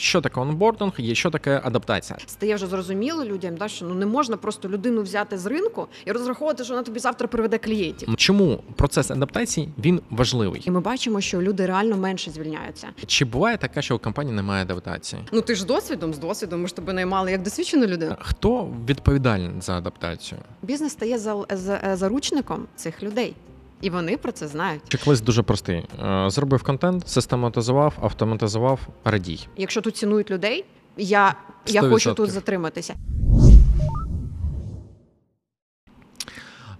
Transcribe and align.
що 0.00 0.20
таке 0.20 0.40
онбординг 0.40 0.92
і 0.98 1.14
що 1.14 1.30
таке 1.30 1.60
адаптація. 1.64 2.18
Стає 2.26 2.54
вже 2.54 2.66
зрозуміло 2.66 3.24
людям, 3.24 3.56
да, 3.56 3.68
що 3.68 3.84
ну 3.84 3.94
не 3.94 4.06
можна 4.06 4.36
просто 4.36 4.68
людину 4.68 5.02
взяти 5.02 5.38
з 5.38 5.46
ринку 5.46 5.86
і 6.04 6.12
розраховувати, 6.12 6.64
що 6.64 6.72
вона 6.72 6.82
тобі 6.84 7.00
завтра 7.00 7.28
приведе 7.28 7.58
клієнтів. 7.58 8.16
Чому 8.16 8.62
процес 8.76 9.10
адаптації 9.10 9.68
він 9.78 10.00
важливий? 10.10 10.62
І 10.64 10.70
ми 10.70 10.80
бачимо, 10.80 11.20
що 11.20 11.42
люди 11.42 11.66
реально 11.66 11.96
менше 11.96 12.30
звільняються. 12.30 12.88
Чи 13.06 13.24
буває 13.24 13.56
таке, 13.56 13.82
що 13.82 13.96
у 13.96 13.98
компанії 13.98 14.36
немає 14.36 14.62
адаптації? 14.62 15.22
Ну 15.32 15.40
ти 15.40 15.54
ж 15.54 15.60
з 15.62 15.64
досвідом, 15.64 16.14
з 16.14 16.18
досвідом. 16.18 16.62
Ми 16.62 16.68
ж 16.68 16.76
тебе 16.76 16.92
наймали 16.92 17.30
як 17.30 17.42
досвідчену 17.42 17.86
людину. 17.86 18.16
Хто 18.20 18.68
відповідальний 18.88 19.50
за 19.60 19.78
адаптацію? 19.78 20.40
Бізнес 20.62 20.92
стає 20.92 21.18
за, 21.18 21.44
за, 21.50 21.96
заручником 21.96 22.66
цих 22.76 23.02
людей, 23.02 23.34
і 23.80 23.90
вони 23.90 24.16
про 24.16 24.32
це 24.32 24.48
знають. 24.48 24.82
Чек-лист 24.88 25.24
дуже 25.24 25.42
простий. 25.42 25.84
Е, 26.04 26.30
Зробив 26.30 26.62
контент, 26.62 27.08
систематизував, 27.08 27.94
автоматизував, 28.02 28.80
радій. 29.04 29.46
Якщо 29.56 29.80
тут 29.80 29.96
цінують 29.96 30.30
людей, 30.30 30.64
я, 30.96 31.34
я 31.66 31.82
хочу 31.82 32.14
тут 32.14 32.30
затриматися. 32.30 32.94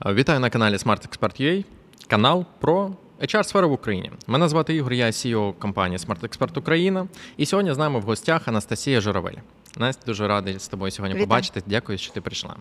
Е, 0.07 0.15
Вітаю 0.15 0.41
на 0.41 0.51
каналі 0.51 0.75
Smart 0.75 1.09
Expert 1.09 1.43
UA, 1.43 1.65
канал 2.07 2.45
про 2.61 2.91
HR-сферу 3.23 3.69
в 3.69 3.73
Україні. 3.73 4.11
Мене 4.27 4.49
звати 4.49 4.75
Ігор, 4.75 4.93
я 4.93 5.07
CEO 5.07 5.55
компанії 5.59 5.99
Smart 5.99 6.21
Expert 6.21 6.59
Україна. 6.59 7.09
І 7.37 7.47
сьогодні 7.47 7.75
з 7.75 7.79
нами 7.79 8.01
в 8.01 8.03
гостях 8.03 8.49
Анастасія 8.49 9.01
Журавель. 9.01 9.37
Настя, 9.79 10.03
дуже 10.07 10.29
радий 10.29 10.59
з 10.59 10.69
тобою 10.69 10.91
сьогодні 10.91 11.15
Вітаю. 11.15 11.27
побачити. 11.29 11.63
Дякую, 11.67 11.99
що 11.99 12.13
ти 12.13 12.21
прийшла. 12.21 12.57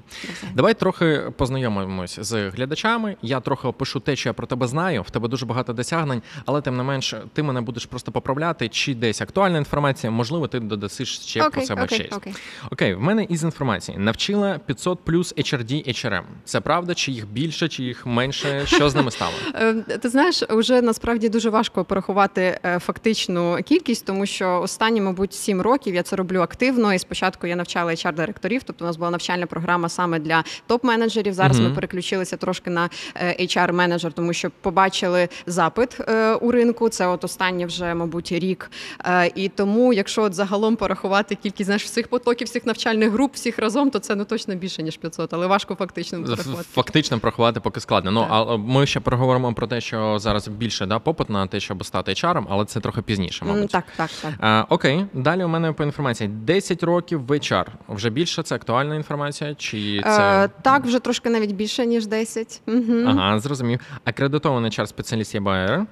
Давай 0.53 0.73
трохи 0.73 1.21
познайомимось 1.37 2.19
з 2.21 2.49
глядачами. 2.49 3.15
Я 3.21 3.39
трохи 3.39 3.67
опишу 3.67 3.99
те, 3.99 4.15
що 4.15 4.29
я 4.29 4.33
про 4.33 4.47
тебе 4.47 4.67
знаю. 4.67 5.01
В 5.01 5.09
тебе 5.09 5.27
дуже 5.27 5.45
багато 5.45 5.73
досягнень, 5.73 6.21
але 6.45 6.61
тим 6.61 6.77
не 6.77 6.83
менш, 6.83 7.15
ти 7.33 7.43
мене 7.43 7.61
будеш 7.61 7.85
просто 7.85 8.11
поправляти, 8.11 8.69
чи 8.69 8.95
десь 8.95 9.21
актуальна 9.21 9.57
інформація, 9.57 10.11
можливо, 10.11 10.47
ти 10.47 10.59
додасиш 10.59 11.19
ще 11.19 11.49
про 11.49 11.61
себе 11.61 11.83
окей, 11.83 11.99
щось. 11.99 12.17
окей. 12.17 12.33
Окей, 12.71 12.93
в 12.93 13.01
мене 13.01 13.23
із 13.23 13.43
інформації 13.43 13.97
навчила 13.97 14.57
500 14.65 14.99
плюс 15.05 15.35
HRD 15.35 15.89
HRM. 15.89 16.23
Це 16.45 16.61
правда, 16.61 16.93
чи 16.93 17.11
їх 17.11 17.27
більше, 17.27 17.67
чи 17.67 17.83
їх 17.83 18.05
менше? 18.05 18.65
Що 18.65 18.89
з 18.89 18.95
ними 18.95 19.11
стало? 19.11 19.33
Е, 19.55 19.73
Ти 19.73 20.09
знаєш, 20.09 20.43
вже 20.49 20.81
насправді 20.81 21.29
дуже 21.29 21.49
важко 21.49 21.85
порахувати 21.85 22.59
е, 22.65 22.79
фактичну 22.79 23.57
кількість, 23.65 24.05
тому 24.05 24.25
що 24.25 24.61
останні, 24.61 25.01
мабуть, 25.01 25.33
сім 25.33 25.61
років 25.61 25.95
я 25.95 26.03
це 26.03 26.15
роблю 26.15 26.39
активно. 26.41 26.93
Спочатку 26.99 27.47
я 27.47 27.55
навчала 27.55 27.91
HR-директорів, 27.91 28.61
тобто 28.65 28.85
у 28.85 28.87
нас 28.87 28.97
була 28.97 29.11
навчальна 29.11 29.45
програма 29.45 29.89
саме 29.89 30.19
для 30.19 30.43
топ-менеджерів. 30.69 31.33
Зараз 31.33 31.59
Мгм. 31.59 31.69
ми 31.69 31.75
переключилися 31.75 32.37
трошки 32.37 32.69
на 32.69 32.89
е, 33.15 33.45
HR-менеджер, 33.45 34.11
тому 34.13 34.33
що 34.33 34.49
побачили 34.61 35.29
запит 35.45 35.97
е, 35.99 36.33
у 36.33 36.51
ринку. 36.51 36.89
Це 36.89 37.07
от 37.07 37.23
останнє 37.23 37.65
вже, 37.65 37.93
мабуть, 37.93 38.31
рік. 38.31 38.71
Е, 39.05 39.31
І 39.35 39.49
тому, 39.49 39.93
якщо 39.93 40.21
от 40.23 40.33
загалом 40.33 40.75
порахувати 40.75 41.35
кількість 41.35 41.65
знаєш, 41.65 41.83
всіх 41.83 42.07
потоків, 42.07 42.47
всіх 42.47 42.65
навчальних 42.65 43.11
груп, 43.11 43.33
всіх 43.35 43.59
разом, 43.59 43.89
то 43.89 43.99
це 43.99 44.15
ну 44.15 44.25
точно 44.25 44.55
більше 44.55 44.83
ніж 44.83 44.97
500, 44.97 45.33
але 45.33 45.47
важко 45.47 45.75
фактично 45.75 46.23
порахувати. 46.23 46.67
Фактично 46.73 47.19
проховати 47.19 47.59
поки 47.59 47.79
складно. 47.79 48.11
Ну 48.11 48.25
а 48.29 48.57
ми 48.57 48.85
ще 48.85 48.99
проговоримо 48.99 49.53
про 49.53 49.67
те, 49.67 49.81
що 49.81 50.19
зараз 50.19 50.47
більше 50.47 50.85
да, 50.85 50.99
попит 50.99 51.29
на 51.29 51.47
те, 51.47 51.59
щоб 51.59 51.85
стати 51.85 52.11
HR, 52.11 52.45
але 52.49 52.65
це 52.65 52.79
трохи 52.79 53.01
пізніше, 53.01 53.45
мабуть. 53.45 53.71
Так, 53.71 53.83
так, 53.97 54.09
так. 54.21 54.31
А, 54.39 54.65
окей, 54.69 55.05
далі 55.13 55.43
у 55.43 55.47
мене 55.47 55.71
по 55.73 55.83
інформації 55.83 56.27
10 56.29 56.83
років 56.83 56.88
в 57.11 57.31
HR. 57.31 57.65
Вже 57.89 58.09
більше 58.09 58.43
це 58.43 58.55
актуальна 58.55 58.95
інформація, 58.95 59.55
чи 59.55 60.01
це 60.03 60.45
Е, 60.45 60.49
так, 60.61 60.85
вже 60.85 60.99
трошки 60.99 61.29
навіть 61.29 61.51
більше, 61.51 61.85
ніж 61.85 62.07
10. 62.07 62.61
Угу. 62.67 63.03
ага, 63.07 63.39
зрозумів. 63.39 63.79
Акредитований 64.03 64.71
HR 64.71 64.87
спеціаліст 64.87 65.35
ЄБР 65.35 65.85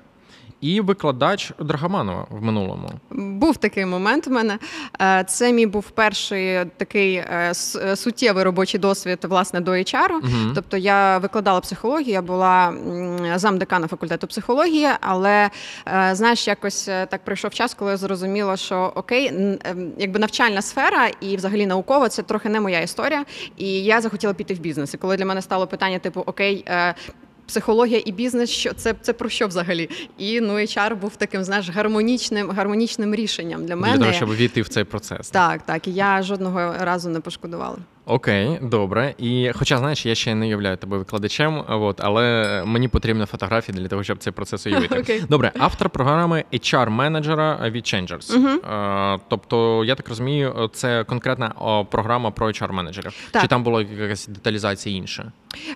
і 0.62 0.82
викладач 0.82 1.52
Драгоманова 1.60 2.28
в 2.30 2.44
минулому. 2.44 2.90
Був 3.12 3.58
такий 3.58 3.86
момент 3.86 4.28
у 4.28 4.30
мене. 4.30 4.60
Е, 5.02 5.24
Це 5.28 5.54
мій 5.54 5.66
був 5.66 5.90
перший 5.90 6.66
такий 6.78 7.16
е, 7.16 7.54
е, 7.76 7.96
суттєвий 7.96 8.44
робочий 8.44 8.80
досвід 8.80 9.20
власне 9.24 9.60
до 9.60 9.72
HR. 9.72 10.10
Мгм. 10.12 10.52
Тобто 10.56 10.78
я 10.78 11.18
викладала 11.18 11.60
психологію, 11.60 12.12
я 12.12 12.22
була 12.22 12.73
замдекана 13.36 13.88
факультету 13.88 14.28
психології, 14.28 14.88
але 15.02 15.50
знаєш, 16.12 16.48
якось 16.48 16.86
так 16.86 17.26
прийшов 17.26 17.54
час, 17.54 17.73
коли 17.73 17.92
я 17.92 17.98
зрозуміла, 17.98 18.58
що 18.58 18.92
окей, 18.96 19.32
якби 19.98 20.20
навчальна 20.20 20.62
сфера 20.62 21.10
і 21.22 21.38
взагалі 21.38 21.66
наукова 21.66 22.10
це 22.10 22.23
трохи 22.23 22.50
не 22.50 22.62
моя 22.62 22.80
історія. 22.80 23.26
І 23.58 23.84
я 23.84 24.02
захотіла 24.02 24.34
піти 24.34 24.54
в 24.54 24.60
бізнес. 24.60 24.94
І 24.94 24.98
коли 24.98 25.17
для 25.17 25.26
мене 25.26 25.42
стало 25.42 25.67
питання, 25.67 26.00
типу, 26.00 26.23
окей. 26.26 26.66
Психологія 27.48 28.02
і 28.06 28.12
бізнес, 28.12 28.50
що 28.50 28.74
це, 28.74 28.94
це 29.02 29.14
про 29.14 29.30
що 29.30 29.48
взагалі? 29.48 29.90
І 30.18 30.42
ну 30.42 30.54
HR 30.54 30.96
був 30.96 31.16
таким, 31.16 31.44
знаєш, 31.44 31.70
гармонічним, 31.70 32.50
гармонічним 32.52 33.16
рішенням 33.16 33.66
для 33.66 33.76
мене. 33.76 33.94
Для 33.98 34.02
того, 34.02 34.14
щоб 34.14 34.36
війти 34.36 34.62
в 34.62 34.68
цей 34.68 34.84
процес. 34.84 35.30
Так, 35.30 35.62
так. 35.62 35.88
І 35.88 35.92
я 35.94 36.22
жодного 36.22 36.76
разу 36.80 37.10
не 37.10 37.20
пошкодувала. 37.20 37.78
Окей, 38.06 38.60
добре. 38.62 39.14
І 39.18 39.52
хоча 39.56 39.78
знаєш, 39.78 40.06
я 40.06 40.16
ще 40.16 40.36
не 40.36 40.48
являю 40.48 40.78
тебе 40.78 40.98
викладачем, 40.98 41.64
от, 41.70 42.02
але 42.04 42.64
мені 42.66 42.88
потрібна 42.88 43.26
фотографія 43.26 43.78
для 43.78 43.88
того, 43.88 44.04
щоб 44.04 44.18
цей 44.18 44.34
процес 44.34 44.66
уявити. 44.68 45.00
Окей. 45.00 45.24
Добре, 45.30 45.52
автор 45.60 45.90
програми 45.90 46.44
HR 46.54 46.90
менеджера 46.90 47.70
від 47.70 47.84
Changers. 47.84 48.34
Е, 49.16 49.20
тобто, 49.30 49.86
я 49.86 49.96
так 49.96 50.10
розумію, 50.10 50.70
це 50.74 51.04
конкретна 51.04 51.50
програма 51.92 52.32
про 52.32 52.48
HR 52.48 52.72
менеджерів. 52.72 53.14
Чи 53.42 53.48
там 53.48 53.64
була 53.64 53.82
якась 53.82 54.28
деталізація 54.28 54.96
інша? 54.96 55.32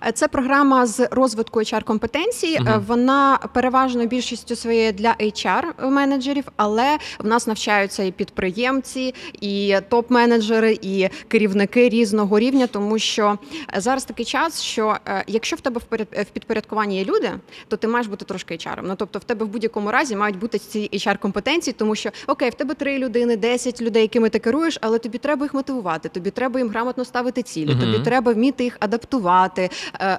Е, 0.06 0.12
Це 0.12 0.28
програма 0.28 0.86
з 0.86 1.08
розвитку 1.10 1.60
hr 1.60 1.84
компетенцій. 1.84 2.58
Мгм. 2.60 2.68
Е, 2.68 2.78
Вона 2.86 3.38
переважно 3.54 4.06
більшістю 4.06 4.56
своєю 4.56 4.92
для 4.92 5.14
HR 5.20 5.90
менеджерів, 5.90 6.44
але 6.56 6.98
в 7.18 7.26
нас 7.26 7.46
навчаються 7.46 8.02
і 8.02 8.12
підприємці, 8.12 9.14
і 9.40 9.76
топ-менеджери, 9.90 10.78
і 10.82 11.08
керівники 11.28 11.88
різного 11.88 12.38
рівня, 12.38 12.66
тому 12.66 12.98
що 12.98 13.38
е, 13.76 13.80
зараз 13.80 14.04
такий 14.04 14.24
час, 14.24 14.62
що 14.62 14.96
якщо 15.26 15.56
в 15.56 15.60
тебе 15.60 15.80
в 16.12 16.24
підпорядкуванні 16.32 16.98
є 16.98 17.04
люди, 17.04 17.30
то 17.68 17.76
ти 17.76 17.88
маєш 17.88 18.06
бути 18.06 18.24
трошки 18.24 18.54
HR. 18.54 18.78
Ну 18.82 18.94
тобто, 18.98 19.18
в 19.18 19.24
тебе 19.24 19.44
в 19.44 19.48
будь-якому 19.48 19.90
разі 19.90 20.16
мають 20.16 20.38
бути 20.38 20.58
ці 20.58 20.90
HR 20.92 21.18
компетенції, 21.18 21.74
тому 21.78 21.94
що 21.94 22.10
окей, 22.26 22.50
в 22.50 22.54
тебе 22.54 22.74
три 22.74 22.98
людини, 22.98 23.36
10 23.36 23.82
людей, 23.82 24.02
якими 24.02 24.28
ти 24.28 24.38
керуєш, 24.38 24.78
але 24.80 24.98
тобі 24.98 25.18
треба 25.18 25.44
їх 25.44 25.54
мотивувати, 25.54 26.08
тобі 26.08 26.30
треба 26.30 26.60
їм 26.60 26.68
грамотно 26.68 27.04
ставити 27.04 27.42
цілі, 27.42 27.74
Мгм. 27.74 27.80
тобі 27.92 28.04
треба 28.04 28.32
вміти 28.32 28.64
їх 28.64 28.76
адаптувати, 28.80 29.68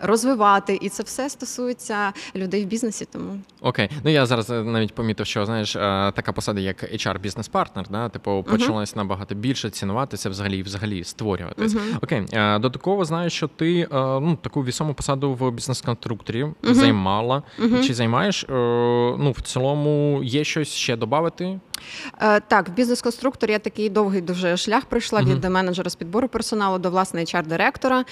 розвивати, 0.02 0.80
і 0.82 0.90
це 0.90 1.04
все 1.04 1.30
стосується 1.30 2.14
людей 2.36 2.64
в 2.64 2.68
бізнесі. 2.68 3.08
Тому 3.14 3.40
Окей, 3.62 3.90
ну 4.04 4.12
я 4.12 4.26
зараз 4.26 4.50
е, 4.50 4.64
навіть 4.64 4.94
помітив, 4.96 5.26
що 5.26 5.46
знаєш, 5.46 5.76
е, 5.76 5.80
така 6.16 6.32
посада, 6.32 6.60
як 6.60 6.84
HR 6.84 7.20
бізнес-партнер, 7.20 7.86
да, 7.90 8.10
типу, 8.10 8.46
почалась 8.50 8.96
набагато 8.96 9.36
більше 9.36 9.70
цінуватися 9.70 10.30
взагалі 10.30 10.58
і 10.58 10.64
взагалі 10.64 11.04
створюватись. 11.04 11.74
Мгм. 11.74 11.84
Окей, 12.02 12.26
е, 12.34 12.60
додатково 12.60 13.06
знаю, 13.06 13.30
що 13.30 13.48
ти 13.48 13.80
е, 13.82 13.88
ну 13.94 14.38
таку 14.42 14.64
вісому 14.64 14.94
посаду 14.94 15.34
в 15.34 15.52
бізнес-конструкторі 15.52 16.44
Мгм. 16.44 16.74
займала. 16.74 17.44
Чи 17.88 17.94
займаєш? 17.94 18.44
Е, 18.44 18.54
Ну 19.18 19.32
в 19.38 19.42
цілому 19.42 20.22
є 20.24 20.44
щось 20.44 20.68
ще 20.70 20.96
додати? 20.96 21.60
Е, 22.22 22.40
Так, 22.40 22.70
в 22.70 22.72
бізнес-конструктор 22.72 23.50
я 23.52 23.60
такий 23.60 23.90
довгий 23.90 24.22
дуже 24.22 24.58
шлях 24.58 24.86
пройшла 24.86 25.22
Мгм. 25.22 25.32
від 25.32 25.44
менеджера 25.44 25.90
з 25.90 25.96
підбору 25.96 26.28
персоналу 26.28 26.78
до 26.78 26.90
власне 26.90 27.22
HR-директора. 27.22 28.06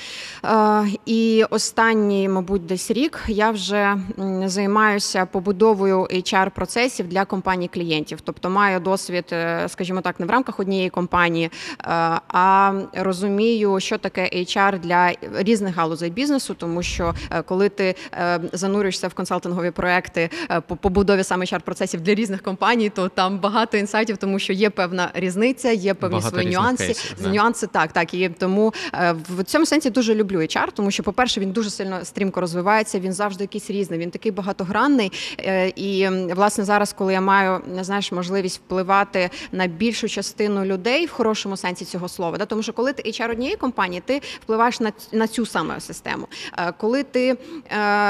Е, 0.45 0.97
І 1.05 1.43
останній, 1.49 2.29
мабуть, 2.29 2.65
десь 2.65 2.91
рік 2.91 3.19
я 3.27 3.51
вже 3.51 3.95
займаюся 4.45 5.25
побудовою 5.25 6.01
HR-процесів 6.01 7.07
для 7.07 7.25
компаній 7.25 7.67
клієнтів. 7.67 8.21
Тобто 8.21 8.49
маю 8.49 8.79
досвід, 8.79 9.25
е, 9.31 9.65
скажімо 9.69 10.01
так, 10.01 10.19
не 10.19 10.25
в 10.25 10.29
рамках 10.29 10.59
однієї 10.59 10.89
компанії, 10.89 11.51
а 12.27 12.73
розумію, 12.93 13.79
що 13.79 13.97
таке 13.97 14.29
HR 14.33 14.79
для 14.79 15.11
різних 15.37 15.75
галузей 15.75 16.09
бізнесу, 16.09 16.53
тому 16.53 16.83
що 16.83 17.13
коли 17.45 17.69
ти 17.69 17.95
занурюєшся 18.53 19.07
в 19.07 19.13
консалтингові 19.13 19.71
проекти 19.71 20.29
по 20.67 20.75
побудові 20.75 21.23
саме 21.23 21.45
HR-процесів 21.45 21.99
для 22.01 22.15
різних 22.15 22.41
компаній, 22.41 22.89
то 22.89 23.09
там 23.09 23.39
багато 23.39 23.50
інсайтів, 23.73 24.17
тому 24.17 24.39
що 24.39 24.53
є 24.53 24.69
певна 24.69 25.11
різниця, 25.13 25.71
є 25.71 25.93
певні 25.93 26.15
Багато 26.17 26.35
свої 26.35 26.55
нюанси. 26.55 26.85
кейсів, 26.85 27.15
да. 27.21 27.29
Нюанси 27.29 27.67
так, 27.67 27.91
так. 27.93 28.13
І 28.13 28.29
тому 28.29 28.73
е, 28.93 29.15
в 29.29 29.43
цьому 29.43 29.65
сенсі 29.65 29.89
дуже 29.89 30.15
люблю 30.15 30.39
HR, 30.39 30.67
тому 30.73 30.91
що, 30.91 31.03
по-перше, 31.03 31.39
він 31.39 31.51
дуже 31.51 31.69
сильно 31.69 32.05
стрімко 32.05 32.41
розвивається, 32.41 32.99
він 32.99 33.13
завжди 33.13 33.43
якийсь 33.43 33.69
різний, 33.69 33.99
він 33.99 34.11
такий 34.11 34.31
багатогранний. 34.31 35.11
Е, 35.39 35.67
І 35.75 36.07
власне 36.35 36.63
зараз, 36.63 36.93
коли 36.93 37.13
я 37.13 37.21
маю 37.21 37.61
знаєш, 37.81 38.11
можливість 38.11 38.57
впливати 38.57 39.29
на 39.51 39.67
більшу 39.67 40.07
частину 40.09 40.65
людей 40.65 41.05
в 41.05 41.11
хорошому 41.11 41.57
сенсі 41.57 41.85
цього 41.85 42.09
слова, 42.09 42.37
да, 42.37 42.45
тому 42.45 42.63
що 42.63 42.73
коли 42.73 42.93
ти 42.93 43.09
HR 43.11 43.31
однієї 43.31 43.55
компанії, 43.57 44.01
ти 44.05 44.21
впливаєш 44.43 44.79
на, 44.79 44.91
на 45.11 45.27
цю 45.27 45.45
саме 45.45 45.79
систему. 45.79 46.27
Е, 46.57 46.73
Коли 46.77 47.03
ти 47.03 47.37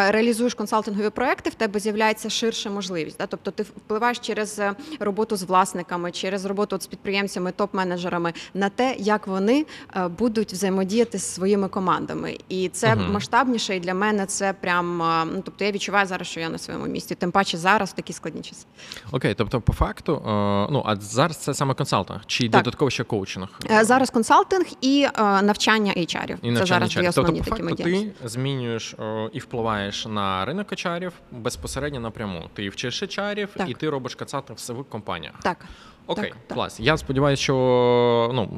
реалізуєш 0.10 0.54
консалтингові 0.54 1.10
проекти, 1.10 1.50
в 1.50 1.54
тебе 1.54 1.80
з'являється 1.80 2.30
ширша 2.30 2.70
можливість. 2.70 3.18
Да? 3.18 3.26
Тобто 3.26 3.52
ти 3.52 3.64
впливаєш 3.64 4.20
через 4.20 4.62
роботу 5.00 5.31
роботу 5.32 5.36
з 5.36 5.44
власниками, 5.44 6.12
через 6.12 6.46
роботу 6.46 6.76
от 6.76 6.84
з 6.84 6.88
підприємцями, 6.88 7.52
топ-менеджерами 7.58 8.34
на 8.54 8.70
те, 8.70 8.96
як 9.00 9.28
вони 9.28 9.66
е, 9.96 10.08
будуть 10.08 10.54
взаємодіяти 10.54 11.18
з 11.18 11.34
своїми 11.34 11.68
командами. 11.68 12.38
І 12.50 12.70
це 12.70 12.96
Мгм. 12.96 13.12
масштабніше, 13.12 13.76
і 13.76 13.80
для 13.80 13.94
мене 13.94 14.26
це 14.26 14.54
прям 14.54 15.02
е, 15.02 15.26
ну 15.26 15.42
тобто 15.46 15.66
я 15.66 15.72
відчуваю 15.72 16.08
зараз, 16.08 16.28
що 16.28 16.40
я 16.40 16.50
на 16.50 16.58
своєму 16.58 16.86
місці. 16.86 17.16
Тим 17.16 17.32
паче 17.32 17.58
зараз 17.58 17.90
в 17.90 17.94
такі 17.94 18.14
складні 18.14 18.42
часи. 18.42 18.66
Окей, 19.12 19.34
тобто, 19.34 19.62
по 19.62 19.74
факту, 19.74 20.16
е, 20.16 20.30
ну 20.72 20.84
а 20.86 20.96
зараз 20.96 21.38
це 21.38 21.54
саме 21.54 21.74
консалтинг 21.74 22.22
чи 22.26 22.50
Так. 22.50 22.52
додатково 22.64 22.92
ще 22.92 23.04
коучинг? 23.04 23.48
Зараз 23.82 24.10
консалтинг 24.10 24.66
і 24.82 25.08
навчання 25.44 25.94
HR-ів. 25.98 26.38
І 26.42 26.48
Це 26.48 26.52
навчання 26.52 26.66
зараз 26.66 26.90
дві 26.90 27.02
HR. 27.02 27.10
основні 27.10 27.40
тобто, 27.40 27.52
по 27.52 27.68
такі 27.68 27.84
факту, 27.84 28.12
ти 28.22 28.30
змінюєш 28.30 28.96
і 29.34 29.40
впливаєш 29.40 30.06
на 30.06 30.46
ринок 30.46 30.72
HR 30.72 31.12
безпосередньо 31.32 32.00
напряму. 32.00 32.50
Ти 32.54 32.70
вчиш 32.70 33.04
HR, 33.04 33.48
Так. 33.58 33.70
і 33.70 33.74
ти 33.74 33.90
робиш 33.90 34.16
консалтинг 34.16 34.58
в 34.58 34.62
компаніях. 35.22 35.44
Так. 35.44 35.66
Окей, 36.08 36.30
Так, 36.30 36.38
так. 36.48 36.56
клас. 36.56 36.80
Я 36.80 36.98
сподіваюся, 36.98 37.44
що 37.44 37.54
ну, 38.34 38.50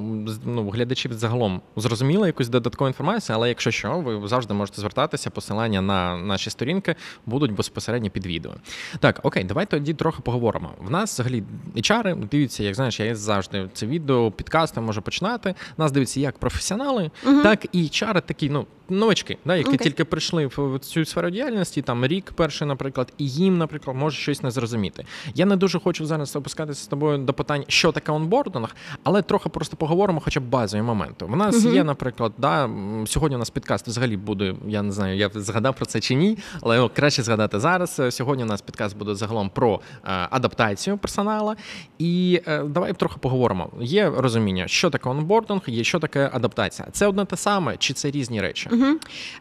ну, 0.45 0.69
глядачі 0.69 1.09
загалом 1.11 1.61
зрозуміли 1.75 2.27
якусь 2.27 2.49
додаткову 2.49 2.87
інформацію, 2.87 3.35
але 3.35 3.47
якщо 3.47 3.71
що, 3.71 3.99
ви 3.99 4.27
завжди 4.27 4.53
можете 4.53 4.81
звертатися. 4.81 5.29
Посилання 5.29 5.81
на 5.81 6.17
наші 6.17 6.49
сторінки 6.49 6.95
будуть 7.25 7.51
безпосередньо 7.51 8.09
під 8.09 8.25
відео. 8.25 8.51
Так, 8.99 9.19
окей, 9.23 9.43
давай 9.43 9.65
тоді 9.65 9.93
трохи 9.93 10.21
поговоримо. 10.21 10.69
В 10.79 10.91
нас 10.91 11.13
взагалі 11.13 11.43
HR, 11.75 12.27
дивіться, 12.27 12.63
як 12.63 12.75
знаєш, 12.75 12.99
я 12.99 13.15
завжди 13.15 13.69
це 13.73 13.85
відео, 13.85 14.31
підкасти 14.31 14.81
можу 14.81 15.01
починати. 15.01 15.55
Нас 15.77 15.91
дивиться 15.91 16.19
як 16.19 16.37
професіонали, 16.37 17.11
так 17.23 17.65
і 17.71 17.83
HR 17.83 18.21
такі, 18.21 18.49
ну. 18.49 18.65
Новачки, 18.89 19.37
да, 19.45 19.55
які 19.55 19.67
Окей. 19.69 19.77
тільки 19.77 20.05
прийшли 20.05 20.49
в 20.57 20.79
цю 20.79 21.05
сферу 21.05 21.29
діяльності, 21.29 21.81
там 21.81 22.05
рік 22.05 22.31
перший, 22.35 22.67
наприклад, 22.67 23.13
і 23.17 23.27
їм, 23.29 23.57
наприклад, 23.57 23.97
може 23.97 24.17
щось 24.17 24.43
не 24.43 24.51
зрозуміти. 24.51 25.05
Я 25.35 25.45
не 25.45 25.55
дуже 25.55 25.79
хочу 25.79 26.05
зараз 26.05 26.35
опускатися 26.35 26.83
з 26.83 26.87
тобою 26.87 27.17
до 27.17 27.33
питань, 27.33 27.63
що 27.67 27.91
таке 27.91 28.11
онбординг, 28.11 28.75
але 29.03 29.21
трохи 29.21 29.49
просто 29.49 29.75
поговоримо, 29.77 30.19
хоча 30.19 30.39
б 30.39 30.43
базові 30.43 30.81
моменти. 30.81 31.25
У 31.25 31.35
нас 31.35 31.65
Мгм. 31.65 31.75
є, 31.75 31.83
наприклад, 31.83 32.33
да, 32.37 32.69
сьогодні 33.05 33.35
у 33.35 33.39
нас 33.39 33.49
підкаст 33.49 33.87
взагалі 33.87 34.17
буде. 34.17 34.55
Я 34.67 34.81
не 34.81 34.91
знаю, 34.91 35.17
я 35.17 35.29
згадав 35.33 35.75
про 35.75 35.85
це 35.85 35.99
чи 35.99 36.15
ні, 36.15 36.37
але 36.61 36.89
краще 36.89 37.23
згадати 37.23 37.59
зараз. 37.59 37.99
Е, 37.99 38.11
Сьогодні 38.11 38.43
у 38.43 38.47
нас 38.47 38.61
підкаст 38.61 38.97
буде 38.97 39.15
загалом 39.15 39.49
про 39.49 39.79
е, 40.05 40.27
адаптацію 40.29 40.97
персонала. 40.97 41.55
І 41.99 42.41
е, 42.47 42.63
давай 42.63 42.93
трохи 42.93 43.15
поговоримо. 43.19 43.69
Є 43.81 44.09
розуміння, 44.17 44.67
що 44.67 44.89
таке 44.89 45.09
онбординг, 45.09 45.61
є 45.67 45.83
що 45.83 45.99
таке 45.99 46.29
адаптація. 46.33 46.87
Це 46.91 47.07
одне 47.07 47.25
те 47.25 47.37
саме, 47.37 47.77
чи 47.77 47.93
це 47.93 48.11
різні 48.11 48.41
речі? 48.41 48.69
Угу. 48.73 48.85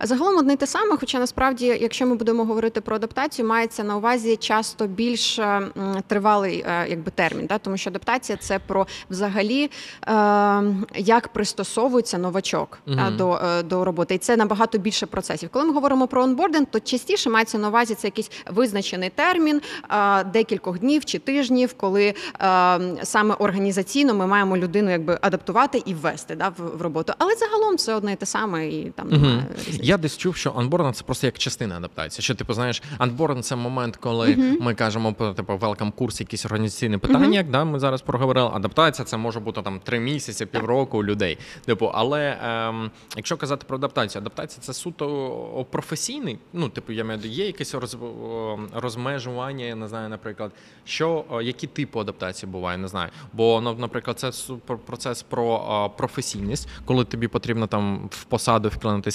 Загалом 0.00 0.37
одне 0.37 0.52
й 0.52 0.56
те 0.56 0.67
саме, 0.67 0.96
хоча 0.96 1.19
насправді, 1.19 1.67
якщо 1.81 2.06
ми 2.06 2.14
будемо 2.14 2.44
говорити 2.44 2.81
про 2.81 2.96
адаптацію, 2.96 3.49
мається 3.49 3.84
на 3.84 3.96
увазі 3.96 4.37
часто 4.37 4.87
більш 4.87 5.38
е, 5.38 5.62
тривалий 6.06 6.64
е, 6.67 6.87
якби 6.88 7.11
термін, 7.11 7.46
да? 7.46 7.58
тому 7.58 7.76
що 7.76 7.90
адаптація 7.90 8.38
це 8.38 8.58
про 8.58 8.87
взагалі 9.11 9.70
е, 10.06 10.62
як 10.96 11.29
пристосовується 11.29 12.19
новачок 12.19 12.79
та, 12.87 13.11
до, 13.11 13.40
до 13.64 13.84
роботи. 13.84 14.14
І 14.14 14.19
це 14.19 14.37
набагато 14.37 14.79
більше 14.79 15.06
процесів. 15.06 15.49
Коли 15.52 15.64
ми 15.64 15.73
говоримо 15.73 16.06
про 16.06 16.23
онбординг, 16.23 16.67
то 16.70 16.81
частіше 16.81 17.31
мається 17.31 17.58
на 17.58 17.69
увазі 17.69 17.94
це 17.94 18.06
якийсь 18.06 18.31
визначений 18.50 19.11
термін 19.11 19.61
декількох 20.32 20.78
днів 20.78 21.05
чи 21.05 21.19
тижнів, 21.19 21.75
коли 21.76 22.14
саме 23.02 23.35
організаційно 23.38 24.14
ми 24.14 24.26
маємо 24.26 24.56
людину 24.56 24.90
якби 24.90 25.19
адаптувати 25.20 25.82
і 25.87 25.94
ввести 25.94 26.35
да, 26.35 26.49
в, 26.49 26.82
роботу. 26.82 27.12
Але 27.19 27.35
загалом 27.35 27.76
це 27.76 27.94
одне 27.94 28.12
і 28.12 28.17
те 28.17 28.26
саме, 28.26 28.69
і 28.69 28.93
там. 28.96 29.21
Немає 29.22 29.46
різниці. 29.58 29.80
Я 29.82 29.96
десь 29.96 30.19
чув, 30.19 30.36
що 30.36 30.52
анбординг– 30.56 30.94
це 30.96 31.04
просто 31.04 31.26
як 31.26 31.38
частина 31.38 31.76
адаптації. 31.76 32.22
Що 32.22 32.34
типу, 32.34 32.54
знаєш, 32.54 32.82
анбординг– 32.98 33.42
це 33.44 33.56
момент, 33.56 33.96
коли 33.96 34.56
ми 34.60 34.74
кажемо 34.74 35.12
про 35.12 35.34
типу 35.34 35.56
велкам 35.56 35.92
курс, 35.92 36.20
якісь 36.20 36.46
організаційні 36.46 36.98
питання. 36.98 37.36
Як 37.36 37.50
да, 37.50 37.64
ми 37.64 37.78
зараз 37.78 38.02
проговорили. 38.02 38.50
Адаптація 38.54 39.04
це 39.04 39.16
може 39.16 39.40
бути 39.40 39.62
там 39.62 39.80
три 39.80 40.00
місяці, 40.00 40.46
півроку 40.46 40.98
у 40.98 41.04
людей. 41.04 41.38
Типу, 41.64 41.90
але 41.94 42.38
ем, 42.42 42.90
якщо 43.16 43.36
казати 43.36 43.64
про 43.69 43.76
адаптацію, 43.76 44.22
адаптація 44.22 44.62
це 44.62 44.72
суто 44.72 45.66
професійний. 45.70 46.38
Ну, 46.52 46.68
типу, 46.68 46.92
я 46.92 47.04
маю 47.04 47.20
є 47.20 47.46
якесь 47.46 47.75
роз, 47.75 47.96
розмежування, 48.75 49.64
я 49.64 49.75
не 49.75 49.88
знаю, 49.88 50.08
наприклад, 50.08 50.52
що 50.84 51.25
які 51.42 51.66
типи 51.66 52.00
адаптації 52.00 52.52
буває, 52.52 52.78
не 52.78 52.88
знаю. 52.88 53.10
Бо 53.32 53.60
ну, 53.60 53.75
наприклад, 53.75 54.18
це 54.18 54.32
процес 54.86 55.22
про 55.22 55.90
професійність, 55.96 56.68
коли 56.84 57.04
тобі 57.04 57.28
потрібно 57.28 57.66
там 57.66 58.08
в 58.10 58.25
посаду 58.25 58.68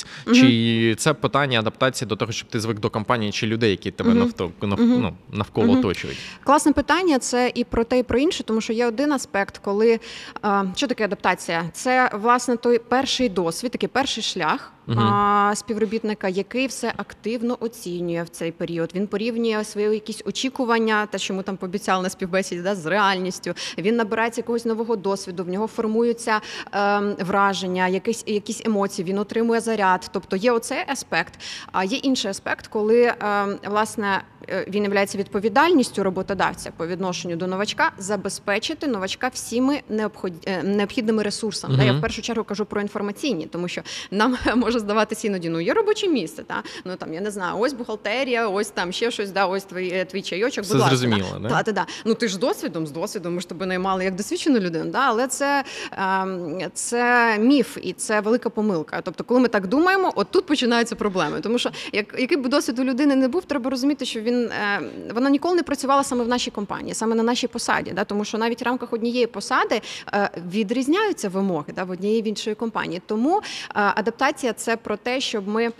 вклинитись, 0.03 0.49
чи 0.49 0.95
це 0.97 1.13
питання 1.13 1.59
адаптації 1.59 2.07
до 2.07 2.15
того, 2.15 2.31
щоб 2.31 2.49
ти 2.49 2.59
звик 2.59 2.79
до 2.79 2.89
компанії 2.89 3.31
чи 3.31 3.47
людей, 3.47 3.71
які 3.71 3.91
тебе 3.91 4.09
Мгм. 4.09 4.19
навто, 4.19 4.51
нав, 4.61 4.79
Мгм. 4.81 5.01
ну, 5.01 5.13
навколо 5.37 5.73
оточують. 5.79 6.17
Класне 6.43 6.71
питання. 6.71 7.19
Це 7.19 7.51
і 7.55 7.63
про 7.63 7.83
те, 7.83 7.99
і 7.99 8.03
про 8.03 8.19
інше, 8.19 8.43
тому 8.43 8.61
що 8.61 8.73
є 8.73 8.87
один 8.87 9.11
аспект, 9.13 9.57
коли 9.57 9.99
е, 10.45 10.63
що 10.75 10.87
таке 10.87 11.03
адаптація? 11.05 11.69
Це 11.73 12.09
власне 12.13 12.57
той 12.57 12.79
перший 12.79 13.29
досвід, 13.29 13.71
такий 13.71 13.89
перший 13.89 14.23
шлях. 14.23 14.73
А, 14.95 15.53
співробітника, 15.55 16.27
який 16.27 16.67
все 16.67 16.93
активно 16.97 17.57
оцінює 17.59 18.23
в 18.23 18.29
цей 18.29 18.51
період. 18.51 18.91
Він 18.95 19.07
порівнює 19.07 19.63
свої 19.63 19.87
якісь 19.87 20.21
очікування, 20.25 21.05
те, 21.05 21.17
що 21.17 21.33
йому 21.33 21.43
там 21.43 21.57
пообіцяли 21.57 22.03
на 22.03 22.09
співбесіді, 22.09 22.61
да, 22.61 22.75
з 22.75 22.85
реальністю. 22.85 23.53
Він 23.77 23.95
набирається 23.95 24.41
якогось 24.41 24.65
нового 24.65 24.95
досвіду, 24.95 25.43
в 25.43 25.49
нього 25.49 25.67
формуються 25.67 26.41
е, 26.73 26.99
враження, 27.19 27.87
якісь, 27.87 28.23
якісь 28.27 28.61
емоції. 28.65 29.07
Він 29.07 29.17
отримує 29.17 29.59
заряд. 29.59 30.09
Тобто 30.13 30.35
є 30.35 30.51
оцей 30.51 30.83
аспект. 30.87 31.39
А 31.71 31.83
є 31.83 31.97
інший 31.97 32.31
аспект, 32.31 32.67
коли 32.67 33.01
е, 33.03 33.15
власне 33.69 34.21
він 34.67 34.93
є 34.93 35.05
відповідальністю 35.15 36.03
роботодавця 36.03 36.71
по 36.77 36.87
відношенню 36.87 37.35
до 37.35 37.47
новачка 37.47 37.91
забезпечити 37.97 38.87
новачка 38.87 39.27
всіми 39.27 39.81
е, 40.47 40.63
необхідними 40.63 41.23
ресурсами. 41.23 41.77
Да, 41.77 41.83
Я 41.83 41.93
в 41.93 42.01
першу 42.01 42.21
чергу 42.21 42.43
кажу 42.43 42.65
про 42.65 42.81
інформаційні, 42.81 43.45
тому 43.45 43.67
що 43.67 43.81
нам 44.11 44.37
може 44.55 44.76
здаватися 44.79 45.27
іноді, 45.27 45.49
ну 45.49 45.59
є 45.59 45.73
робоче 45.73 46.07
місце, 46.07 46.43
та 46.43 46.63
ну 46.85 46.95
там 46.95 47.13
я 47.13 47.21
не 47.21 47.31
знаю, 47.31 47.55
ось 47.59 47.73
бухгалтерія, 47.73 48.47
ось 48.47 48.69
там 48.69 48.91
ще 48.91 49.11
щось, 49.11 49.31
да, 49.31 49.45
ось 49.45 49.63
твій, 49.63 49.89
е, 49.89 50.05
твій 50.05 50.21
чайочок. 50.21 50.63
Все 50.63 50.73
будь 50.73 50.81
ласка, 50.81 50.97
зрозуміло, 50.97 51.39
да. 51.41 51.49
да? 51.49 51.63
Та, 51.63 51.73
та. 51.73 51.85
Ну 52.05 52.13
ти 52.13 52.27
ж 52.27 52.33
з 52.33 52.37
досвідом, 52.37 52.87
з 52.87 52.91
досвідом, 52.91 53.35
ми 53.35 53.41
ж 53.41 53.49
тебе 53.49 53.65
наймали 53.65 54.03
як 54.03 54.15
досвідчену 54.15 54.59
людину, 54.59 54.91
да? 54.91 54.99
але 54.99 55.27
це, 55.27 55.63
ем, 55.91 56.61
це 56.73 57.37
міф 57.39 57.77
і 57.81 57.93
це 57.93 58.21
велика 58.21 58.49
помилка. 58.49 59.01
Тобто, 59.01 59.23
коли 59.23 59.39
ми 59.39 59.47
так 59.47 59.67
думаємо, 59.67 60.13
от 60.15 60.27
тут 60.31 60.45
починаються 60.45 60.95
проблеми. 60.95 61.41
Тому 61.41 61.59
що 61.59 61.69
як 61.93 62.19
який 62.19 62.37
б 62.37 62.47
досвід 62.47 62.79
у 62.79 62.83
людини 62.83 63.15
не 63.15 63.27
був, 63.27 63.45
треба 63.45 63.69
розуміти, 63.69 64.05
що 64.05 64.21
він 64.21 64.45
е, 64.45 64.81
вона 65.13 65.29
ніколи 65.29 65.55
не 65.55 65.63
працювала 65.63 66.03
саме 66.03 66.23
в 66.23 66.27
нашій 66.27 66.51
компанії, 66.51 66.93
саме 66.93 67.15
на 67.15 67.23
нашій 67.23 67.47
посаді. 67.47 67.91
Да? 67.91 68.03
Тому 68.03 68.25
що 68.25 68.37
навіть 68.37 68.61
в 68.61 68.65
рамках 68.65 68.93
однієї 68.93 69.27
посади 69.27 69.81
е, 70.13 70.29
відрізняються 70.51 71.29
вимоги 71.29 71.73
да, 71.75 71.83
в 71.83 71.89
однієї 71.91 72.21
в 72.21 72.27
іншої 72.27 72.55
компанії. 72.55 73.01
Тому 73.05 73.41
адаптація 73.73 74.53
це 74.53 74.66
про 74.75 74.97
те, 74.97 75.21
щоб 75.21 75.47
ми 75.47 75.65
е, 75.65 75.71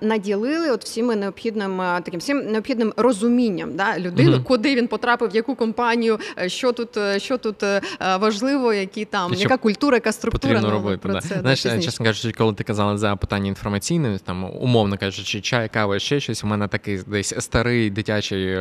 наділили 0.00 0.70
от 0.70 0.84
всіми 0.84 1.16
необхідним 1.16 1.80
е, 1.80 2.00
таким 2.04 2.20
всім 2.20 2.38
необхідним 2.52 2.92
розумінням 2.96 3.76
да, 3.76 3.98
людини, 3.98 4.30
Мгм. 4.30 4.44
куди 4.44 4.74
він 4.74 4.88
потрапив, 4.88 5.30
в 5.30 5.36
яку 5.36 5.54
компанію, 5.54 6.18
е, 6.38 6.48
що 6.48 6.72
тут, 6.72 6.98
що 7.16 7.38
тут 7.38 7.56
важливо, 8.20 8.72
які 8.72 9.04
там 9.04 9.32
що 9.34 9.42
яка 9.42 9.56
культура, 9.56 9.96
яка 9.96 10.12
структура. 10.12 10.54
Потрібно 10.54 10.68
ну, 10.68 10.82
робити. 10.82 10.96
про 11.02 11.12
Да. 11.12 11.20
це, 11.20 11.40
Знаєш, 11.40 11.62
пізніше. 11.62 11.84
чесно 11.84 12.06
кажучи, 12.06 12.32
коли 12.38 12.54
ти 12.54 12.64
казала 12.64 12.98
за 12.98 13.16
питання 13.16 13.48
інформаційне, 13.48 14.18
там 14.24 14.44
умовно 14.44 14.98
кажучи, 14.98 15.40
чай, 15.40 15.68
кава, 15.68 15.98
ще 15.98 16.20
щось. 16.20 16.44
У 16.44 16.46
мене 16.46 16.68
такий 16.68 17.00
десь 17.06 17.34
старий 17.38 17.90
дитячий, 17.90 18.56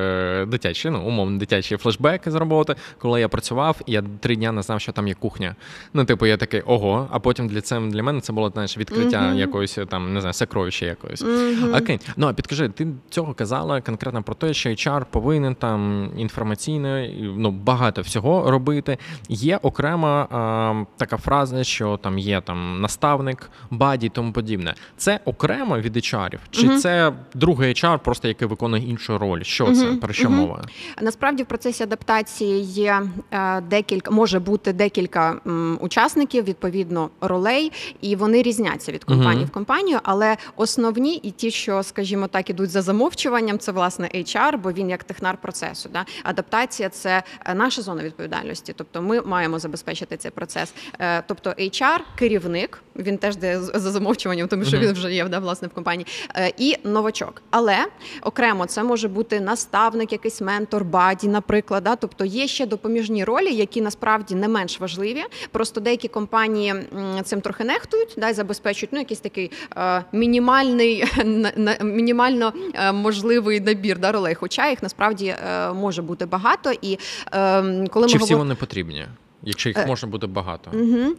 дитячий, 0.45 0.91
ну 0.91 1.01
умовно 1.07 1.37
дитячий 1.39 1.77
флешбек 1.77 2.21
з 2.25 2.35
роботи, 2.35 2.75
коли 2.99 3.19
я 3.19 3.29
працював, 3.29 3.77
і 3.85 3.91
я 3.91 4.03
три 4.19 4.35
дня 4.35 4.51
не 4.51 4.61
знав, 4.61 4.81
що 4.81 4.91
там 4.91 5.07
є 5.07 5.13
кухня. 5.13 5.55
Ну, 5.93 6.05
типу, 6.05 6.25
я 6.25 6.37
такий 6.37 6.61
ого. 6.61 7.07
А 7.11 7.19
потім 7.19 7.47
для 7.47 7.61
це 7.61 7.79
для 7.79 8.03
мене 8.03 8.21
це 8.21 8.33
було 8.33 8.49
знаєш, 8.49 8.77
відкриття 8.77 9.21
Мгм. 9.21 9.37
якоїсь 9.37 9.60
там 9.67 10.13
не 10.13 10.21
знаю, 10.21 10.33
сокровища 10.33 10.85
якоїсь. 10.85 11.21
Мгм. 11.21 11.73
Окей, 11.75 11.99
ну 12.17 12.27
а 12.27 12.33
підкажи, 12.33 12.69
ти 12.69 12.87
цього 13.09 13.33
казала 13.33 13.81
конкретно 13.81 14.23
про 14.23 14.35
те, 14.35 14.53
що 14.53 14.69
HR 14.69 15.05
повинен 15.11 15.55
там 15.55 16.09
інформаційно 16.17 17.07
ну 17.37 17.51
багато 17.51 18.01
всього 18.01 18.51
робити. 18.51 18.97
Є 19.29 19.57
окрема 19.61 20.27
а, 20.31 20.83
така 20.97 21.17
фраза, 21.17 21.63
що 21.63 21.97
там 22.03 22.19
є 22.19 22.41
там 22.41 22.81
наставник, 22.81 23.49
buddy, 23.71 24.05
і 24.07 24.09
тому 24.09 24.33
подібне. 24.33 24.75
Це 24.97 25.19
окремо 25.25 25.77
від 25.79 25.97
HR? 25.97 26.37
Чи 26.51 26.65
Мгм. 26.67 26.77
це 26.77 27.13
другий 27.33 27.73
HR, 27.73 27.99
просто 27.99 28.27
який 28.27 28.47
виконує 28.47 28.83
іншу 28.89 29.17
роль? 29.17 29.41
Що 29.43 29.71
це 29.71 29.85
про 29.85 30.13
що 30.13 30.29
мова? 30.29 30.61
Насправді 31.01 31.43
в 31.43 31.45
процесі 31.45 31.83
адаптації 31.83 32.61
є 32.63 33.01
е, 33.31 33.61
декілька, 33.61 34.11
може 34.11 34.39
бути 34.39 34.73
декілька 34.73 35.35
м, 35.47 35.77
учасників, 35.81 36.43
відповідно, 36.43 37.09
ролей, 37.21 37.71
і 38.01 38.15
вони 38.15 38.41
різняться 38.41 38.91
від 38.91 39.03
компанії 39.03 39.47
компанію, 39.51 39.99
але 40.03 40.37
основні 40.55 41.15
і 41.15 41.31
ті, 41.31 41.51
що, 41.51 41.83
скажімо 41.83 42.27
так, 42.27 42.49
ідуть 42.49 42.69
за 42.69 42.81
замовчуванням, 42.81 43.59
це 43.59 43.71
власне 43.71 44.09
HR, 44.15 44.57
бо 44.57 44.71
він 44.71 44.89
як 44.89 45.03
технар 45.03 45.37
процесу. 45.37 45.89
Да? 45.93 46.05
Адаптація 46.23 46.89
це 46.89 47.23
е, 47.45 47.53
наша 47.53 47.81
зона 47.81 48.03
відповідальності. 48.03 48.73
Тобто 48.77 49.01
ми 49.01 49.21
маємо 49.21 49.59
забезпечити 49.59 50.17
цей 50.17 50.31
процес. 50.31 50.73
Е, 50.99 51.23
Тобто 51.27 51.49
HR, 51.49 51.99
керівник, 52.17 52.81
він 52.95 53.17
теж 53.17 53.35
де 53.35 53.59
за 53.59 53.91
замовчуванням, 53.91 54.47
тому 54.47 54.65
що 54.65 54.77
він 54.77 54.93
вже 54.93 55.13
є 55.13 55.27
да, 55.27 55.39
власне 55.39 55.67
в 55.67 55.71
компанії, 55.71 56.07
е, 56.35 56.53
і 56.57 56.75
новачок. 56.83 57.41
Але 57.49 57.85
окремо 58.21 58.65
це 58.65 58.83
може 58.83 59.07
бути 59.07 59.39
наставник, 59.39 60.11
якийсь 60.11 60.41
ментор, 60.41 60.85
buddy, 60.85 61.27
наприклад. 61.27 61.83
Да? 61.83 61.95
Тобто 61.95 62.25
є 62.25 62.47
ще 62.47 62.65
допоміжні 62.65 63.23
ролі, 63.23 63.53
які 63.55 63.81
насправді 63.81 64.35
не 64.35 64.47
менш 64.47 64.79
важливі. 64.79 65.23
Просто 65.51 65.81
деякі 65.81 66.07
компанії 66.07 66.75
цим 67.23 67.41
трохи 67.41 67.63
нехтують, 67.63 68.13
да, 68.17 68.29
і 68.29 68.33
забезпечують 68.33 68.93
ну, 68.93 68.99
якийсь 68.99 69.19
такий 69.31 69.51
е, 69.77 70.03
мінімальний, 70.11 71.03
на- 71.25 71.51
на- 71.55 71.77
мінімально 71.83 72.53
е, 72.73 72.91
можливий 72.91 73.59
набір 73.59 73.99
да, 73.99 74.11
ролей. 74.11 74.35
Хоча 74.35 74.69
їх 74.69 74.83
насправді 74.83 75.25
е, 75.27 75.73
може 75.73 76.01
бути 76.01 76.25
багато. 76.25 76.71
І 76.81 76.97
е, 77.33 77.87
коли 77.91 78.07
Чи 78.07 78.17
ми 78.17 78.23
всі 78.23 78.33
говор... 78.33 78.37
вони 78.37 78.55
потрібні? 78.55 79.05
Якщо 79.43 79.69
їх 79.69 79.77
Е, 79.77 79.85
може 79.85 80.07
бути 80.07 80.27
багато. 80.27 80.71
Угу. 80.73 81.15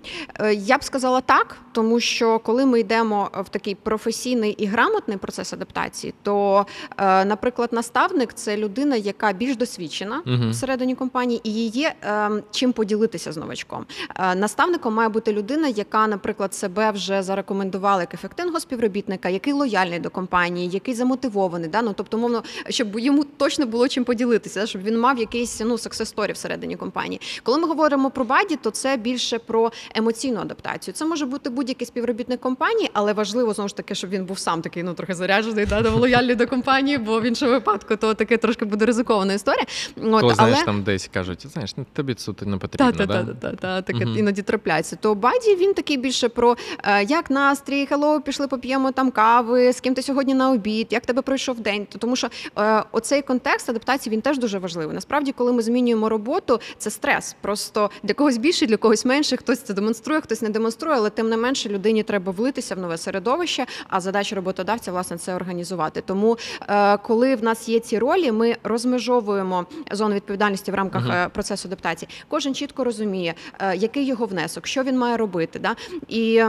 Я 0.52 0.78
б 0.78 0.84
сказала 0.84 1.20
так, 1.20 1.56
тому 1.72 2.00
що 2.00 2.38
коли 2.38 2.66
ми 2.66 2.80
йдемо 2.80 3.30
в 3.34 3.48
такий 3.48 3.74
професійний 3.74 4.50
і 4.50 4.66
грамотний 4.66 5.16
процес 5.16 5.52
адаптації, 5.52 6.14
то, 6.22 6.66
е, 6.98 7.24
наприклад, 7.24 7.72
наставник 7.72 8.32
це 8.32 8.56
людина, 8.56 8.96
яка 8.96 9.32
більш 9.32 9.56
досвідчена 9.56 10.22
Мгм. 10.24 10.50
всередині 10.50 10.94
компанії, 10.94 11.40
і 11.44 11.52
її 11.52 11.68
є 11.68 11.94
чим 12.50 12.72
поділитися 12.72 13.32
з 13.32 13.36
новачком. 13.36 13.86
Наставником 14.36 14.94
має 14.94 15.08
бути 15.08 15.32
людина, 15.32 15.68
яка, 15.68 16.06
наприклад, 16.06 16.54
себе 16.54 16.90
вже 16.90 17.22
зарекомендувала 17.22 18.00
як 18.00 18.14
ефективного 18.14 18.60
співробітника, 18.60 19.28
який 19.28 19.52
лояльний 19.52 19.98
до 19.98 20.10
компанії, 20.10 20.68
який 20.68 20.94
замотивований. 20.94 21.68
Да? 21.68 21.82
Ну, 21.82 21.92
тобто, 21.96 22.18
умовно, 22.18 22.42
щоб 22.68 22.98
йому 22.98 23.24
точно 23.24 23.66
було 23.66 23.88
чим 23.88 24.04
поділитися, 24.04 24.66
щоб 24.66 24.82
він 24.82 25.00
мав 25.00 25.18
якийсь 25.18 25.60
ну, 25.60 25.74
success 25.74 26.14
story 26.14 26.32
всередині 26.32 26.76
компанії. 26.76 27.20
Коли 27.42 27.58
ми 27.58 27.68
говоримо 27.68 28.10
про 28.12 28.24
buddy, 28.24 28.56
то 28.56 28.70
це 28.70 28.96
більше 28.96 29.38
про 29.38 29.72
емоційну 29.94 30.40
адаптацію. 30.40 30.94
Це 30.94 31.04
може 31.04 31.26
бути 31.26 31.50
будь-який 31.50 31.86
співробітник 31.86 32.40
компанії, 32.40 32.90
але 32.92 33.12
важливо 33.12 33.52
знову 33.54 33.68
ж 33.68 33.76
таки, 33.76 33.94
щоб 33.94 34.10
він 34.10 34.24
був 34.24 34.38
сам 34.38 34.62
такий, 34.62 34.82
ну 34.82 34.94
трохи 34.94 35.14
заряджений, 35.14 35.66
да, 35.66 35.90
лояльний 35.90 36.34
до 36.34 36.46
компанії, 36.46 36.98
бо 36.98 37.20
в 37.20 37.24
іншому 37.24 37.52
випадку 37.52 37.96
то 37.96 38.14
таке 38.14 38.36
трошки 38.36 38.64
буде 38.64 38.86
ризикована 38.86 39.32
історія. 39.34 39.64
От, 40.02 40.20
Коли 40.20 40.34
знаєш, 40.34 40.56
але... 40.56 40.64
там 40.64 40.82
десь 40.82 41.10
кажуть, 41.14 41.46
знаєш, 41.52 41.76
ну 41.76 41.86
тобі 41.92 42.14
це 42.14 42.32
не 42.42 42.56
потрібно. 42.56 42.92
Та, 42.92 42.98
та, 42.98 43.06
да? 43.06 43.24
та, 43.24 43.34
та, 43.50 43.56
та, 43.56 43.82
таке 43.82 44.06
Мгм. 44.06 44.18
іноді 44.18 44.42
трапляється. 44.42 44.96
То 44.96 45.14
buddy 45.14 45.56
він 45.56 45.74
такий 45.74 45.96
більше 45.96 46.28
про 46.28 46.56
е, 46.84 47.04
як 47.04 47.30
настрій, 47.30 47.86
hello, 47.86 48.20
пішли 48.20 48.48
поп'ємо 48.48 48.92
там 48.92 49.10
кави, 49.10 49.72
з 49.72 49.80
ким 49.80 49.94
ти 49.94 50.02
сьогодні 50.02 50.34
на 50.34 50.50
обід, 50.50 50.86
як 50.90 51.06
тебе 51.06 51.22
пройшов 51.22 51.60
день. 51.60 51.86
То- 51.86 51.98
Тому 51.98 52.16
що 52.16 52.28
е, 52.58 52.84
оцей 52.92 53.22
контекст 53.22 53.70
адаптації 53.70 54.12
він 54.12 54.20
теж 54.20 54.38
дуже 54.38 54.58
важливий. 54.58 54.94
Насправді, 54.94 55.32
коли 55.32 55.52
ми 55.52 55.62
змінюємо 55.62 56.08
роботу, 56.08 56.60
це 56.78 56.90
стрес. 56.90 57.36
Просто 57.40 57.90
для 58.02 58.14
когось 58.14 58.36
більше, 58.36 58.66
для 58.66 58.76
когось 58.76 59.04
менше. 59.04 59.36
Хтось 59.36 59.58
це 59.58 59.74
демонструє, 59.74 60.20
хтось 60.20 60.42
не 60.42 60.48
демонструє, 60.48 60.96
але 60.96 61.10
тим 61.10 61.28
не 61.28 61.36
менше 61.36 61.68
людині 61.68 62.02
треба 62.02 62.32
влитися 62.32 62.74
в 62.74 62.78
нове 62.78 62.98
середовище. 62.98 63.66
А 63.88 64.00
задача 64.00 64.36
роботодавця 64.36 64.92
власне 64.92 65.18
це 65.18 65.34
організувати. 65.34 66.00
Тому, 66.00 66.38
е, 66.68 66.96
коли 66.96 67.36
в 67.36 67.42
нас 67.42 67.68
є 67.68 67.80
ці 67.80 67.98
ролі, 67.98 68.32
ми 68.32 68.56
розмежовуємо 68.64 69.66
зону 69.90 70.14
відповідальності 70.14 70.70
в 70.70 70.74
рамках 70.74 71.08
е, 71.10 71.28
процесу 71.28 71.68
адаптації. 71.68 72.08
Кожен 72.28 72.54
чітко 72.54 72.84
розуміє, 72.84 73.34
е, 73.58 73.76
який 73.76 74.06
його 74.06 74.26
внесок, 74.26 74.66
що 74.66 74.82
він 74.82 74.98
має 74.98 75.16
робити. 75.16 75.58
Да? 75.58 75.76
І 76.08 76.42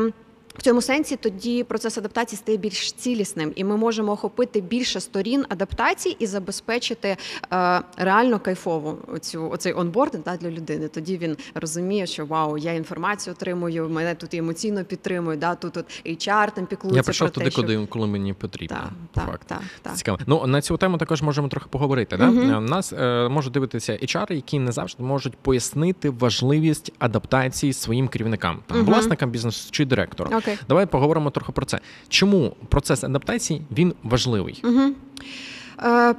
в 0.57 0.61
цьому 0.61 0.81
сенсі 0.81 1.15
тоді 1.15 1.63
процес 1.63 1.97
адаптації 1.97 2.37
стає 2.37 2.57
більш 2.57 2.91
цілісним, 2.91 3.51
і 3.55 3.63
ми 3.63 3.77
можемо 3.77 4.11
охопити 4.11 4.61
більше 4.61 4.99
сторін 4.99 5.45
адаптації 5.49 6.15
і 6.19 6.25
забезпечити 6.25 7.17
е, 7.53 7.81
реально 7.97 8.39
кайфову 8.39 8.97
цю 9.21 9.49
оцей 9.49 9.73
онбординг 9.73 10.23
да, 10.23 10.37
для 10.37 10.49
людини. 10.49 10.87
Тоді 10.87 11.17
він 11.17 11.37
розуміє, 11.55 12.07
що 12.07 12.25
вау, 12.25 12.57
я 12.57 12.73
інформацію 12.73 13.33
отримую, 13.33 13.89
мене 13.89 14.15
тут 14.15 14.33
емоційно 14.33 14.83
підтримують. 14.83 15.39
Да, 15.39 15.55
тут 15.55 15.77
от 15.77 15.85
HR 16.05 16.51
там 16.55 16.65
піклується 16.65 16.97
Я 16.97 17.03
прийшов 17.03 17.27
про 17.27 17.33
туди, 17.33 17.45
те, 17.45 17.51
що... 17.51 17.61
куди, 17.61 17.85
коли 17.89 18.07
мені 18.07 18.33
потрібно. 18.33 18.77
Так, 19.13 19.25
по 19.25 19.31
так, 19.31 19.45
так, 19.45 19.61
так. 19.81 19.97
Цікаво. 19.97 20.17
Ну 20.27 20.47
на 20.47 20.61
цю 20.61 20.77
тему 20.77 20.97
також 20.97 21.21
можемо 21.21 21.47
трохи 21.47 21.67
поговорити. 21.69 22.17
Да? 22.17 22.25
Е, 22.25 22.59
Нас 22.59 22.93
е, 22.93 23.29
можуть 23.29 23.53
дивитися 23.53 23.93
HR, 23.93 24.33
які 24.33 24.59
не 24.59 24.71
завжди 24.71 25.03
можуть 25.03 25.35
пояснити 25.35 26.09
важливість 26.09 26.91
адаптації 26.99 27.73
своїм 27.73 28.07
керівникам, 28.07 28.59
там 28.67 28.77
Мгм. 28.77 28.87
власникам 28.87 29.29
бізнесу 29.29 29.67
чи 29.71 29.85
директору. 29.85 30.29
Окей. 30.43 30.57
Давай 30.69 30.85
поговоримо 30.85 31.29
трохи 31.31 31.51
про 31.51 31.65
це. 31.65 31.79
Чому 32.09 32.55
процес 32.69 33.03
адаптації 33.03 33.61
він 33.71 33.93
важливий? 34.03 34.61
Угу. 34.63 34.93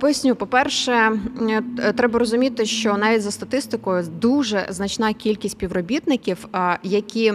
Поясню, 0.00 0.34
по-перше, 0.36 0.92
е, 1.78 1.92
треба 1.92 2.18
розуміти, 2.18 2.66
що 2.66 2.96
навіть 2.96 3.22
за 3.22 3.30
статистикою 3.30 4.06
дуже 4.20 4.66
значна 4.70 5.12
кількість 5.12 5.52
співробітників, 5.52 6.48
е, 6.54 6.78
які 6.82 7.32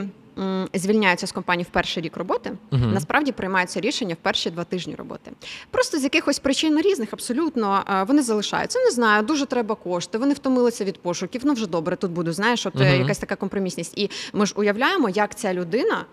звільняються 0.73 1.27
з 1.27 1.31
компанії 1.31 1.63
в 1.69 1.73
перший 1.73 2.03
рік 2.03 2.17
роботи, 2.17 2.51
Мгм. 2.71 2.93
насправді 2.93 3.31
приймаються 3.31 3.79
рішення 3.79 4.13
в 4.13 4.17
перші 4.17 4.49
два 4.49 4.63
тижні 4.63 4.95
роботи. 4.95 5.31
Просто 5.71 5.97
з 5.99 6.03
якихось 6.03 6.39
причин 6.39 6.81
різних 6.81 7.09
абсолютно 7.13 7.83
вони 8.07 8.21
залишаються. 8.21 8.79
Не 8.79 8.91
знаю, 8.91 9.23
дуже 9.23 9.45
треба 9.45 9.75
кошти. 9.75 10.17
Вони 10.17 10.33
втомилися 10.33 10.83
від 10.85 11.01
пошуків. 11.01 11.41
Ну 11.45 11.53
вже 11.53 11.67
добре, 11.67 11.95
тут 11.95 12.11
буду. 12.11 12.33
Знаєш, 12.33 12.65
от 12.65 12.75
Мгм. 12.75 12.83
якась 13.01 13.17
така 13.19 13.35
компромісність. 13.35 13.97
І 13.97 14.09
ми 14.33 14.45
ж 14.45 14.53
уявляємо, 14.57 15.09
як 15.09 15.35
ця 15.35 15.53
людина 15.53 16.05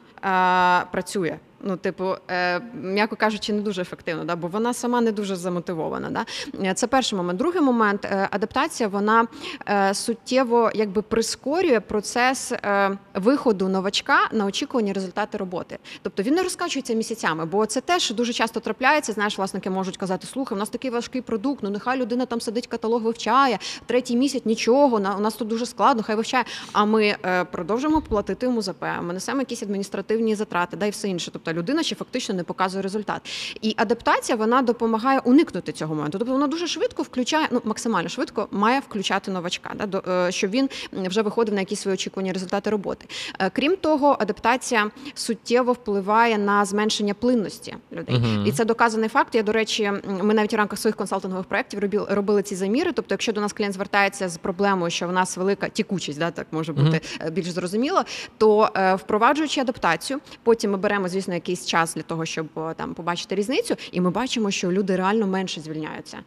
працює. 0.90 1.38
Ну, 1.61 1.76
типу, 1.76 2.14
е, 2.30 2.61
м'яко 2.83 3.16
кажучи, 3.16 3.52
не 3.52 3.61
дуже 3.61 3.83
ефективно, 3.83 4.25
да, 4.25 4.37
бо 4.37 4.49
вона 4.49 4.75
сама 4.75 5.00
не 5.00 5.12
дуже 5.12 5.37
замотивована. 5.37 6.11
Да. 6.11 6.25
Е, 6.64 6.75
Це 6.75 6.87
перший 6.87 7.16
момент. 7.16 7.38
Другий 7.38 7.61
момент 7.62 8.04
е, 8.04 8.28
адаптація 8.30 8.88
вона 8.88 9.26
е, 9.68 9.95
суттєво 9.95 10.71
якби 10.75 11.02
прискорює 11.02 11.80
процес 11.80 12.52
е, 12.52 12.99
виходу 13.14 13.68
новачка 13.68 14.18
на 14.33 14.45
очікувані 14.45 14.92
результати 14.92 15.38
роботи. 15.38 15.78
Тобто 16.02 16.23
він 16.23 16.35
не 16.35 16.42
розкачується 16.42 16.95
місяцями, 16.95 17.45
бо 17.47 17.66
це 17.66 17.80
теж 17.80 18.11
дуже 18.11 18.33
часто 18.33 18.61
трапляється. 18.61 19.12
Знаєш, 19.12 19.38
власники 19.38 19.71
можуть 19.71 19.97
казати: 19.97 20.26
слухай, 20.26 20.56
у 20.56 20.59
нас 20.59 20.68
такий 20.68 20.90
важкий 20.90 21.21
продукт, 21.23 21.62
ну 21.62 21.71
нехай 21.71 21.99
людина 21.99 22.26
там 22.26 22.40
сидить, 22.40 22.66
каталог 22.66 23.02
вивчає, 23.02 23.59
третій 23.87 24.16
місяць 24.16 24.42
нічого, 24.45 25.00
на- 25.00 25.16
у 25.16 25.21
нас 25.21 25.35
тут 25.35 25.49
дуже 25.49 25.66
складно, 25.66 26.02
хай 26.02 26.16
вивчає. 26.16 26.45
А 26.73 26.85
ми 26.85 27.16
е, 27.25 27.45
продовжимо 27.45 28.00
платити 28.00 28.47
йому 28.47 28.62
за 28.62 28.75
ми 29.02 29.14
несемо 29.14 29.40
якісь 29.40 29.62
адміністративні 29.62 30.15
затрати, 30.35 30.76
да 30.76 30.87
і 30.87 30.90
все 30.90 31.08
інше. 31.08 31.30
Тобто 31.32 31.52
людина 31.52 31.82
ще 31.82 31.94
фактично 31.94 32.35
не 32.35 32.42
показує 32.42 32.82
результат. 32.82 33.23
І 33.62 33.75
адаптація 33.76 34.37
вона 34.37 34.62
допомагає 34.62 35.18
уникнути 35.18 35.73
цього 35.73 35.94
моменту. 35.94 36.18
Тобто 36.18 36.32
вона 36.32 36.46
дуже 36.46 36.66
швидко 36.66 37.02
включає, 37.02 37.49
ну 37.50 37.61
максимально 37.64 38.08
швидко 38.08 38.49
має 38.50 38.80
включати 38.80 39.30
новачка, 39.30 39.73
да, 39.75 39.87
до, 39.87 40.02
е, 40.08 40.32
щоб 40.32 40.50
він 40.50 40.68
вже 40.92 41.23
виходив 41.23 41.54
на 41.54 41.61
якісь 41.61 41.80
свої 41.80 41.94
очікувані 41.94 42.32
результати 42.32 42.70
роботи. 42.70 43.06
Е, 43.38 43.50
Крім 43.50 43.76
того, 43.76 44.16
адаптація 44.20 44.90
суттєво 45.14 45.73
впливає 45.73 46.38
на 46.38 46.64
зменшення 46.64 47.14
плинності 47.14 47.76
людей. 47.92 48.18
Мгм. 48.18 48.46
І 48.46 48.52
це 48.52 48.64
доказаний 48.64 49.08
факт. 49.08 49.35
Я, 49.35 49.42
до 49.42 49.52
речі, 49.52 49.92
ми 50.23 50.35
навіть 50.35 50.52
в 50.52 50.56
рамках 50.56 50.78
своїх 50.78 50.96
консалтингових 50.96 51.46
проєктів 51.46 51.80
робили, 51.80 52.06
робили 52.11 52.42
ці 52.42 52.56
заміри. 52.56 52.92
Тобто, 52.92 53.14
якщо 53.14 53.32
до 53.32 53.40
нас 53.40 53.52
клієнт 53.52 53.75
звертається 53.75 54.28
з 54.28 54.37
проблемою, 54.37 54.90
що 54.90 55.08
в 55.08 55.12
нас 55.12 55.37
велика 55.37 55.68
тікучість, 55.68 56.18
да, 56.18 56.30
так 56.30 56.46
може 56.50 56.73
бути 56.73 57.00
е, 57.20 57.30
більш 57.30 57.50
зрозуміло, 57.50 58.02
то 58.38 58.70
впроваджуючи 58.99 59.61
адаптацію, 59.61 59.95
потім 60.42 60.70
ми 60.70 60.76
беремо, 60.76 61.08
звісно, 61.08 61.34
якийсь 61.34 61.66
час 61.66 61.94
для 61.94 62.02
того, 62.02 62.26
щоб 62.26 62.46
е, 62.56 62.74
там 62.76 62.94
побачити 62.94 63.34
різницю, 63.34 63.76
і 63.92 64.00
ми 64.00 64.10
бачимо, 64.10 64.50
що 64.50 64.72
люди 64.72 64.96
реально 64.96 65.26
менше 65.26 65.60
звільняються. 65.60 66.18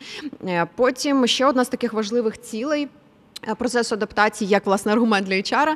Е, 0.47 0.67
Потім 0.75 1.27
ще 1.27 1.45
одна 1.45 1.65
з 1.65 1.69
таких 1.69 1.93
важливих 1.93 2.41
цілей. 2.41 2.87
Е, 3.47 3.55
Процесу 3.55 3.95
адаптації 3.95 4.49
як 4.49 4.65
власне 4.65 4.91
аргумент 4.91 5.27
для 5.27 5.35
HR, 5.35 5.75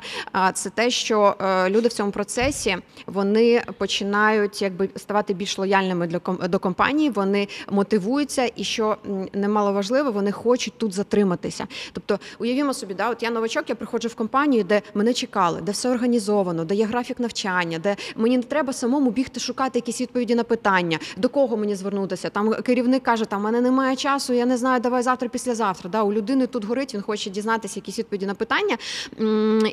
це 0.53 0.69
те, 0.69 0.89
що 0.89 1.35
е, 1.41 1.69
люди 1.69 1.87
в 1.87 1.93
цьому 1.93 2.11
процесі 2.11 2.77
вони 3.07 3.63
починають 3.77 4.61
якби 4.61 4.89
ставати 4.95 5.33
більш 5.33 5.57
лояльними 5.57 6.07
для 6.07 6.19
до 6.47 6.59
компанії. 6.59 7.09
Вони 7.09 7.47
мотивуються, 7.71 8.51
і 8.55 8.63
що 8.63 8.97
немало 9.33 9.73
важливо, 9.73 10.11
вони 10.11 10.31
хочуть 10.31 10.73
тут 10.77 10.93
затриматися. 10.93 11.67
Тобто, 11.93 12.19
уявімо 12.39 12.73
собі, 12.73 12.93
да, 12.93 13.09
от 13.09 13.23
я 13.23 13.29
новачок, 13.29 13.69
я 13.69 13.75
приходжу 13.75 14.07
в 14.07 14.15
компанію, 14.15 14.63
де 14.63 14.81
мене 14.93 15.13
чекали, 15.13 15.61
де 15.61 15.71
все 15.71 15.89
організовано, 15.89 16.65
де 16.65 16.75
є 16.75 16.85
графік 16.85 17.19
навчання, 17.19 17.79
де 17.79 17.95
мені 18.15 18.37
не 18.37 18.43
треба 18.43 18.73
самому 18.73 19.11
бігти 19.11 19.39
шукати 19.39 19.79
якісь 19.79 20.01
відповіді 20.01 20.35
на 20.35 20.43
питання, 20.43 20.99
до 21.17 21.29
кого 21.29 21.57
мені 21.57 21.75
звернутися. 21.75 22.29
Там 22.29 22.53
керівник 22.53 23.03
каже, 23.03 23.25
там 23.25 23.41
мене 23.41 23.61
немає 23.61 23.95
часу, 23.95 24.33
я 24.33 24.45
не 24.45 24.57
знаю, 24.57 24.79
давай 24.79 25.03
завтра, 25.03 25.29
післязавтра. 25.29 25.89
Да, 25.89 26.03
у 26.03 26.13
людини 26.13 26.47
тут 26.47 26.65
горить, 26.65 26.93
він 26.93 27.01
хоче 27.01 27.29
дізнатися 27.29 27.52
дізнатися 27.53 27.79
якісь 27.79 27.99
відповіді 27.99 28.25
на 28.25 28.33
питання. 28.33 28.77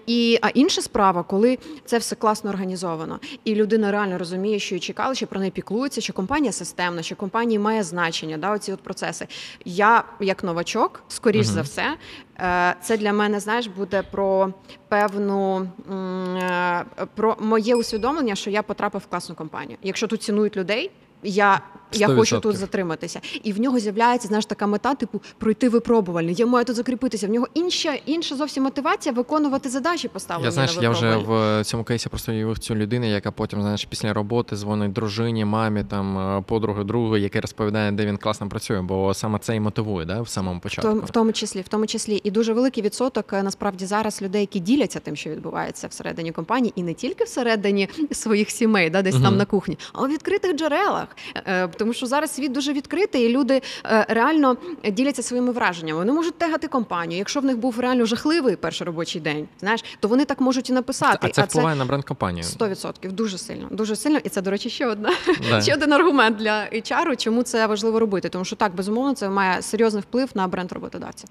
І 0.06 0.38
а 0.42 0.48
інша 0.48 0.82
справа, 0.82 1.22
коли 1.22 1.58
це 1.84 1.98
все 1.98 2.16
класно 2.16 2.50
організовано, 2.50 3.20
і 3.44 3.54
людина 3.54 3.90
реально 3.90 4.18
розуміє, 4.18 4.58
що 4.58 4.74
її 4.74 4.80
чекали, 4.80 5.14
що 5.14 5.26
про 5.26 5.40
неї 5.40 5.50
піклуються, 5.50 6.00
що 6.00 6.12
компанія 6.12 6.52
системна, 6.52 7.02
що 7.02 7.16
компанії 7.16 7.58
має 7.58 7.82
значення. 7.82 8.38
Да, 8.38 8.52
оці 8.52 8.72
от 8.72 8.80
процеси. 8.80 9.26
Я 9.64 10.04
як 10.20 10.44
новачок, 10.44 11.02
скоріш 11.08 11.46
Мгм. 11.46 11.54
за 11.54 11.62
все, 11.62 11.96
е, 12.38 12.74
це 12.82 12.96
для 12.96 13.12
мене 13.12 13.40
знаєш 13.40 13.66
буде 13.66 14.02
про 14.02 14.52
певну 14.88 15.68
е, 15.90 16.84
про 17.14 17.36
моє 17.40 17.74
усвідомлення, 17.74 18.34
що 18.34 18.50
я 18.50 18.62
потрапив 18.62 19.00
в 19.00 19.06
класну 19.06 19.34
компанію. 19.34 19.78
Якщо 19.82 20.06
тут 20.06 20.22
цінують 20.22 20.56
людей. 20.56 20.90
Я, 21.22 21.60
я 21.92 22.08
хочу 22.08 22.40
тут 22.40 22.56
затриматися, 22.56 23.20
і 23.42 23.52
в 23.52 23.60
нього 23.60 23.78
з'являється 23.78 24.28
знаєш 24.28 24.46
така 24.46 24.66
мета, 24.66 24.94
типу 24.94 25.22
пройти 25.38 25.68
випробувальний. 25.68 26.34
Я 26.34 26.46
маю 26.46 26.64
тут 26.64 26.76
закріпитися. 26.76 27.26
В 27.26 27.30
нього 27.30 27.48
інша 27.54 27.94
інша 28.06 28.36
зовсім 28.36 28.62
мотивація 28.62 29.14
виконувати 29.14 29.68
задачі 29.68 30.08
поставлені 30.08 30.44
Я 30.44 30.50
знаєш, 30.50 30.76
на 30.76 30.82
я 30.82 30.90
вже 30.90 31.16
в 31.16 31.64
цьому 31.64 31.84
кейсі 31.84 32.08
просто 32.08 32.32
уявив 32.32 32.58
цю 32.58 32.74
людину, 32.74 33.06
яка 33.06 33.30
потім, 33.30 33.62
знаєш, 33.62 33.84
після 33.84 34.12
роботи 34.12 34.56
дзвонить 34.56 34.92
дружині, 34.92 35.44
мамі, 35.44 35.84
там 35.84 36.18
е, 36.38 36.42
подруги, 36.42 36.84
другу, 36.84 37.16
яке 37.16 37.40
розповідає, 37.40 37.92
де 37.92 38.06
він 38.06 38.16
класно 38.16 38.48
працює, 38.48 38.82
бо 38.82 39.14
саме 39.14 39.38
це 39.38 39.56
і 39.56 39.60
мотивує, 39.60 40.06
да, 40.06 40.22
в 40.22 40.28
самому 40.28 40.60
початку. 40.60 40.92
в 41.00 41.10
тому 41.10 41.32
числі, 41.32 41.60
в 41.60 41.68
тому 41.68 41.86
числі, 41.86 42.20
і 42.24 42.30
дуже 42.30 42.52
великий 42.52 42.82
відсоток 42.82 43.32
е, 43.32 43.42
насправді 43.42 43.86
зараз 43.86 44.22
людей, 44.22 44.40
які 44.40 44.60
діляться 44.60 45.00
тим, 45.00 45.16
що 45.16 45.30
відбувається 45.30 45.86
всередині 45.86 46.32
компанії, 46.32 46.72
і 46.76 46.82
не 46.82 46.94
тільки 46.94 47.24
всередині 47.24 47.88
своїх 48.10 48.50
сімей, 48.50 48.90
да, 48.90 49.02
десь 49.02 49.14
Мгм. 49.14 49.24
там 49.24 49.36
на 49.36 49.44
кухні, 49.44 49.78
а 49.92 50.02
у 50.02 50.08
відкритих 50.08 50.56
джерелах. 50.56 51.09
Е, 51.34 51.68
Тому 51.68 51.92
що 51.92 52.06
зараз 52.06 52.34
світ 52.34 52.52
дуже 52.52 52.72
відкритий, 52.72 53.22
і 53.24 53.28
люди 53.28 53.62
е, 53.84 54.06
реально 54.08 54.56
діляться 54.92 55.22
своїми 55.22 55.52
враженнями. 55.52 55.98
Вони 55.98 56.12
можуть 56.12 56.38
тегати 56.38 56.68
компанію. 56.68 57.18
Якщо 57.18 57.40
в 57.40 57.44
них 57.44 57.58
був 57.58 57.80
реально 57.80 58.04
жахливий 58.06 58.56
перший 58.56 58.86
робочий 58.86 59.20
день, 59.20 59.48
знаєш, 59.60 59.84
то 60.00 60.08
вони 60.08 60.24
так 60.24 60.40
можуть 60.40 60.70
і 60.70 60.72
написати. 60.72 61.18
А 61.22 61.28
це 61.28 61.42
впливає 61.42 61.76
на 61.76 61.84
бренд 61.84 62.04
компанії. 62.04 62.44
100% 62.44 63.12
дуже 63.12 63.38
сильно, 63.38 63.68
дуже 63.70 63.96
сильно. 63.96 64.18
І 64.24 64.28
це, 64.28 64.42
до 64.42 64.50
речі, 64.50 64.70
ще 64.70 64.86
одна 64.86 65.12
Да. 65.50 65.60
ще 65.62 65.74
один 65.74 65.92
аргумент 65.92 66.36
для 66.36 66.64
HR, 66.72 67.16
чому 67.16 67.42
це 67.42 67.66
важливо 67.66 68.00
робити. 68.00 68.28
Тому 68.28 68.44
що 68.44 68.56
так, 68.56 68.74
безумовно, 68.74 69.14
це 69.14 69.28
має 69.28 69.62
серйозний 69.62 70.02
вплив 70.02 70.30
на 70.34 70.48
бренд 70.48 70.72
роботодавця. 70.72 71.26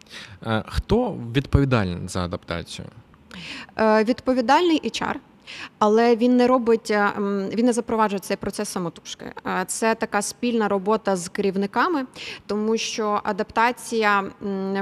Е, 0.45 0.63
Хто 0.67 1.17
відповідальний 1.36 1.98
за 2.07 2.25
адаптацію? 2.25 2.88
Відповідальний 4.03 4.81
HR. 4.83 5.15
Але 5.79 6.15
він 6.15 6.38
не 6.38 6.48
робить, 6.48 6.91
е, 6.91 7.12
він 7.53 7.65
не 7.65 7.74
запроваджує 7.74 8.20
цей 8.20 8.38
процес 8.38 8.70
самотужки. 8.70 9.25
Е, 9.48 9.63
Це 9.68 9.96
така 9.96 10.22
спільна 10.22 10.68
робота 10.68 11.15
з 11.15 11.29
керівниками, 11.29 12.06
тому 12.48 12.77
що 12.77 13.22
адаптація 13.24 14.24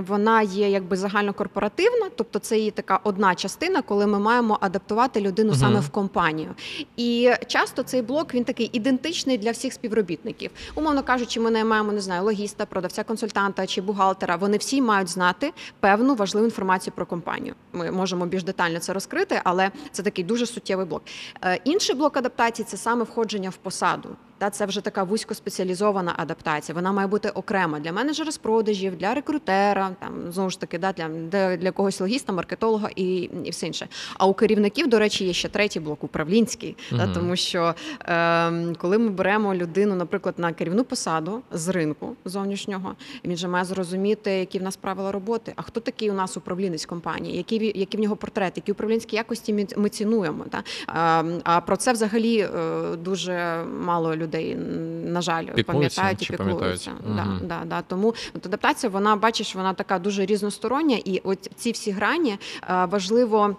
вона 0.07 0.41
є 0.41 0.69
якби 0.69 0.97
загальнокорпоративна, 0.97 2.07
тобто 2.15 2.39
це 2.39 2.57
її 2.57 2.71
така 2.71 2.99
одна 3.03 3.35
частина, 3.35 3.81
коли 3.81 4.07
ми 4.07 4.19
маємо 4.19 4.57
адаптувати 4.61 5.21
людину 5.21 5.49
Мгм. 5.49 5.59
саме 5.59 5.79
в 5.79 5.89
компанію. 5.89 6.49
І 6.97 7.31
часто 7.47 7.83
цей 7.83 8.01
блок 8.01 8.33
він 8.33 8.43
такий 8.43 8.69
ідентичний 8.73 9.37
для 9.37 9.51
всіх 9.51 9.73
співробітників. 9.73 10.51
Умовно 10.75 11.03
кажучи, 11.03 11.39
ми 11.39 11.51
наймаємо 11.51 11.91
не 11.91 12.01
знаю, 12.01 12.23
логіста, 12.23 12.65
продавця, 12.65 13.03
консультанта 13.03 13.67
чи 13.67 13.81
бухгалтера. 13.81 14.35
Вони 14.35 14.57
всі 14.57 14.81
мають 14.81 15.07
знати 15.09 15.53
певну 15.79 16.15
важливу 16.15 16.45
інформацію 16.45 16.93
про 16.95 17.05
компанію. 17.05 17.55
Ми 17.73 17.91
можемо 17.91 18.25
більш 18.25 18.43
детально 18.43 18.79
це 18.79 18.93
розкрити, 18.93 19.41
але 19.43 19.71
це 19.91 20.03
такий 20.03 20.23
дуже 20.23 20.45
суттєвий 20.57 20.85
блок. 20.85 21.01
Е, 21.43 21.59
Інший 21.63 21.95
блок 21.95 22.17
адаптації 22.17 22.65
це 22.65 22.77
саме 22.77 23.03
входження 23.03 23.49
в 23.49 23.57
посаду. 23.57 24.09
Та 24.37 24.49
це 24.49 24.65
вже 24.65 24.81
така 24.81 25.03
вузькоспеціалізована 25.03 26.13
адаптація. 26.17 26.75
Вона 26.75 26.91
має 26.91 27.07
бути 27.07 27.29
окрема 27.29 27.79
для 27.79 27.91
менеджера 27.91 28.31
з 28.31 28.37
продажів, 28.37 28.97
для 28.97 29.13
рекрутера, 29.13 29.95
там 29.99 30.31
знову 30.31 30.49
ж 30.49 30.59
таки, 30.59 30.77
да, 30.79 30.93
для, 30.93 31.57
для, 31.57 31.71
когось 31.71 32.01
логіста, 32.01 32.33
маркетолога 32.33 32.89
і, 32.95 33.15
і 33.43 33.49
все 33.49 33.67
інше. 33.67 33.87
А 34.17 34.25
у 34.27 34.33
керівників, 34.33 34.87
до 34.87 34.99
речі, 34.99 35.25
є 35.25 35.33
ще 35.33 35.49
третій 35.49 35.79
блок 35.79 36.03
управлінський, 36.03 36.77
да, 36.91 37.03
Мгм. 37.05 37.13
тому 37.13 37.35
що 37.35 37.75
е, 38.01 38.73
коли 38.77 38.97
ми 38.97 39.09
беремо 39.09 39.55
людину, 39.55 39.95
наприклад, 39.95 40.35
на 40.37 40.53
керівну 40.53 40.83
посаду 40.83 41.41
з 41.51 41.67
ринку 41.67 42.15
зовнішнього, 42.25 42.95
він 43.25 43.37
же 43.37 43.47
має 43.47 43.65
зрозуміти, 43.65 44.31
які 44.31 44.59
в 44.59 44.63
нас 44.63 44.77
правила 44.77 45.11
роботи. 45.11 45.53
А 45.55 45.61
хто 45.61 45.79
такий 45.79 46.11
у 46.11 46.13
нас 46.13 46.37
управлінець 46.37 46.85
компанії, 46.85 47.37
які, 47.37 47.71
які 47.75 47.97
в 47.97 47.99
нього 47.99 48.15
портрет, 48.15 48.53
які 48.55 48.71
управлінські 48.71 49.15
якості 49.15 49.53
ми, 49.53 49.67
ми 49.77 49.89
цінуємо. 49.89 50.45
Та? 50.49 50.63
А, 50.87 51.23
а 51.43 51.61
про 51.61 51.77
це 51.77 51.93
взагалі 51.93 52.39
е, 52.39 52.49
дуже 52.95 53.63
мало 53.83 54.15
людей, 54.15 54.26
м, 54.35 55.11
на 55.13 55.21
жаль, 55.21 55.45
пам'ятають 55.63 56.21
і 56.23 56.25
піклуються. 56.37 56.91
Да, 57.15 57.23
да, 57.47 57.65
да. 57.65 57.81
Тому 57.81 58.15
от 58.33 58.45
адаптація, 58.45 58.89
вона 58.89 59.15
бачиш, 59.15 59.55
вона 59.55 59.73
така 59.73 59.99
дуже 59.99 60.25
різностороння, 60.25 60.97
і 61.05 61.21
от 61.23 61.49
ці 61.55 61.71
всі 61.71 61.91
грані 61.91 62.37
е, 62.69 62.85
важливо. 62.85 63.55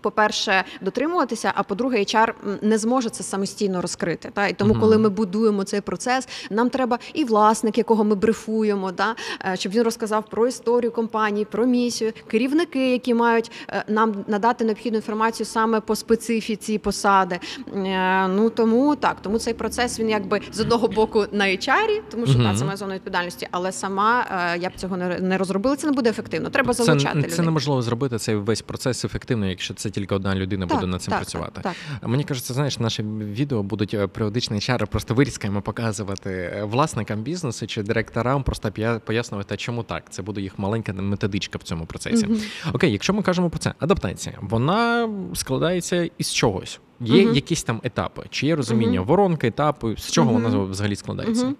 По-перше, 0.00 0.64
дотримуватися, 0.80 1.52
а 1.54 1.62
по-друге, 1.62 1.98
HR 1.98 2.32
не 2.62 2.78
зможе 2.78 3.10
це 3.10 3.24
самостійно 3.24 3.80
розкрити. 3.82 4.30
Та? 4.34 4.46
І 4.48 4.52
тому, 4.52 4.70
Мгм. 4.72 4.80
коли 4.80 4.98
ми 4.98 5.08
будуємо 5.08 5.64
цей 5.64 5.80
процес, 5.80 6.28
нам 6.50 6.70
треба 6.70 6.98
і 7.14 7.24
власник, 7.24 7.78
якого 7.78 8.04
ми 8.04 8.14
брифуємо, 8.14 8.92
та? 8.92 9.14
е, 9.46 9.56
щоб 9.56 9.72
він 9.72 9.82
розказав 9.82 10.24
про 10.30 10.48
історію 10.48 10.92
компанії, 10.92 11.44
про 11.44 11.66
місію, 11.66 12.12
керівники, 12.26 12.92
які 12.92 13.14
мають 13.14 13.50
е, 13.70 13.84
нам 13.88 14.24
надати 14.28 14.64
необхідну 14.64 14.96
інформацію 14.98 15.46
саме 15.46 15.80
по 15.80 15.96
специфіці 15.96 16.78
посади. 16.78 17.38
Е, 17.76 18.28
Ну 18.28 18.50
тому 18.50 18.96
так, 18.96 19.16
тому 19.22 19.38
цей 19.38 19.54
процес 19.54 20.00
він 20.00 20.10
якби 20.10 20.40
з 20.52 20.60
одного 20.60 20.88
боку 20.88 21.24
на 21.32 21.44
HR, 21.44 22.00
тому 22.10 22.26
що 22.26 22.38
Мгм. 22.38 22.52
та, 22.52 22.58
це 22.58 22.64
моя 22.64 22.76
зона 22.76 22.94
відповідальності, 22.94 23.48
але 23.50 23.72
сама 23.72 24.24
я 24.60 24.68
б 24.68 24.72
цього 24.76 24.96
не 24.96 25.38
розробила. 25.38 25.76
Це 25.76 25.86
не 25.86 25.92
буде 25.92 26.10
ефективно. 26.10 26.50
Треба 26.50 26.72
залучати 26.72 27.12
це, 27.12 27.18
людей. 27.18 27.30
це 27.30 27.42
неможливо 27.42 27.82
зробити 27.82 28.18
цей 28.18 28.34
весь 28.36 28.62
процес 28.62 29.04
ефективно, 29.04 29.46
якщо 29.46 29.74
це 29.74 29.87
тільки 29.90 30.14
одна 30.14 30.34
людина 30.34 30.66
буде 30.66 30.86
над 30.86 31.02
цим 31.02 31.10
так, 31.10 31.20
працювати. 31.20 31.60
Так, 31.62 31.76
так. 32.00 32.08
Мені 32.08 32.24
кажеться, 32.24 32.54
знаєш, 32.54 32.78
наші 32.78 33.02
відео 33.02 33.62
будуть 33.62 33.94
е, 33.94 34.06
періодично 34.06 34.56
HR 34.56 34.86
просто 34.86 35.14
вирізками 35.14 35.60
показувати 35.60 36.30
е, 36.30 36.64
власникам 36.64 37.22
бізнесу 37.22 37.66
чи 37.66 37.82
директорам, 37.82 38.42
просто 38.42 38.72
пояснювати, 39.04 39.56
чому 39.56 39.82
так. 39.82 40.04
Це 40.10 40.22
буде 40.22 40.40
їх 40.40 40.58
маленька 40.58 40.92
методичка 40.92 41.58
в 41.58 41.62
цьому 41.62 41.86
процесі. 41.86 42.26
Мгм. 42.26 42.40
Окей, 42.72 42.92
якщо 42.92 43.14
ми 43.14 43.22
кажемо 43.22 43.50
про 43.50 43.58
це, 43.58 43.74
адаптація, 43.78 44.38
вона 44.40 45.08
складається 45.34 46.10
із 46.18 46.32
чогось. 46.34 46.80
Є 47.00 47.24
Мгм. 47.24 47.34
якісь 47.34 47.62
там 47.62 47.80
етапи, 47.84 48.22
чи 48.30 48.46
є 48.46 48.56
розуміння 48.56 49.00
Мгм. 49.00 49.08
воронки, 49.08 49.46
етапи, 49.46 49.94
з 49.98 50.12
чого 50.12 50.32
вона 50.32 50.58
взагалі 50.58 50.96
складається? 50.96 51.54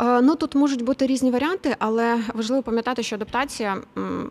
Е, 0.00 0.20
Ну 0.22 0.36
тут 0.36 0.54
можуть 0.54 0.82
бути 0.82 1.06
різні 1.06 1.30
варіанти, 1.30 1.76
але 1.78 2.20
важливо 2.34 2.62
пам'ятати, 2.62 3.02
що 3.02 3.16
адаптація 3.16 3.76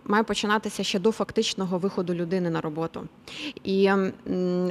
має 0.05 0.23
починатися 0.23 0.83
ще 0.83 0.99
до 0.99 1.11
фактичного 1.11 1.77
виходу 1.77 2.13
людини 2.13 2.49
на 2.49 2.61
роботу. 2.61 3.07
І 3.63 3.91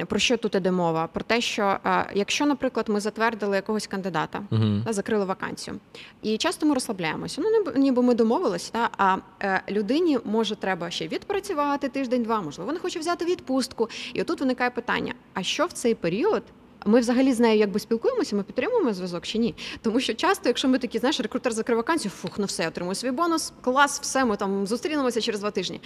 про 0.07 0.19
що 0.19 0.37
тут 0.37 0.55
іде 0.55 0.71
мова? 0.71 1.07
Про 1.13 1.23
те, 1.23 1.41
що 1.41 1.77
е, 1.85 2.05
якщо, 2.13 2.45
наприклад, 2.45 2.89
ми 2.89 2.99
затвердили 2.99 3.55
якогось 3.55 3.87
кандидата, 3.87 4.41
Угу. 4.51 4.63
та, 4.85 4.93
закрили 4.93 5.25
вакансію, 5.25 5.79
і 6.21 6.37
часто 6.37 6.65
ми 6.65 6.73
розслабляємося. 6.73 7.41
Ну 7.41 7.73
ніби, 7.75 8.01
ми 8.01 8.15
домовилися, 8.15 8.71
та 8.71 8.89
а 8.97 9.17
е, 9.41 9.61
людині 9.69 10.19
може 10.25 10.55
треба 10.55 10.89
ще 10.91 11.07
відпрацювати 11.07 11.89
тиждень-два, 11.89 12.41
можливо, 12.41 12.71
не 12.71 12.79
хоче 12.79 12.99
взяти 12.99 13.25
відпустку. 13.25 13.89
І 14.13 14.21
отут 14.21 14.39
виникає 14.39 14.69
питання: 14.69 15.13
а 15.33 15.43
що 15.43 15.65
в 15.65 15.71
цей 15.71 15.95
період? 15.95 16.43
Ми 16.85 16.99
взагалі 16.99 17.33
з 17.33 17.39
нею 17.39 17.59
якби 17.59 17.79
спілкуємося, 17.79 18.35
ми 18.35 18.43
підтримуємо 18.43 18.93
зв'язок 18.93 19.23
чи 19.23 19.37
ні? 19.37 19.55
Тому 19.81 19.99
що 19.99 20.13
часто, 20.13 20.49
якщо 20.49 20.67
ми 20.67 20.77
такі, 20.79 20.99
знаєш, 20.99 21.19
рекрутер 21.19 21.53
закрив 21.53 21.77
вакансію, 21.77 22.11
фух, 22.11 22.31
ну 22.37 22.45
все, 22.45 22.67
отримую 22.67 22.95
свій 22.95 23.11
бонус, 23.11 23.53
клас, 23.61 23.99
все, 24.01 24.25
ми 24.25 24.37
там 24.37 24.67
зустрінемося 24.67 25.21
через 25.21 25.39
два 25.39 25.51
тижні. 25.51 25.81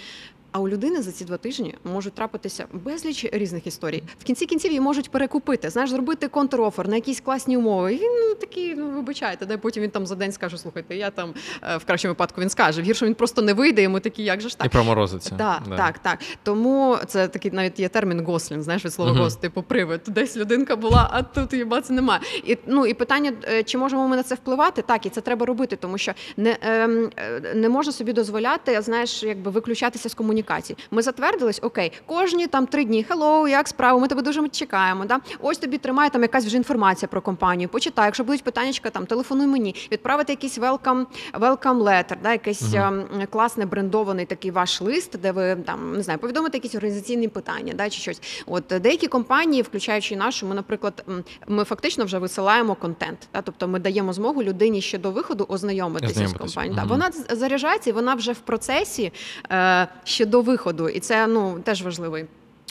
А 0.52 0.58
у 0.60 0.68
людини 0.68 1.02
за 1.02 1.12
ці 1.12 1.24
два 1.24 1.36
тижні 1.36 1.74
можуть 1.84 2.12
трапитися 2.12 2.64
безліч 2.72 3.26
різних 3.32 3.66
історій. 3.66 4.02
В 4.18 4.24
кінці 4.24 4.46
кінців 4.46 4.70
її 4.70 4.80
можуть 4.80 5.10
перекупити, 5.10 5.70
знаєш, 5.70 5.90
зробити 5.90 6.28
контрофер 6.28 6.88
на 6.88 6.94
якісь 6.96 7.20
класні 7.20 7.56
умови. 7.56 7.94
І 7.94 7.96
він 7.98 8.10
ну 8.28 8.34
такий, 8.34 8.74
ну 8.74 8.90
вибачайте, 8.90 9.46
де 9.46 9.56
потім 9.56 9.82
він 9.82 9.90
там 9.90 10.06
за 10.06 10.14
день 10.14 10.32
скаже: 10.32 10.58
слухайте, 10.58 10.96
я 10.96 11.10
там 11.10 11.34
е, 11.62 11.76
в 11.76 11.84
кращому 11.84 12.10
випадку 12.12 12.40
він 12.40 12.50
скаже. 12.50 12.82
В 12.82 12.84
гіршому 12.84 13.06
він 13.08 13.14
просто 13.14 13.42
не 13.42 13.52
вийде. 13.54 13.82
Йому 13.82 14.00
такі, 14.00 14.22
як 14.24 14.40
же 14.40 14.48
ж 14.48 14.58
так? 14.58 14.66
І 14.66 14.70
проморозиться. 14.70 15.34
Так, 15.38 15.62
Да. 15.68 15.76
так, 15.76 15.98
так. 15.98 16.18
Тому 16.42 16.96
це 17.06 17.28
такий 17.28 17.50
навіть 17.50 17.80
є 17.80 17.88
термін 17.88 18.24
гослінг, 18.24 18.62
знаєш, 18.62 18.84
від 18.84 18.92
слова 18.94 19.12
Мгм. 19.12 19.20
гост, 19.22 19.40
типу 19.40 19.62
привид. 19.62 20.00
Десь 20.06 20.36
людинка 20.36 20.76
була, 20.76 20.89
а 20.94 21.22
тут 21.22 21.68
бац 21.68 21.90
немає. 21.90 22.20
І 22.44 22.58
ну 22.66 22.86
і 22.86 22.94
питання, 22.94 23.32
е, 23.44 23.62
чи 23.62 23.78
можемо 23.78 24.08
ми 24.08 24.16
на 24.16 24.22
це 24.22 24.34
впливати? 24.34 24.82
Так, 24.82 25.06
і 25.06 25.10
це 25.10 25.20
треба 25.20 25.46
робити, 25.46 25.76
тому 25.76 25.98
що 25.98 26.12
не, 26.36 26.56
ем, 26.60 27.10
е, 27.16 27.52
не 27.54 27.68
можна 27.68 27.92
собі 27.92 28.12
дозволяти, 28.12 28.82
знаєш, 28.82 29.22
якби 29.22 29.50
виключатися 29.50 30.08
з 30.08 30.14
комунікації. 30.14 30.76
Ми 30.90 31.02
затвердились, 31.02 31.60
окей, 31.62 31.92
кожні 32.06 32.46
там 32.46 32.66
три 32.66 32.84
дні. 32.84 33.06
Hello, 33.10 33.48
як 33.48 33.68
справа? 33.68 34.00
Ми 34.00 34.08
тебе 34.08 34.22
дуже 34.22 34.48
чекаємо. 34.48 35.04
Да? 35.04 35.20
Ось 35.40 35.58
тобі 35.58 35.78
тримає 35.78 36.10
там 36.10 36.22
якась 36.22 36.46
вже 36.46 36.56
інформація 36.56 37.08
про 37.08 37.20
компанію. 37.20 37.68
Почитай, 37.68 38.04
якщо 38.04 38.24
будуть 38.24 38.44
питаннячка, 38.44 38.90
там 38.90 39.06
телефонуй 39.06 39.46
мені, 39.46 39.74
відправити 39.92 40.32
якийсь 40.32 40.58
welcome, 40.58 41.06
welcome 41.34 41.82
letter, 41.82 42.16
да, 42.22 42.32
якийсь 42.32 42.74
ем, 42.74 43.04
класний 43.30 43.66
брендований 43.66 44.26
такий 44.26 44.50
ваш 44.50 44.80
лист, 44.80 45.18
де 45.18 45.32
ви 45.32 45.56
там 45.66 45.92
не 45.96 46.02
знаю, 46.02 46.18
повідомите 46.18 46.56
якісь 46.58 46.74
організаційні 46.74 47.28
питання, 47.28 47.72
да, 47.76 47.90
чи 47.90 48.00
щось. 48.00 48.44
От 48.46 48.64
деякі 48.80 49.06
компанії, 49.06 49.62
включаючи 49.62 50.16
нашу, 50.16 50.46
ми, 50.46 50.54
наприклад. 50.54 50.79
Наприклад, 50.82 51.24
ми 51.48 51.64
фактично 51.64 52.04
вже 52.04 52.18
висилаємо 52.18 52.74
контент. 52.74 53.28
Та? 53.30 53.42
Тобто 53.42 53.68
ми 53.68 53.78
даємо 53.78 54.12
змогу 54.12 54.42
людині 54.42 54.82
ще 54.82 54.98
до 54.98 55.10
виходу 55.10 55.46
ознайомитися 55.48 56.28
з 56.28 56.32
компанією. 56.32 56.80
Мгм. 56.80 56.88
Вона 56.88 57.10
заряджається 57.30 57.90
і 57.90 57.92
вона 57.92 58.14
вже 58.14 58.32
в 58.32 58.38
процесі 58.38 59.12
е, 59.52 59.88
ще 60.04 60.26
до 60.26 60.40
виходу. 60.40 60.88
І 60.88 61.00
це 61.00 61.26
ну 61.26 61.60
теж 61.64 61.82
важливий. 61.82 62.24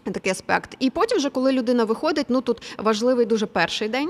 Такий 0.04 0.32
аспект, 0.32 0.76
і 0.80 0.90
потім, 0.90 1.18
вже 1.18 1.30
коли 1.30 1.52
людина 1.52 1.84
виходить, 1.84 2.26
ну 2.30 2.42
тут 2.42 2.62
важливий 2.78 3.26
дуже 3.26 3.46
перший 3.46 3.90
день. 3.90 4.10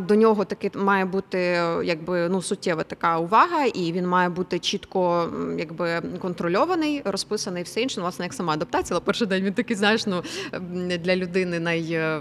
До 0.00 0.14
нього 0.14 0.44
таки 0.44 0.70
має 0.74 1.04
бути 1.04 1.38
якби 1.84 2.28
ну 2.28 2.42
суттєва 2.42 2.82
така 2.82 3.18
увага, 3.18 3.64
і 3.64 3.92
він 3.92 4.06
має 4.06 4.28
бути 4.28 4.58
чітко 4.58 5.28
якби 5.58 6.02
контрольований, 6.20 7.02
розписаний 7.04 7.62
все 7.62 7.80
інше. 7.80 7.94
Ну, 7.96 8.02
власне, 8.02 8.24
як 8.24 8.34
сама 8.34 8.52
адаптація, 8.52 8.96
але 8.96 9.04
перший 9.04 9.26
день 9.26 9.44
він 9.44 9.52
такий, 9.52 9.76
знаєш, 9.76 10.06
ну 10.06 10.22
для 10.80 11.16
людини 11.16 11.60
най, 11.60 11.92
е, 11.92 12.20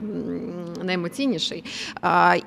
найемоційніший. 0.83 1.63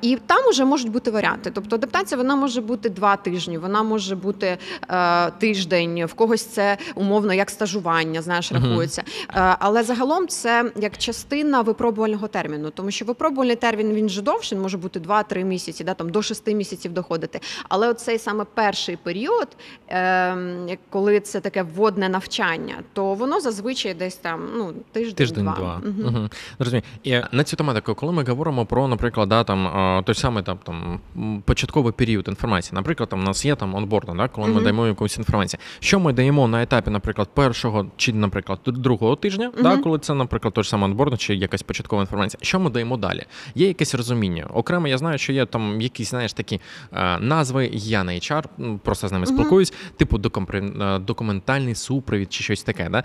І 0.02 0.18
там 0.26 0.48
уже 0.48 0.64
можуть 0.64 0.90
бути 0.90 1.10
варіанти. 1.10 1.50
Тобто 1.54 1.76
адаптація 1.76 2.18
вона 2.18 2.36
може 2.36 2.60
бути 2.60 2.88
два 2.88 3.16
тижні, 3.16 3.58
вона 3.58 3.82
може 3.82 4.16
бути 4.16 4.58
е, 4.88 5.30
тиждень, 5.30 6.04
в 6.04 6.14
когось 6.14 6.44
це 6.44 6.78
умовно 6.94 7.34
як 7.34 7.50
стажування, 7.50 8.22
знаєш, 8.22 8.52
рахується. 8.52 9.02
Е, 9.28 9.56
Але 9.58 9.82
загалом 9.82 10.28
це 10.28 10.72
як 10.76 10.98
частина 10.98 11.60
випробувального 11.62 12.28
терміну, 12.28 12.70
тому 12.70 12.90
що 12.90 13.04
випробувальний 13.04 13.56
термін 13.56 13.92
він 13.92 14.08
же 14.08 14.22
довший, 14.22 14.51
він 14.52 14.60
може 14.60 14.78
бути 14.78 15.00
2-3 15.00 15.44
місяці, 15.44 15.84
да, 15.84 15.94
там 15.94 16.08
до 16.08 16.22
6 16.22 16.46
місяців 16.46 16.92
доходити. 16.92 17.40
Але 17.68 17.88
оцей 17.88 18.18
саме 18.18 18.44
перший 18.54 18.96
період, 18.96 19.48
е, 19.88 20.78
коли 20.90 21.20
це 21.20 21.40
таке 21.40 21.62
вводне 21.62 22.08
навчання, 22.08 22.74
то 22.92 23.14
воно 23.14 23.40
зазвичай 23.40 23.94
десь 23.94 24.16
там 24.16 24.48
ну, 24.56 24.72
тиждень-два. 24.92 25.16
Тиждень-два. 25.16 25.80
Угу. 25.86 26.28
Розумію. 26.58 26.82
І 27.02 27.20
на 27.32 27.44
цю 27.44 27.56
тематику, 27.56 27.94
коли 27.94 28.12
ми 28.12 28.24
говоримо 28.24 28.66
про, 28.66 28.88
наприклад, 28.88 29.28
да, 29.28 29.44
там, 29.44 30.04
той 30.04 30.14
самий 30.14 30.42
там, 30.42 30.58
там, 30.64 31.00
початковий 31.44 31.92
період 31.92 32.28
інформації, 32.28 32.74
наприклад, 32.74 33.08
там, 33.08 33.20
у 33.20 33.22
нас 33.22 33.44
є 33.44 33.56
там 33.56 33.74
онбординг, 33.74 34.18
да, 34.18 34.28
коли 34.28 34.48
ми 34.48 34.60
даємо 34.60 34.86
якусь 34.86 35.18
інформацію. 35.18 35.60
Що 35.80 36.00
ми 36.00 36.12
даємо 36.12 36.48
на 36.48 36.62
етапі, 36.62 36.90
наприклад, 36.90 37.28
першого 37.34 37.86
чи, 37.96 38.12
наприклад, 38.12 38.60
другого 38.66 39.16
тижня, 39.16 39.52
да, 39.62 39.76
коли 39.76 39.98
це, 39.98 40.14
наприклад, 40.14 40.54
той 40.54 40.64
ж 40.64 40.70
самий 40.70 40.90
онбординг 40.90 41.18
чи 41.18 41.34
якась 41.34 41.62
початкова 41.62 42.02
інформація. 42.02 42.38
Що 42.42 42.60
ми 42.60 42.70
даємо 42.70 42.96
далі? 42.96 43.24
Є 43.54 43.66
якесь 43.68 43.94
розуміння. 43.94 44.41
Окремо, 44.54 44.88
я 44.88 44.98
знаю, 44.98 45.18
що 45.18 45.32
є 45.32 45.46
там 45.46 45.80
якісь, 45.80 46.10
знаєш, 46.10 46.32
такі 46.32 46.60
е, 46.92 47.18
назви, 47.18 47.70
я 47.72 48.04
не 48.04 48.12
HR, 48.12 48.44
просто 48.78 49.08
з 49.08 49.12
ними 49.12 49.24
Мгм. 49.26 49.36
спілкуюсь, 49.36 49.72
типу 49.96 50.20
е, 50.54 50.98
документальний 50.98 51.74
супровід 51.74 52.32
чи 52.32 52.44
щось 52.44 52.62
таке. 52.62 52.88
Да? 52.88 53.02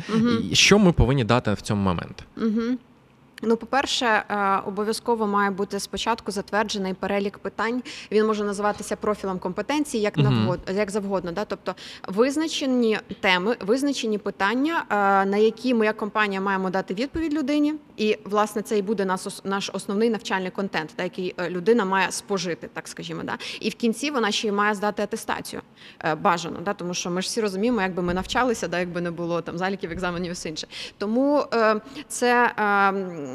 І 0.51 0.55
що 0.55 0.79
ми 0.79 0.91
повинні 0.91 1.23
дати 1.23 1.53
в 1.53 1.61
цьому 1.61 1.83
момент? 1.83 2.23
Угу. 2.37 2.77
Ну, 3.41 3.57
по-перше, 3.57 4.05
е, 4.05 4.61
обов'язково 4.65 5.27
має 5.27 5.51
бути 5.51 5.79
спочатку 5.79 6.31
затверджений 6.31 6.93
перелік 6.93 7.37
питань. 7.37 7.83
Він 8.11 8.25
може 8.25 8.43
називатися 8.43 8.95
профілем 8.95 9.39
компетенції, 9.39 10.03
як 10.03 10.17
навгод, 10.17 10.59
як 10.75 10.91
завгодно. 10.91 11.31
Да? 11.31 11.45
Тобто 11.45 11.75
визначені 12.07 12.99
теми, 13.19 13.55
визначені 13.59 14.17
питання, 14.17 14.85
е, 14.89 14.95
на 15.25 15.37
які 15.37 15.73
ми 15.73 15.85
як 15.85 15.97
компанія 15.97 16.41
маємо 16.41 16.69
дати 16.69 16.93
відповідь 16.93 17.33
людині. 17.33 17.73
І 17.97 18.17
власне 18.23 18.61
це 18.61 18.77
і 18.77 18.81
буде 18.81 19.05
наш, 19.05 19.27
наш 19.43 19.69
основний 19.73 20.09
навчальний 20.09 20.51
контент, 20.51 20.93
да, 20.97 21.03
який 21.03 21.35
е, 21.37 21.49
людина 21.49 21.85
має 21.85 22.11
спожити, 22.11 22.69
так 22.73 22.87
скажімо. 22.87 23.21
Да? 23.23 23.37
І 23.59 23.69
в 23.69 23.75
кінці 23.75 24.11
вона 24.11 24.31
ще 24.31 24.47
й 24.47 24.51
має 24.51 24.75
здати 24.75 25.03
атестацію 25.03 25.61
бажано, 26.21 26.59
да? 26.65 26.73
тому 26.73 26.93
що 26.93 27.09
ми 27.09 27.21
ж 27.21 27.27
всі 27.27 27.41
розуміємо, 27.41 27.81
якби 27.81 28.03
ми 28.03 28.13
навчалися, 28.13 28.67
да, 28.67 28.79
якби 28.79 29.01
не 29.01 29.11
було 29.11 29.41
там 29.41 29.57
заліків, 29.57 29.91
екзаменів 29.91 30.29
і 30.29 30.33
все 30.33 30.49
інше. 30.49 30.67
Тому 30.97 31.45
це 32.07 32.53
е, 32.57 32.63
е, 32.63 33.26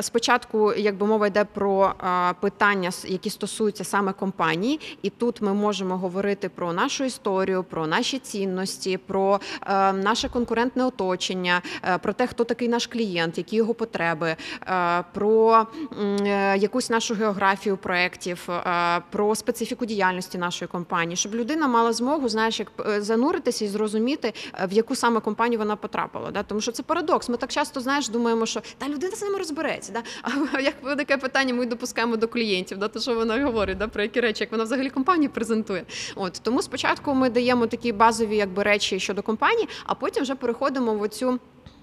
спочатку, 0.00 0.72
якби 0.72 1.06
мова 1.06 1.26
йде 1.26 1.44
про 1.44 1.86
е, 1.86 2.34
питання, 2.40 2.90
які 3.04 3.30
стосуються 3.30 3.84
саме 3.84 4.12
компанії, 4.12 4.80
і 5.02 5.10
тут 5.10 5.42
ми 5.42 5.54
можемо 5.54 5.98
говорити 5.98 6.48
про 6.48 6.72
нашу 6.72 7.04
історію, 7.04 7.64
про 7.64 7.86
наші 7.86 8.18
цінності, 8.18 8.98
про 8.98 9.40
е, 9.66 9.92
наше 9.92 10.28
конкурентне 10.28 10.84
оточення, 10.84 11.62
е, 11.84 11.98
про 11.98 12.12
те, 12.12 12.26
хто 12.26 12.44
такий 12.44 12.68
наш 12.68 12.86
клієнт, 12.86 13.38
які 13.38 13.56
його 13.56 13.74
потреби, 13.74 14.36
е, 14.68 15.04
про 15.14 15.66
е, 16.00 16.58
якусь 16.58 16.90
нашу 16.90 17.14
географію 17.14 17.76
проєктів, 17.76 18.48
е, 18.50 19.02
про 19.10 19.34
специфіку 19.34 19.86
діяльності 19.86 20.38
нашої 20.38 20.68
компанії, 20.68 21.16
щоб 21.16 21.34
людина 21.34 21.68
мала 21.68 21.92
змогу, 21.92 22.28
знаєш, 22.28 22.60
як 22.60 22.72
е, 22.88 23.02
зануритися 23.02 23.64
і 23.64 23.68
зрозуміти, 23.68 24.32
е, 24.54 24.66
в 24.66 24.72
яку 24.72 24.94
саме 24.96 25.20
компанію 25.20 25.58
вона 25.58 25.76
потрапила. 25.76 26.42
Тому 26.46 26.60
що 26.60 26.72
це 26.72 26.82
парадокс. 26.82 27.28
Ми 27.28 27.36
так 27.36 27.50
часто 27.50 27.80
знаєш, 27.80 28.08
думаємо, 28.08 28.46
що 28.46 28.60
та 28.78 28.88
людина 28.88 29.16
з 29.16 29.22
розбереться. 29.38 29.92
Да? 29.92 30.02
А 30.22 30.60
як 30.60 30.96
таке 30.96 31.16
питання 31.16 31.54
ми 31.54 31.66
допускаємо 31.66 32.16
до 32.16 32.28
клієнтів, 32.28 32.78
да? 32.78 32.88
то 32.88 33.00
що 33.00 33.14
вона 33.14 33.44
говорить, 33.44 33.78
да? 33.78 33.88
про 33.88 34.02
які 34.02 34.20
речі, 34.20 34.42
як 34.42 34.52
вона 34.52 34.64
взагалі 34.64 34.90
компанію 34.90 35.30
презентує. 35.30 35.84
От 36.14 36.40
тому 36.42 36.62
спочатку 36.62 37.14
ми 37.14 37.30
даємо 37.30 37.66
такі 37.66 37.92
базові 37.92 38.36
якби 38.36 38.62
речі 38.62 39.00
щодо 39.00 39.22
компанії, 39.22 39.68
а 39.86 39.94
потім 39.94 40.22
вже 40.22 40.34
переходимо 40.34 40.94
в 40.94 41.02
оцю. 41.02 41.38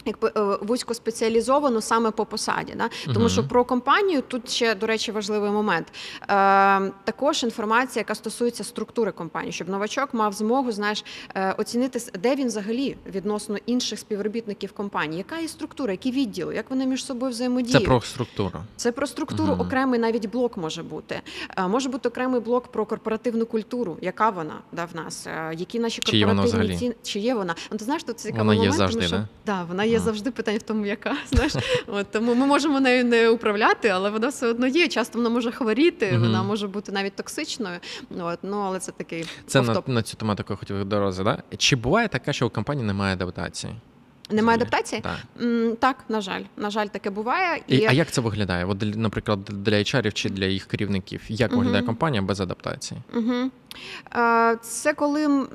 Якби 0.05 0.31
е, 0.37 0.57
вузькоспеціалізовану 0.61 1.81
саме 1.81 2.11
по 2.11 2.25
посаді, 2.25 2.73
да? 2.77 2.89
тому 3.05 3.19
Мгм. 3.19 3.29
що 3.29 3.47
про 3.47 3.65
компанію 3.65 4.21
тут 4.27 4.49
ще, 4.49 4.75
до 4.75 4.87
речі, 4.87 5.11
важливий 5.11 5.51
момент. 5.51 5.87
Е, 6.21 6.25
також 7.03 7.43
інформація, 7.43 8.01
яка 8.01 8.15
стосується 8.15 8.63
структури 8.63 9.11
компанії, 9.11 9.51
щоб 9.51 9.69
новачок 9.69 10.13
мав 10.13 10.33
змогу 10.33 10.71
знаєш, 10.71 11.05
е, 11.35 11.55
оцінити, 11.57 11.99
де 12.19 12.35
він 12.35 12.47
взагалі 12.47 12.97
відносно 13.05 13.57
інших 13.65 13.99
співробітників 13.99 14.71
компанії, 14.71 15.17
яка 15.17 15.37
є 15.37 15.47
структура, 15.47 15.91
які 15.91 16.11
відділи, 16.11 16.55
як 16.55 16.69
вони 16.69 16.85
між 16.85 17.05
собою 17.05 17.33
Це 17.33 17.79
про 17.79 18.01
структуру. 18.01 18.59
Це 18.75 18.91
про 18.91 19.07
структуру 19.07 19.51
Мгм. 19.51 19.61
окремий 19.61 19.99
навіть 19.99 20.29
блок 20.29 20.57
може 20.57 20.83
бути. 20.83 21.21
Е, 21.57 21.67
Може 21.67 21.89
бути 21.89 22.09
окремий 22.09 22.41
блок 22.41 22.67
про 22.67 22.85
корпоративну 22.85 23.45
культуру, 23.45 23.97
яка 24.01 24.29
вона 24.29 24.59
да, 24.71 24.85
в 24.85 24.95
нас, 24.95 25.27
е, 25.27 25.53
які 25.57 25.79
наші 25.79 26.01
Чи 26.01 26.17
є 26.17 26.25
вона 26.25 26.41
корпоративні 26.41 26.75
взагалі? 26.75 26.93
ціни, 26.93 26.95
чи 27.03 27.19
є 27.19 27.33
вона. 27.33 27.55
Ну, 27.71 27.77
ти 27.77 27.85
знаєш, 27.85 28.03
тут 28.03 28.19
цікавий 28.19 28.57
Вона 28.57 28.63
є 28.63 28.71
завжди, 28.71 28.95
тому 28.99 29.07
що 29.07 29.17
да? 29.17 29.27
да, 29.45 29.63
вона 29.63 29.83
є 29.83 29.92
Ага. 29.95 30.05
завжди 30.05 30.31
питання 30.31 30.57
в 30.57 30.61
тому, 30.61 30.85
яка 30.85 31.15
знаєш. 31.31 31.53
От 31.87 32.11
тому 32.11 32.35
ми 32.35 32.45
можемо 32.45 32.79
нею 32.79 33.05
не 33.05 33.29
управляти, 33.29 33.87
але 33.89 34.09
вона 34.09 34.27
все 34.27 34.47
одно 34.47 34.67
є. 34.67 34.87
Часто 34.87 35.17
вона 35.17 35.29
може 35.29 35.51
хворіти, 35.51 36.11
Мгм. 36.11 36.21
вона 36.21 36.43
може 36.43 36.67
бути 36.67 36.91
навіть 36.91 37.15
токсичною. 37.15 37.79
От, 38.19 38.39
ну 38.43 38.57
але 38.59 38.79
це 38.79 38.91
такий 38.91 39.25
Це 39.47 39.61
на, 39.61 39.83
на 39.87 40.01
цю 40.01 40.17
тематику 40.17 40.53
я 40.53 40.57
хотів 40.57 40.85
дорозі, 40.85 41.23
да? 41.23 41.43
Чи 41.57 41.75
буває 41.75 42.07
таке, 42.07 42.33
що 42.33 42.47
у 42.47 42.49
компанії 42.49 42.87
немає 42.87 43.13
адаптації? 43.13 43.73
Немає 44.29 44.55
адаптації? 44.57 45.01
Так. 45.01 45.17
М, 45.41 45.75
Так, 45.79 45.97
на 46.09 46.21
жаль, 46.21 46.41
на 46.57 46.69
жаль, 46.69 46.87
таке 46.87 47.09
буває. 47.09 47.61
І, 47.67 47.85
а 47.85 47.91
як 47.91 48.11
це 48.11 48.21
виглядає? 48.21 48.65
От, 48.65 48.77
наприклад, 48.97 49.39
для 49.43 49.75
HR 49.75 50.11
чи 50.11 50.29
для 50.29 50.45
їх 50.45 50.65
керівників? 50.65 51.21
Як 51.27 51.51
Мгм. 51.51 51.59
виглядає 51.59 51.83
компанія 51.83 52.21
без 52.21 52.41
адаптації? 52.41 53.01
Угу. 53.15 53.51
Це 54.61 54.93
коли 54.93 55.47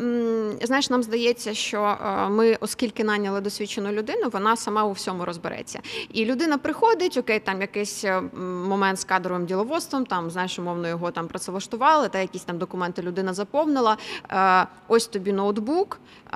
знаєш, 0.63 0.91
нам 0.91 1.03
здається, 1.03 1.55
що 1.55 1.83
е, 1.83 2.29
ми, 2.29 2.57
оскільки 2.61 3.05
наняли 3.05 3.41
досвідчену 3.41 3.93
людину, 3.93 4.29
вона 4.33 4.57
сама 4.57 4.85
у 4.85 4.93
всьому 4.93 5.25
розбереться. 5.25 5.81
І 6.13 6.25
людина 6.25 6.59
приходить, 6.59 7.17
окей, 7.17 7.41
там 7.41 7.61
якийсь 7.61 8.05
е, 8.05 8.21
момент 8.69 9.01
з 9.01 9.05
кадровим 9.05 9.47
діловодством, 9.47 10.07
там 10.07 10.31
знаєш, 10.31 10.59
умовно 10.59 10.89
його 10.89 11.11
там 11.11 11.29
працевлаштували, 11.29 12.09
та 12.09 12.19
якісь 12.19 12.45
там 12.45 12.59
документи 12.59 13.03
людина 13.03 13.35
заповнила. 13.35 13.97
Е, 14.31 14.67
Ось 14.89 15.07
тобі 15.07 15.33
ноутбук. 15.33 16.01
е, 16.27 16.31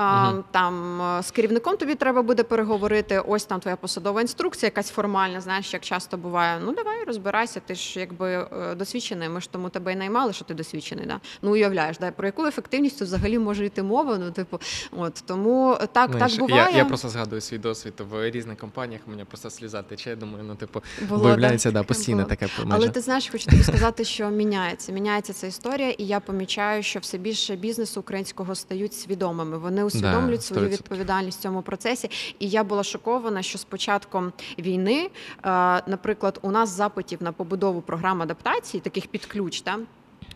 Там 0.51 1.03
е, 1.03 1.23
з 1.23 1.31
керівником 1.31 1.77
тобі 1.77 1.95
треба 1.95 2.23
буде 2.23 2.43
переговорити. 2.43 3.19
Ось 3.27 3.45
там 3.45 3.61
твоя 3.61 3.77
посадова 3.77 4.21
інструкція, 4.21 4.67
якась 4.67 4.91
формальна. 4.91 5.41
Знаєш, 5.41 5.73
як 5.73 5.83
часто 5.83 6.17
буває. 6.17 6.61
Ну 6.65 6.73
давай 6.73 7.05
розбирайся. 7.05 7.61
Ти 7.67 7.75
ж 7.75 8.01
якби 8.01 8.33
е, 8.33 8.75
досвідчений. 8.75 9.29
Ми 9.29 9.41
ж 9.41 9.51
тому 9.51 9.69
тебе 9.69 9.93
і 9.93 9.97
наймали, 9.97 10.33
що 10.33 10.45
ти 10.45 10.55
досвідчений. 10.55 11.07
Да? 11.07 11.21
Ну 11.43 11.57
уявляєш, 11.73 11.99
да? 11.99 12.11
про 12.11 12.27
яку 12.27 12.47
ефективність 12.47 13.03
взагалі 13.03 13.39
може 13.39 13.67
йти 13.67 13.83
мова. 13.83 14.19
Ну, 14.19 14.31
типу, 14.31 14.61
от 14.91 15.23
тому 15.27 15.79
так, 15.93 16.11
Знаєш, 16.11 16.33
так 16.33 16.41
буває. 16.41 16.71
Я, 16.73 16.79
я 16.79 16.85
просто 16.85 17.09
згадую 17.09 17.41
свій 17.41 17.59
досвід 17.59 17.95
в 18.11 18.31
різних 18.31 18.59
компаніях, 18.59 19.01
у 19.07 19.11
мене 19.11 19.25
просто 19.25 19.51
сліза 19.51 19.83
тече. 19.83 20.11
Я 20.11 20.17
думаю, 20.17 20.45
ну, 20.45 20.55
типу, 20.55 20.83
Було, 21.09 21.25
виявляється, 21.25 21.71
да, 21.71 21.79
да, 21.79 21.85
постійно 21.85 22.17
було. 22.17 22.29
таке 22.29 22.49
Але 22.71 22.89
ти 22.89 23.01
знаєш, 23.01 23.29
хочу 23.29 23.51
тобі 23.51 23.63
сказати, 23.63 24.05
що 24.05 24.31
міняється. 24.31 24.93
Міняється 24.93 25.33
ця 25.33 25.47
історія, 25.47 25.91
і 25.91 26.07
я 26.07 26.21
помічаю, 26.21 26.83
що 26.83 26.99
все 26.99 27.19
більше 27.19 27.57
бізнесу 27.57 28.01
українського 28.01 28.55
стають 28.55 28.95
свідомими. 28.95 29.59
Вони 29.59 29.85
усвідомлюють 29.85 30.43
свою 30.43 30.69
відповідальність 30.69 31.39
в 31.39 31.43
цьому 31.43 31.63
процесі. 31.63 32.11
І 32.39 32.49
я 32.49 32.65
була 32.65 32.85
шокована, 32.85 33.43
що 33.43 33.59
з 33.59 33.65
початком 33.65 34.33
війни, 34.59 35.11
е, 35.45 35.49
наприклад, 35.87 36.39
у 36.43 36.51
нас 36.51 36.71
запитів 36.77 37.23
на 37.23 37.33
побудову 37.33 37.81
програм 37.81 38.23
адаптації, 38.23 38.81
таких 38.81 39.07
під 39.07 39.27
ключ, 39.27 39.61
та 39.61 39.79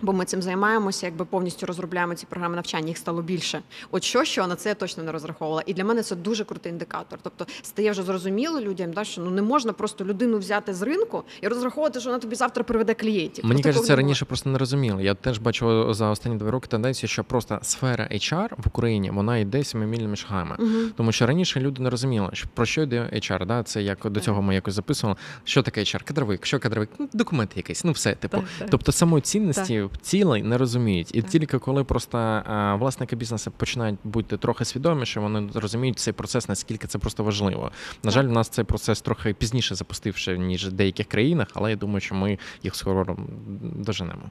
Бо 0.02 0.12
ми 0.12 0.24
цим 0.24 0.42
займаємося, 0.42 1.06
якби 1.06 1.24
повністю 1.24 1.66
розробляємо 1.66 2.14
ці 2.14 2.26
програми 2.26 2.56
навчання. 2.56 2.88
Їх 2.88 2.98
стало 2.98 3.22
більше. 3.22 3.62
От 3.90 4.04
що, 4.04 4.24
що 4.24 4.46
на 4.46 4.56
це 4.56 4.68
я 4.68 4.74
точно 4.74 5.02
не 5.02 5.12
розраховувала. 5.12 5.62
І 5.66 5.74
для 5.74 5.84
мене 5.84 6.02
це 6.02 6.16
дуже 6.16 6.44
крутий 6.44 6.72
індикатор. 6.72 7.18
Тобто 7.22 7.46
стає 7.62 7.90
вже 7.90 8.02
зрозуміло 8.02 8.60
людям, 8.60 8.92
да, 8.92 9.04
що 9.04 9.20
ну 9.20 9.30
не 9.30 9.42
можна 9.42 9.72
просто 9.72 10.04
людину 10.04 10.38
взяти 10.38 10.74
з 10.74 10.82
ринку 10.82 11.22
і 11.40 11.48
розраховувати, 11.48 12.00
що 12.00 12.08
вона 12.10 12.20
тобі 12.20 12.36
завтра 12.36 12.64
приведе 12.64 12.94
клієнтів. 12.94 13.44
Мені 13.44 13.62
такого 13.62 13.72
кажеться, 13.72 13.92
не 13.92 13.96
раніше 13.96 14.24
просто 14.24 14.50
не 14.50 14.58
розуміли. 14.58 15.04
Я 15.04 15.14
теж 15.14 15.38
бачу 15.38 15.94
за 15.94 16.10
останні 16.10 16.36
два 16.36 16.50
роки 16.50 16.68
тенденцію, 16.68 17.08
що 17.10 17.24
просто 17.24 17.58
сфера 17.62 18.08
HR 18.12 18.48
в 18.56 18.66
Україні 18.66 19.10
вона 19.10 19.38
йде 19.38 19.64
сімимільними 19.64 20.16
шагами. 20.16 20.56
Мгм. 20.58 20.92
Тому 20.96 21.12
що 21.12 21.26
раніше 21.26 21.60
люди 21.60 21.82
не 21.82 21.90
розуміли, 21.90 22.30
що 22.32 22.48
про 22.54 22.66
що 22.66 22.82
йде 22.82 23.10
HR, 23.12 23.46
да? 23.46 23.62
Це 23.62 23.82
як 23.82 24.10
до 24.10 24.20
цього 24.20 24.42
ми 24.42 24.54
якось 24.54 24.74
записували. 24.74 25.18
Що 25.44 25.62
таке 25.62 25.80
HR? 25.80 26.04
Кадровик, 26.04 26.46
що 26.46 26.58
кадровик? 26.58 26.90
Ну, 26.98 27.08
документ 27.12 27.50
якийсь, 27.56 27.84
ну 27.84 27.92
все, 27.92 28.14
типу. 28.14 28.36
Так, 28.36 28.46
так. 28.58 28.70
Тобто 28.70 28.92
самої 28.92 29.22
цінності 29.22 29.85
цілей 30.02 30.42
не 30.42 30.58
розуміють. 30.58 31.14
І 31.14 31.22
тільки 31.22 31.58
коли 31.58 31.84
просто 31.84 32.42
власники 32.78 33.16
бізнесу 33.16 33.50
починають 33.56 33.98
бути 34.04 34.36
трохи 34.36 34.64
свідоміше, 34.64 35.20
вони 35.20 35.48
розуміють 35.54 35.98
цей 35.98 36.12
процес, 36.12 36.48
наскільки 36.48 36.86
це 36.86 36.98
просто 36.98 37.24
важливо. 37.24 37.70
На 38.02 38.10
жаль, 38.10 38.24
у 38.24 38.32
нас 38.32 38.48
цей 38.48 38.64
процес 38.64 39.00
трохи 39.00 39.34
пізніше 39.34 39.74
запустивши, 39.74 40.38
ніж 40.38 40.66
в 40.66 40.72
деяких 40.72 41.06
країнах, 41.06 41.48
але 41.54 41.70
я 41.70 41.76
думаю, 41.76 42.00
що 42.00 42.14
ми 42.14 42.38
їх 42.62 42.74
скоро 42.74 43.16
доженемо. 43.60 44.30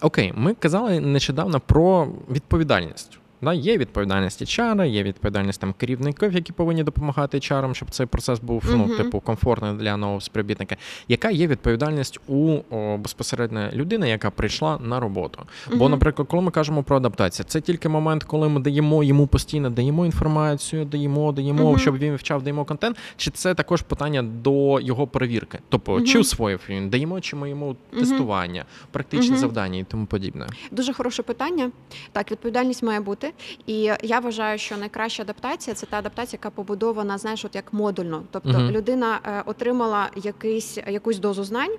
Окей, 0.00 0.32
ми 0.36 0.54
казали 0.54 1.00
нещодавно 1.00 1.60
про 1.60 2.08
відповідальність. 2.30 3.17
Да, 3.42 3.52
є 3.54 3.78
відповідальність 3.78 4.42
HR, 4.42 4.86
є 4.86 5.02
відповідальність 5.02 5.60
там 5.60 5.72
керівників, 5.72 6.32
які 6.32 6.52
повинні 6.52 6.82
допомагати 6.84 7.38
HR, 7.38 7.74
щоб 7.74 7.90
цей 7.90 8.06
процес 8.06 8.40
був 8.40 8.64
ну, 8.70 8.76
Мгм. 8.76 8.96
типу 8.96 9.20
комфортний 9.20 9.72
для 9.72 9.96
нового 9.96 10.20
співробітника. 10.20 10.76
Яка 11.08 11.30
є 11.30 11.46
відповідальність 11.46 12.20
у 12.26 12.58
о, 12.70 12.96
безпосередньо 12.98 13.68
людини, 13.72 14.08
яка 14.08 14.30
прийшла 14.30 14.78
на 14.78 15.00
роботу? 15.00 15.38
Бо, 15.74 15.88
наприклад, 15.88 16.28
коли 16.28 16.42
ми 16.42 16.50
кажемо 16.50 16.82
про 16.82 16.96
адаптацію, 16.96 17.46
це 17.48 17.60
тільки 17.60 17.88
момент, 17.88 18.24
коли 18.24 18.48
ми 18.48 18.60
даємо 18.60 19.04
йому 19.04 19.26
постійно 19.26 19.70
даємо 19.70 20.06
інформацію, 20.06 20.84
даємо, 20.84 21.32
даємо, 21.32 21.70
Мгм. 21.70 21.78
щоб 21.78 21.98
він 21.98 22.10
вивчав, 22.10 22.42
даємо 22.42 22.64
контент. 22.64 22.96
Чи 23.16 23.30
це 23.30 23.54
також 23.54 23.82
питання 23.82 24.22
до 24.22 24.80
його 24.80 25.06
перевірки? 25.06 25.58
Тобто, 25.68 26.00
чи 26.00 26.18
усвоїв 26.18 26.60
він, 26.68 26.90
даємо 26.90 27.20
чи 27.20 27.36
ми 27.36 27.50
йому 27.50 27.76
тестування, 27.90 28.64
практичні 28.90 29.36
завдання 29.36 29.78
і 29.78 29.84
тому 29.84 30.06
подібне. 30.06 30.46
Дуже 30.70 30.92
хороше 30.92 31.22
питання. 31.22 31.70
Так, 32.12 32.30
відповідальність 32.30 32.82
має 32.82 33.00
бути. 33.00 33.27
І 33.66 33.92
я 34.02 34.18
вважаю, 34.18 34.58
що 34.58 34.76
найкраща 34.76 35.22
адаптація 35.22 35.74
це 35.74 35.86
та 35.86 35.98
адаптація, 35.98 36.38
яка 36.42 36.50
побудована, 36.50 37.18
знаєш, 37.18 37.44
от 37.44 37.54
як 37.54 37.72
модульно. 37.72 38.22
Тобто 38.30 38.48
Мгм. 38.48 38.70
людина 38.70 39.20
е, 39.24 39.42
отримала 39.46 40.10
якийсь, 40.16 40.78
якусь 40.88 41.18
дозу 41.18 41.44
знань, 41.44 41.70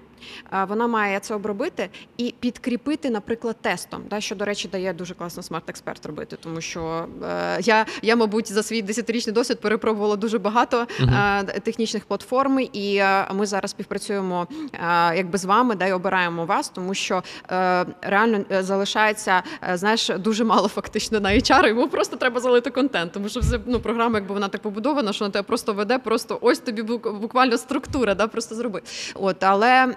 е, 0.54 0.64
вона 0.70 0.88
має 0.88 1.20
це 1.20 1.36
обробити 1.36 1.90
і 2.18 2.34
підкріпити, 2.40 3.10
наприклад, 3.10 3.56
тестом. 3.62 4.02
Да, 4.10 4.22
що, 4.22 4.36
до 4.36 4.46
речі, 4.46 4.68
дає 4.68 4.94
дуже 4.94 5.14
класно 5.14 5.44
смарт-експерт 5.44 6.06
робити, 6.08 6.38
тому 6.44 6.62
що 6.62 7.06
е, 7.24 7.60
я, 7.62 7.86
я, 8.02 8.16
мабуть, 8.16 8.52
за 8.52 8.64
свій 8.64 8.82
десятирічний 8.82 9.34
досвід 9.34 9.60
перепробувала 9.60 10.16
дуже 10.16 10.40
багато 10.40 10.88
е, 11.00 11.44
технічних 11.44 12.06
платформ, 12.06 12.60
і 12.74 13.04
ми 13.34 13.46
зараз 13.46 13.72
співпрацюємо 13.72 14.48
якби 15.16 15.38
з 15.38 15.46
вами, 15.46 15.76
да, 15.76 15.88
і 15.88 15.92
обираємо 15.92 16.46
вас, 16.46 16.70
тому 16.70 16.94
що 16.94 17.24
реально 18.02 18.46
залишається 18.60 19.44
знаєш 19.74 20.10
дуже 20.10 20.44
мало 20.44 20.68
фактично 20.68 21.20
на 21.20 21.32
HR, 21.40 21.68
йому 21.68 21.88
просто 21.88 22.16
треба 22.16 22.40
залити 22.40 22.70
контент, 22.70 23.12
тому 23.12 23.30
що 23.30 23.42
ну 23.66 23.80
програма, 23.80 24.20
якби 24.20 24.34
вона 24.34 24.48
так 24.48 24.62
побудована, 24.62 25.14
що 25.14 25.26
вона 25.26 25.32
тебе 25.32 25.44
просто 25.44 25.74
веде, 25.74 25.98
просто 25.98 26.38
ось 26.42 26.60
тобі 26.60 26.82
буквально 27.22 27.58
структура, 27.58 28.16
да, 28.16 28.28
просто 28.28 28.56
зроби. 28.56 28.82
От, 29.16 29.44
але 29.44 29.96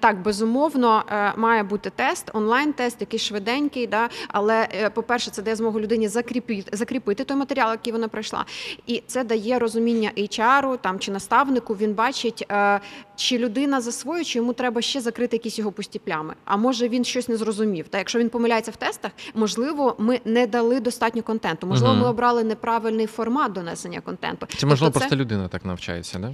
так, 0.00 0.22
безумовно, 0.22 1.04
е, 1.08 1.32
має 1.36 1.62
бути 1.62 1.90
тест, 1.90 2.30
онлайн-тест, 2.34 2.96
який 3.00 3.18
швиденький, 3.18 3.86
да, 3.86 4.08
але, 4.28 4.68
е, 4.72 4.90
по-перше, 4.90 5.30
це 5.30 5.42
дає 5.42 5.56
змогу 5.56 5.80
людині 5.80 6.08
закріпити, 6.08 6.76
закріпити 6.76 7.24
той 7.24 7.36
матеріал, 7.36 7.70
який 7.70 7.92
вона 7.92 8.08
пройшла. 8.08 8.44
І 8.86 9.02
це 9.06 9.24
дає 9.24 9.58
розуміння 9.58 10.10
HR 10.16 10.78
там 10.78 10.98
чи 10.98 11.10
наставнику. 11.10 11.74
Він 11.74 11.94
бачить, 11.94 12.46
е, 12.50 12.80
чи 13.16 13.38
людина 13.38 13.80
засвоює, 13.80 14.24
чи 14.24 14.38
йому 14.38 14.52
треба 14.52 14.82
ще 14.82 15.00
закрити 15.00 15.36
якісь 15.36 15.58
його 15.58 15.72
пусті 15.72 15.98
плями. 15.98 16.34
А 16.44 16.56
може 16.56 16.88
він 16.88 17.04
щось 17.04 17.28
не 17.28 17.36
зрозумів. 17.36 17.88
Та 17.88 17.98
якщо 17.98 18.18
він 18.18 18.28
помиляється 18.28 18.70
в 18.70 18.76
тестах, 18.76 19.10
можливо, 19.34 19.94
ми 19.98 20.20
не 20.24 20.46
дали 20.46 20.80
достатньо 20.80 21.22
контенту. 21.22 21.66
Можливо, 21.66 21.92
Мгм. 21.94 22.02
ми 22.02 22.08
обрали 22.08 22.44
неправильний 22.44 23.06
формат 23.06 23.52
донесення 23.52 24.00
контенту. 24.00 24.46
Чи 24.48 24.66
можливо 24.66 24.86
Тобто 24.92 25.00
просто 25.00 25.16
людина 25.16 25.48
так 25.48 25.64
навчається, 25.64 26.18
да? 26.18 26.32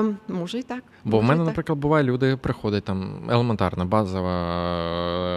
е, 0.00 0.14
може 0.28 0.58
і 0.58 0.62
так. 0.62 0.82
Бо 1.04 1.18
в 1.18 1.22
мене, 1.22 1.44
наприклад, 1.44 1.78
буває 1.78 2.04
люди 2.04 2.36
приходять 2.36 2.84
там 2.84 3.28
елементарна 3.30 3.84
базова 3.84 4.30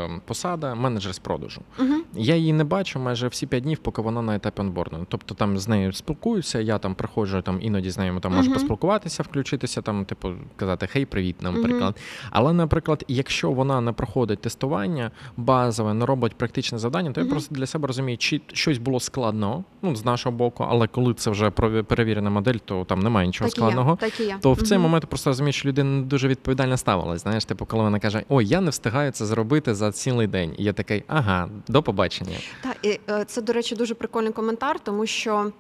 е, 0.05 0.21
посада, 0.25 0.75
менеджер 0.75 1.15
з 1.15 1.19
продажу. 1.19 1.61
Мгм. 1.79 2.03
Я 2.13 2.35
її 2.35 2.53
не 2.53 2.63
бачу 2.63 2.99
майже 2.99 3.27
всі 3.27 3.47
п'ять 3.47 3.63
днів, 3.63 3.77
поки 3.77 4.01
вона 4.01 4.21
на 4.21 4.35
етапі 4.35 4.61
онборду. 4.61 5.05
Тобто 5.09 5.35
там 5.35 5.57
з 5.57 5.67
нею 5.67 5.93
спілкуюся, 5.93 6.59
я 6.59 6.77
там 6.77 6.95
приходжу, 6.95 7.41
там 7.41 7.57
іноді 7.61 7.89
з 7.89 7.97
нею 7.97 8.19
там 8.19 8.31
можу 8.33 8.49
Мгм. 8.49 8.53
поспілкуватися, 8.59 9.23
включитися, 9.23 9.81
там, 9.81 10.05
типу, 10.05 10.31
казати 10.55 10.72
хей, 10.81 11.05
привіт, 11.05 11.35
наприклад. 11.41 11.95
Але, 12.31 12.53
наприклад, 12.53 13.05
якщо 13.07 13.51
вона 13.51 13.81
не 13.81 13.91
проходить 13.91 14.41
тестування 14.41 15.11
базове, 15.37 15.93
не 15.93 16.05
робить 16.05 16.35
практичне 16.35 16.77
завдання, 16.77 17.11
то 17.11 17.21
я 17.21 17.27
просто 17.27 17.55
для 17.55 17.65
себе 17.65 17.87
розумію, 17.87 18.17
чи 18.17 18.41
щось 18.53 18.77
було 18.77 18.99
складно, 18.99 19.63
ну, 19.81 19.95
з 19.95 20.05
нашого 20.05 20.37
боку, 20.37 20.65
але 20.69 20.87
коли 20.87 21.13
це 21.13 21.31
вже 21.31 21.49
перевірена 21.49 22.29
модель, 22.29 22.57
то 22.65 22.85
там 22.85 22.99
немає 22.99 23.27
нічого 23.27 23.49
Так 23.49 23.57
і 23.57 23.59
складного. 23.59 23.91
є, 23.91 24.09
так 24.09 24.19
і 24.19 24.23
є. 24.23 24.37
То 24.41 24.53
в 24.53 24.61
цей 24.61 24.77
момент 24.77 25.05
просто 25.05 25.29
розумієш, 25.29 25.55
що 25.55 25.69
людина 25.69 26.01
дуже 26.01 26.27
відповідально 26.27 26.77
ставилась. 26.77 27.21
Знаєш, 27.21 27.45
типу, 27.45 27.65
коли 27.65 27.83
вона 27.83 27.99
каже: 27.99 28.23
Ой, 28.29 28.45
я 28.45 28.61
не 28.61 28.69
встигаю 28.69 29.11
це 29.11 29.25
зробити 29.25 29.75
за 29.75 29.91
цілий 29.91 30.27
день. 30.27 30.55
І 30.57 30.63
я 30.63 30.73
такий, 30.73 31.03
ага, 31.07 31.49
до 31.67 31.83
побачення. 31.83 32.37
Так, 32.61 32.77
і 32.81 32.99
е, 33.09 33.25
це, 33.25 33.41
до 33.41 33.53
речі, 33.53 33.75
дуже 33.75 33.95
прикольний 33.95 34.31
коментар, 34.31 34.79
тому 34.79 35.05
що 35.05 35.51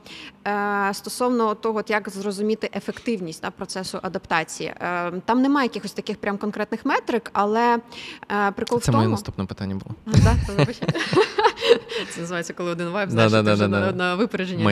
е, 0.47 0.89
стосовно 0.93 1.55
того, 1.55 1.83
як 1.87 2.09
зрозуміти 2.09 2.69
ефективність 2.75 3.41
да, 3.41 3.51
процесу 3.51 3.99
адаптації, 4.01 4.73
е, 4.81 5.02
там 5.25 5.41
немає 5.41 5.65
якихось 5.65 5.91
таких 5.91 6.17
прям 6.17 6.37
конкретних 6.37 6.85
метрик, 6.85 7.29
але 7.33 7.79
е, 8.31 8.51
прикол 8.51 8.81
Це 8.81 8.91
в 8.91 8.95
моє 8.95 9.07
наступне 9.07 9.45
питання 9.45 9.75
було. 9.75 9.95
Да? 10.05 10.35
Це 12.09 12.21
називається, 12.21 12.53
коли 12.53 12.71
один 12.71 12.89
вайб, 12.89 13.09
знаєш, 13.09 13.31
ти 13.31 13.41
вже 13.53 13.67
на, 13.67 13.91
на 13.91 14.15
випередження. 14.15 14.63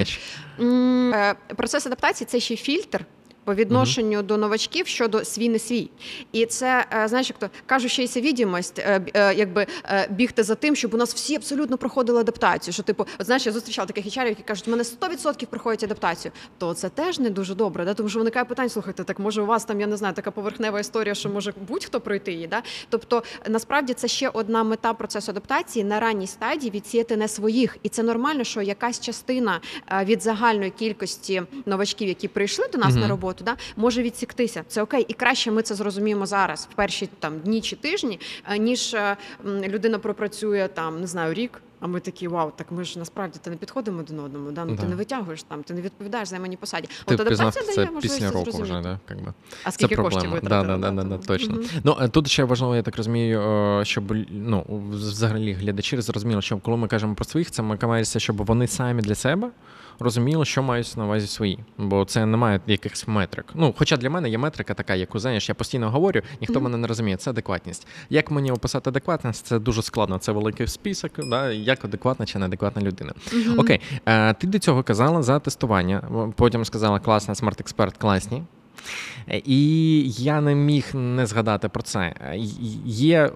Е, 0.60 1.36
Процес 1.56 1.86
адаптації 1.86 2.28
це 2.32 2.40
ще 2.40 2.56
фільтр. 2.56 3.06
По 3.44 3.56
відношенню 3.56 4.22
до 4.22 4.38
новачків 4.38 4.88
щодо 4.88 5.26
свій 5.26 5.50
не 5.50 5.60
свій, 5.60 5.90
і 6.32 6.46
це 6.46 6.86
е, 6.94 7.08
знаєш, 7.08 7.30
як 7.30 7.40
то 7.40 7.50
кажучися 7.66 8.22
відомість, 8.22 8.80
е, 8.80 9.02
е, 9.14 9.34
якби 9.34 9.68
бігти 10.10 10.44
за 10.44 10.56
тим, 10.56 10.76
щоб 10.76 10.94
у 10.94 10.98
нас 10.98 11.14
всі 11.14 11.36
абсолютно 11.36 11.78
проходили 11.78 12.20
адаптацію. 12.20 12.74
Що 12.74 12.84
типу, 12.84 13.06
от 13.20 13.26
знаєш, 13.26 13.46
я 13.46 13.52
зустрічала 13.52 13.86
таких 13.86 14.06
HR, 14.06 14.26
які 14.28 14.44
кажуть, 14.44 14.68
у 14.68 14.72
мене 14.72 14.84
100% 14.84 15.46
проходять 15.46 15.84
адаптацію. 15.84 16.32
То 16.58 16.74
це 16.74 16.90
теж 16.90 17.20
не 17.20 17.30
дуже 17.30 17.56
добре, 17.56 17.86
да? 17.86 17.94
тому 17.94 18.10
що 18.10 18.20
виникає 18.20 18.46
питання, 18.46 18.70
слухайте, 18.70 19.04
так 19.04 19.20
може 19.20 19.42
у 19.42 19.46
вас 19.46 19.66
там 19.66 19.82
я 19.82 19.88
не 19.88 19.98
знаю, 19.98 20.14
така 20.14 20.32
поверхнева 20.32 20.80
історія, 20.80 21.16
що 21.16 21.30
може 21.30 21.54
будь-хто 21.68 22.02
пройти 22.02 22.32
її. 22.32 22.48
Да? 22.48 22.64
Тобто, 22.90 23.24
насправді 23.50 23.94
це 23.94 24.08
ще 24.08 24.30
одна 24.30 24.64
мета 24.64 24.94
процесу 24.94 25.32
адаптації 25.32 25.86
на 25.86 26.00
ранній 26.00 26.28
стадії 26.28 26.72
відсіяти 26.72 27.18
не 27.18 27.28
своїх, 27.28 27.78
і 27.84 27.90
це 27.90 28.04
нормально, 28.04 28.44
що 28.44 28.62
якась 28.62 29.00
частина 29.00 29.62
від 30.04 30.24
загальної 30.24 30.70
кількості 30.70 31.42
новачків, 31.66 32.08
які 32.08 32.28
прийшли 32.28 32.66
до 32.74 32.78
нас 32.78 32.92
Мгм. 32.92 33.00
на 33.02 33.08
роботу, 33.08 33.31
да, 33.44 33.56
може 33.78 34.04
відсіктися. 34.04 34.64
Це 34.68 34.82
окей, 34.82 35.06
і 35.08 35.14
краще 35.14 35.52
ми 35.52 35.62
це 35.62 35.76
зрозуміємо 35.76 36.26
зараз, 36.26 36.68
в 36.72 36.76
перші 36.76 37.10
там 37.20 37.40
дні 37.40 37.62
чи 37.62 37.76
тижні, 37.76 38.20
е, 38.50 38.58
ніж 38.58 38.94
е, 38.94 39.18
людина 39.46 40.00
пропрацює 40.00 40.70
там, 40.74 41.02
не 41.02 41.08
знаю, 41.08 41.34
рік. 41.34 41.62
А 41.84 41.88
ми 41.88 42.00
такі, 42.00 42.28
вау, 42.28 42.52
так 42.56 42.72
ми 42.72 42.84
ж 42.84 43.00
насправді 43.00 43.40
ти 43.44 43.50
не 43.50 43.56
підходимо 43.56 44.00
один 44.00 44.20
одному. 44.20 44.52
Да? 44.52 44.66
Ну 44.66 44.76
ти 44.76 44.88
не 44.88 44.96
витягуєш 44.96 45.44
там, 45.44 45.64
ти 45.64 45.74
не 45.74 45.82
відповідаєш 45.82 46.28
займаній 46.28 46.58
посаді. 46.58 46.88
Ти 47.06 47.16
От 47.16 47.22
адаптація 47.22 47.66
це 47.66 47.76
дає 47.76 47.92
можливість 47.92 48.22
року 48.22 48.52
зрозуміти. 48.52 48.64
вже, 48.74 48.82
да? 48.82 49.00
Как 49.08 49.22
би. 49.24 49.34
А 49.64 49.66
Це 49.66 49.72
скільки 49.72 49.96
коштів 49.96 50.22
проблема. 50.22 50.36
витратили? 50.36 50.78
Да, 50.78 50.92
да, 50.92 51.04
да, 51.04 51.18
да, 51.18 51.28
точно. 51.28 51.54
Мгм. 51.54 51.66
Ну 51.84 51.98
е, 52.02 52.08
тут 52.08 52.28
ще 52.28 52.44
важливо, 52.44 52.76
я 52.76 52.82
так 52.82 52.98
розумію, 52.98 53.42
щоб 53.86 54.14
ну 54.30 54.66
взагалі 54.92 55.54
глядачі 55.54 56.02
зрозуміли, 56.02 56.42
що 56.42 56.58
коли 56.58 56.78
ми 56.78 56.88
кажемо 56.88 57.16
про 57.16 57.26
своїх, 57.26 57.52
це 57.52 57.62
ми 57.62 57.78
мається, 57.82 58.20
щоб 58.20 58.46
вони 58.46 58.68
самі 58.68 59.02
для 59.02 59.16
себе. 59.16 59.50
Розуміли, 60.02 60.46
що 60.46 60.64
мають 60.64 60.94
на 60.98 61.06
увазі 61.06 61.28
свої, 61.28 61.60
бо 61.78 62.06
це 62.06 62.26
немає 62.26 62.60
якихось 62.68 63.08
метрик. 63.08 63.46
Ну, 63.56 63.74
хоча 63.78 63.98
для 63.98 64.10
мене 64.10 64.30
є 64.30 64.38
метрика 64.38 64.74
така, 64.74 64.96
яку 64.96 65.20
знаєш, 65.20 65.50
я 65.50 65.56
постійно 65.56 65.90
говорю, 65.92 66.22
ніхто 66.42 66.54
Мгм. 66.54 66.64
мене 66.64 66.78
не 66.78 66.88
розуміє. 66.88 67.18
Це 67.18 67.30
адекватність. 67.30 67.88
Як 68.10 68.32
мені 68.32 68.52
описати 68.52 68.90
адекватність? 68.90 69.46
Це 69.46 69.60
дуже 69.60 69.82
складно. 69.82 70.18
Це 70.18 70.32
великий 70.32 70.68
список, 70.68 71.12
да, 71.30 71.52
як 71.52 71.86
адекватна 71.86 72.26
чи 72.26 72.40
неадекватна 72.40 72.82
людина. 72.82 73.14
Мгм. 73.34 73.60
Окей, 73.60 73.82
е, 74.06 74.34
ти 74.34 74.48
до 74.48 74.60
цього 74.60 74.84
казала 74.84 75.24
за 75.24 75.40
тестування. 75.40 76.04
Потім 76.36 76.66
сказала 76.66 77.00
класна 77.00 77.34
смарт-експерт, 77.36 77.98
класні. 77.98 78.44
І 79.28 80.02
я 80.10 80.42
не 80.42 80.56
міг 80.56 80.86
не 80.94 81.26
згадати 81.26 81.70
про 81.70 81.82
це. 81.84 82.14
Є 82.86 83.32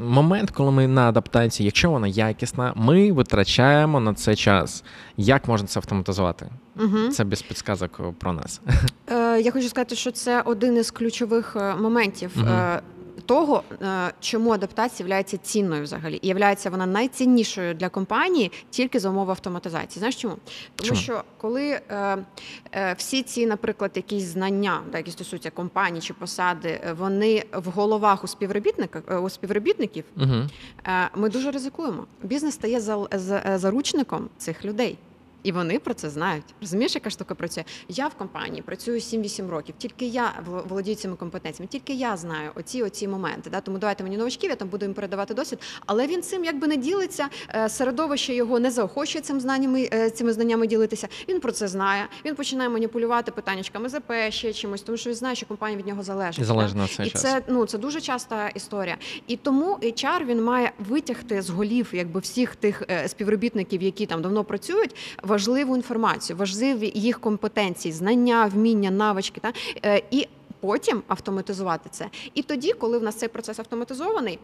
момент, 0.00 0.50
коли 0.50 0.70
ми 0.70 0.88
на 0.88 1.08
адаптації, 1.08 1.64
якщо 1.64 1.90
вона 1.90 2.06
якісна, 2.06 2.72
ми 2.76 3.12
витрачаємо 3.12 4.00
на 4.00 4.14
це 4.14 4.34
час. 4.34 4.84
Як 5.16 5.48
можна 5.48 5.68
це 5.68 5.80
автоматизувати? 5.80 6.48
Угу. 6.76 7.08
Це 7.08 7.24
без 7.24 7.42
підсказок 7.42 8.00
про 8.18 8.32
нас. 8.32 8.60
Е, 9.10 9.40
я 9.40 9.50
хочу 9.50 9.68
сказати, 9.68 9.94
що 9.96 10.10
це 10.10 10.40
один 10.40 10.76
із 10.76 10.90
ключових 10.90 11.56
е, 11.56 11.74
моментів. 11.74 12.30
Мгм. 12.36 12.78
Того, 13.26 13.62
е, 13.82 14.12
чому 14.20 14.50
адаптація 14.50 15.06
є 15.06 15.36
цінною 15.36 15.82
взагалі, 15.82 16.16
і 16.22 16.28
є 16.28 16.70
вона 16.70 16.86
найціннішою 16.86 17.74
для 17.74 17.88
компанії 17.88 18.52
тільки 18.70 19.00
за 19.00 19.08
умови 19.10 19.30
автоматизації. 19.30 19.98
Знаєш 19.98 20.16
чому? 20.16 20.36
Тому 20.74 20.88
Чому? 20.88 21.00
що 21.00 21.24
коли 21.36 21.80
е, 21.88 22.18
е, 22.72 22.94
всі 22.98 23.22
ці, 23.22 23.46
наприклад, 23.46 23.90
якісь 23.94 24.24
знання, 24.24 24.80
да, 24.92 24.98
які 24.98 25.10
стосуються 25.10 25.50
компанії 25.50 26.02
чи 26.02 26.14
посади, 26.14 26.80
вони 26.98 27.44
в 27.52 27.68
головах 27.70 28.24
у 28.24 28.26
співробітника 28.26 29.18
у 29.20 29.28
співробітників, 29.28 30.04
Угу. 30.16 30.34
е, 30.86 31.10
ми 31.14 31.28
дуже 31.28 31.50
ризикуємо. 31.50 32.06
Бізнес 32.22 32.54
стає 32.54 32.80
за, 32.80 33.06
за, 33.12 33.58
заручником 33.58 34.28
цих 34.38 34.64
людей. 34.64 34.98
І 35.44 35.52
вони 35.52 35.78
про 35.78 35.94
це 35.94 36.10
знають. 36.10 36.44
Розумієш, 36.60 36.94
яка 36.94 37.10
штука 37.10 37.34
працює? 37.34 37.64
Я 37.88 38.08
в 38.08 38.14
компанії 38.14 38.62
працюю 38.62 38.98
7-8 38.98 39.48
років. 39.50 39.74
Тільки 39.78 40.06
я 40.06 40.32
володію 40.68 40.96
цими 40.96 41.16
компетенціями, 41.16 41.68
тільки 41.68 41.92
я 41.94 42.16
знаю 42.16 42.50
оці 42.54 42.82
оці 42.82 43.08
моменти. 43.08 43.50
Да? 43.50 43.60
Тому 43.60 43.78
давайте 43.78 44.04
мені 44.04 44.16
новачків, 44.16 44.50
я 44.50 44.56
там 44.56 44.68
буду 44.68 44.84
їм 44.84 44.94
передавати 44.94 45.34
досвід. 45.34 45.58
Але 45.86 46.06
він 46.06 46.22
цим 46.22 46.44
якби 46.44 46.66
не 46.68 46.76
ділиться. 46.76 47.28
е, 47.54 47.68
Середовище 47.68 48.34
його 48.34 48.60
не 48.60 48.70
заохочує 48.70 49.22
цим 49.22 49.40
знаннями, 49.40 49.88
е, 49.92 50.10
цими 50.10 50.32
знаннями 50.32 50.66
ділитися. 50.66 51.08
Він 51.28 51.40
про 51.40 51.52
це 51.52 51.68
знає. 51.68 52.08
Він 52.24 52.34
починає 52.34 52.68
маніпулювати 52.70 53.32
питаннячками 53.32 53.88
ЗП, 53.88 54.12
ще 54.28 54.52
чимось, 54.52 54.82
тому 54.82 54.98
що 54.98 55.10
він 55.10 55.16
знає, 55.16 55.34
що 55.36 55.46
компанія 55.46 55.78
від 55.78 55.86
нього 55.86 56.02
залежить. 56.02 56.44
Залежно 56.44 56.88
цей 56.88 57.06
І 57.06 57.10
час. 57.10 57.22
це 57.22 57.42
ну 57.48 57.66
це 57.66 57.78
дуже 57.78 58.00
часта 58.00 58.48
історія. 58.48 58.96
І 59.26 59.36
тому 59.36 59.78
HR 59.82 60.24
він 60.24 60.44
має 60.44 60.72
витягти 60.78 61.42
з 61.42 61.50
голів 61.50 61.88
якби 61.92 62.20
всіх 62.20 62.56
тих 62.56 62.82
е, 62.90 63.08
співробітників, 63.08 63.82
які 63.82 64.06
там 64.06 64.22
давно 64.22 64.44
працюють, 64.44 64.96
важливу 65.34 65.76
інформацію, 65.76 66.36
важливі 66.36 66.92
їх 66.94 67.20
компетенції, 67.20 67.92
знання, 67.92 68.50
вміння, 68.54 68.90
навички, 68.90 69.40
та 69.40 69.52
е, 69.84 70.02
і 70.10 70.28
потім 70.60 71.02
автоматизувати 71.08 71.88
це. 71.92 72.08
І 72.34 72.42
тоді, 72.42 72.72
коли 72.72 72.98
в 72.98 73.02
нас 73.02 73.14
цей 73.14 73.28
процес 73.28 73.58
автоматизований. 73.58 74.38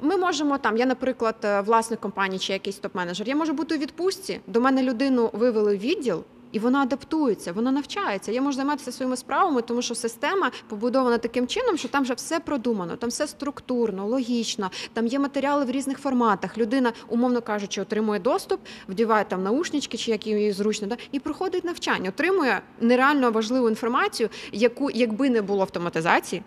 Ми 0.00 0.16
можемо 0.16 0.58
там, 0.58 0.76
я, 0.76 0.86
наприклад, 0.86 1.36
е, 1.44 1.60
власник 1.60 2.00
компанії 2.00 2.38
чи 2.38 2.52
якийсь 2.52 2.80
топ-менеджер, 2.80 3.28
я 3.28 3.36
можу 3.36 3.52
бути 3.52 3.74
у 3.74 3.78
відпустці. 3.78 4.40
До 4.46 4.60
мене 4.60 4.82
людину 4.82 5.30
вивели 5.32 5.76
в 5.76 5.80
відділ, 5.80 6.24
і 6.54 6.58
вона 6.58 6.82
адаптується, 6.82 7.52
вона 7.52 7.72
навчається. 7.72 8.32
Я 8.32 8.42
можу 8.42 8.56
займатися 8.56 8.92
своїми 8.92 9.16
справами, 9.16 9.62
тому 9.62 9.82
що 9.82 9.94
система 9.94 10.50
побудована 10.68 11.18
таким 11.18 11.46
чином, 11.46 11.76
що 11.76 11.88
там 11.88 12.02
вже 12.02 12.14
все 12.14 12.40
продумано, 12.40 12.96
там 12.96 13.10
все 13.10 13.26
структурно, 13.26 14.06
логічно, 14.06 14.70
там 14.92 15.06
є 15.06 15.18
матеріали 15.18 15.64
в 15.64 15.70
різних 15.70 15.98
форматах. 15.98 16.58
Людина, 16.58 16.92
умовно 17.08 17.40
кажучи, 17.40 17.82
отримує 17.82 18.20
доступ, 18.20 18.60
вдіває 18.88 19.24
там 19.24 19.42
наушнички, 19.42 19.98
чи 19.98 20.10
як 20.10 20.26
їй 20.26 20.52
зручно, 20.52 20.88
да, 20.88 20.96
і 21.12 21.20
проходить 21.20 21.64
навчання, 21.64 22.08
отримує 22.08 22.62
нереально 22.80 23.30
важливу 23.30 23.68
інформацію, 23.68 24.28
яку, 24.52 24.90
якби 24.90 25.30
не 25.30 25.42
було 25.42 25.60
автоматизації. 25.60 26.42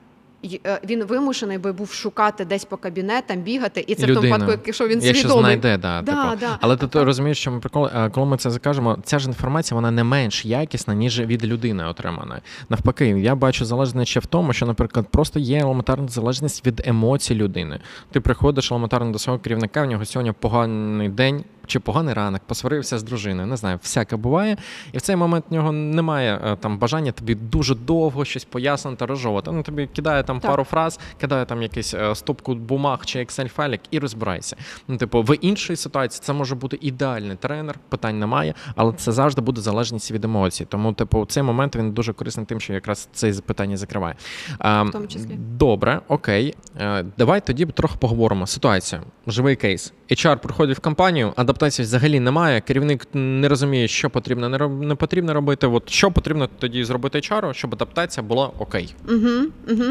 Е, 0.66 0.80
Він 0.86 1.04
вимушений 1.04 1.58
би 1.58 1.72
був 1.72 1.92
шукати 1.92 2.46
десь 2.46 2.66
по 2.66 2.78
кабінетам, 2.78 3.38
бігати, 3.38 3.84
і 3.88 3.96
це 3.96 4.04
в 4.04 4.08
тому 4.08 4.20
Людина. 4.20 4.38
випадку, 4.38 4.62
якщо 4.66 4.88
він 4.88 5.00
Якщо 5.04 5.22
свідомий. 5.22 5.44
знайде, 5.44 5.78
да, 5.78 6.02
Да, 6.02 6.24
типу. 6.32 6.40
да. 6.40 6.58
Але 6.62 6.78
ти 6.78 6.88
Так. 6.88 7.04
розумієш, 7.06 7.38
що 7.38 7.52
ми 7.52 7.60
прикол, 7.60 7.86
е, 7.96 8.10
коли 8.10 8.26
ми 8.28 8.38
це 8.38 8.50
закажемо, 8.50 8.98
ця 9.04 9.20
ж 9.20 9.28
інформація 9.28 9.76
вона 9.76 9.92
не 9.92 10.04
менш 10.04 10.46
якісна, 10.46 10.94
ніж 10.94 11.20
від 11.20 11.46
людини 11.46 11.86
отримана. 11.86 12.42
Навпаки, 12.70 13.08
я 13.08 13.36
бачу 13.36 13.66
залежність 13.66 14.12
ще 14.12 14.20
в 14.20 14.26
тому, 14.26 14.54
що, 14.54 14.66
наприклад, 14.66 15.08
просто 15.12 15.40
є 15.40 15.60
елементарна 15.60 16.08
залежність 16.08 16.68
від 16.68 16.82
емоцій 16.88 17.36
людини. 17.36 17.80
Ти 18.12 18.20
приходиш 18.22 18.72
елементарно 18.72 19.12
до 19.12 19.20
свого 19.20 19.40
керівника, 19.40 19.84
в 19.84 19.86
нього 19.86 20.06
сьогодні 20.06 20.32
поганий 20.32 21.10
день. 21.10 21.44
Чи 21.68 21.80
поганий 21.80 22.14
ранок, 22.14 22.42
посварився 22.46 23.00
з 23.00 23.04
дружиною, 23.04 23.48
не 23.48 23.58
знаю, 23.58 23.80
всяке 23.84 24.16
буває, 24.16 24.58
і 24.92 24.98
в 24.98 25.02
цей 25.02 25.16
момент 25.16 25.46
в 25.50 25.54
нього 25.54 25.72
немає 25.72 26.42
е, 26.46 26.56
там 26.56 26.78
бажання 26.78 27.12
тобі 27.12 27.36
дуже 27.36 27.76
довго 27.76 28.26
щось 28.26 28.46
пояснити, 28.46 29.06
розжовувати. 29.06 29.52
Ну 29.52 29.64
тобі 29.64 29.88
кидає 29.88 30.24
там 30.24 30.40
Так. 30.40 30.52
пару 30.52 30.64
фраз, 30.64 31.00
кидає 31.20 31.46
там 31.46 31.62
якийсь 31.62 31.94
е, 31.94 32.16
стопку 32.16 32.56
бумаг 32.56 33.06
чи 33.06 33.20
Excel 33.20 33.48
файлик 33.48 33.82
і 33.92 34.00
розбирайся. 34.00 34.56
Ну, 34.88 34.98
типу, 34.98 35.22
в 35.22 35.36
іншій 35.42 35.76
ситуації 35.76 36.22
це 36.24 36.34
може 36.34 36.56
бути 36.56 36.78
ідеальний 36.82 37.36
тренер, 37.36 37.80
питань 37.90 38.20
немає, 38.20 38.54
але 38.76 38.94
це 38.94 39.12
завжди 39.12 39.42
буде 39.42 39.62
залежність 39.62 40.12
від 40.12 40.26
емоцій. 40.26 40.66
Тому, 40.66 40.94
типу, 40.94 41.26
цей 41.26 41.44
момент 41.44 41.76
він 41.76 41.92
дуже 41.92 42.14
корисний 42.14 42.46
тим, 42.46 42.60
що 42.60 42.74
якраз 42.74 43.10
це 43.14 43.34
питання 43.34 43.78
закриває. 43.78 44.16
А, 44.60 44.84
В 44.84 44.92
тому 44.92 45.08
числі. 45.08 45.38
Добре, 45.38 46.02
окей. 46.08 46.56
Е, 46.80 47.06
Давай 47.18 47.46
тоді 47.46 47.66
трохи 47.66 47.96
поговоримо. 48.00 48.48
Ситуація, 48.48 49.02
живий 49.28 49.56
кейс. 49.56 49.94
HR 50.12 50.38
приходить 50.38 50.78
в 50.78 50.82
компанію, 50.82 51.34
адаптації 51.36 51.84
взагалі 51.86 52.20
немає. 52.20 52.62
Керівник 52.62 53.08
не 53.14 53.48
розуміє, 53.48 53.88
що 53.88 54.10
потрібно, 54.10 54.50
не 54.50 54.58
роб- 54.58 54.82
не 54.86 54.96
потрібно 54.96 55.34
робити. 55.34 55.68
От 55.68 55.90
що 55.90 56.12
потрібно 56.12 56.50
тоді 56.60 56.84
зробити 56.84 57.18
HR, 57.18 57.54
щоб 57.54 57.74
адаптація 57.74 58.24
була 58.24 58.52
окей. 58.60 58.96
Угу, 59.10 59.30
угу. 59.70 59.84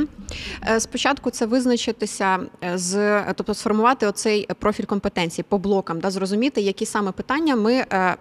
Спочатку 0.78 1.30
це 1.30 1.46
визначитися 1.46 2.38
е, 2.64 2.78
з, 2.78 3.22
тобто 3.34 3.54
сформувати 3.54 4.06
оцей 4.06 4.48
профіль 4.58 4.84
компетенцій 4.84 5.42
по 5.42 5.58
блокам, 5.58 6.00
да, 6.00 6.10
зрозуміти, 6.10 6.60
які 6.60 6.86
саме 6.86 7.12
питання 7.12 7.56
ми 7.56 7.84
е, 7.92 8.16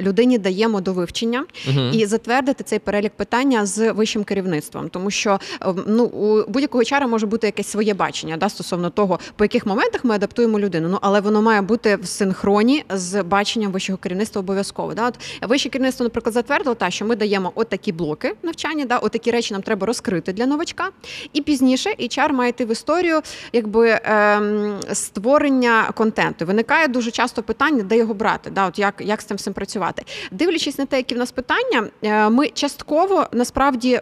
людині 0.00 0.38
даємо 0.38 0.80
до 0.80 0.92
вивчення, 0.92 1.44
Угу. 1.68 1.80
і 1.92 2.06
затвердити 2.06 2.64
цей 2.64 2.78
перелік 2.78 3.12
питання 3.12 3.66
з 3.66 3.92
вищим 3.92 4.24
керівництвом, 4.24 4.88
тому 4.88 5.10
що 5.10 5.38
ну 5.86 6.04
у 6.04 6.50
будь-якого 6.50 6.84
чара 6.84 7.06
може 7.06 7.26
бути 7.26 7.46
якесь 7.46 7.66
своє 7.66 7.94
бачення 7.94 8.36
да, 8.36 8.48
стосовно 8.48 8.90
того, 8.90 9.18
по 9.36 9.44
яких 9.44 9.66
моментах 9.66 10.04
ми 10.04 10.14
адаптуємо 10.14 10.60
людину. 10.60 10.88
Ну 10.88 10.98
але 11.02 11.20
воно 11.20 11.37
має 11.42 11.62
бути 11.62 11.96
в 11.96 12.06
синхроні 12.06 12.84
з 12.90 13.22
баченням 13.22 13.72
вищого 13.72 13.98
керівництва 13.98 14.40
обов'язково. 14.40 14.94
Да? 14.94 15.08
От 15.08 15.18
вище 15.48 15.68
керівництво, 15.68 16.04
наприклад, 16.04 16.32
затвердило 16.34 16.74
та, 16.74 16.90
що 16.90 17.04
ми 17.04 17.16
даємо 17.16 17.52
отакі 17.54 17.92
блоки 17.92 18.34
навчання, 18.42 18.84
да, 18.84 18.98
отакі 18.98 19.30
речі 19.30 19.54
нам 19.54 19.62
треба 19.62 19.86
розкрити 19.86 20.32
для 20.32 20.46
новачка. 20.46 20.90
І 21.32 21.42
пізніше 21.42 21.94
HR 22.00 22.32
має 22.32 22.50
йти 22.50 22.64
в 22.64 22.72
історію, 22.72 23.20
якби 23.52 24.00
ем, 24.04 24.80
створення 24.92 25.92
контенту. 25.94 26.46
Виникає 26.46 26.88
дуже 26.88 27.10
часто 27.10 27.42
питання, 27.42 27.82
де 27.82 27.96
його 27.96 28.14
брати, 28.14 28.50
да, 28.50 28.66
от 28.66 28.78
як, 28.78 28.94
як 28.98 29.22
з 29.22 29.24
цим 29.24 29.36
всім 29.36 29.52
працювати. 29.52 30.02
Дивлячись 30.30 30.78
на 30.78 30.86
те, 30.86 30.96
які 30.96 31.14
в 31.14 31.18
нас 31.18 31.30
питання, 31.30 31.88
е, 32.02 32.28
ми 32.30 32.48
частково 32.48 33.26
насправді 33.32 34.00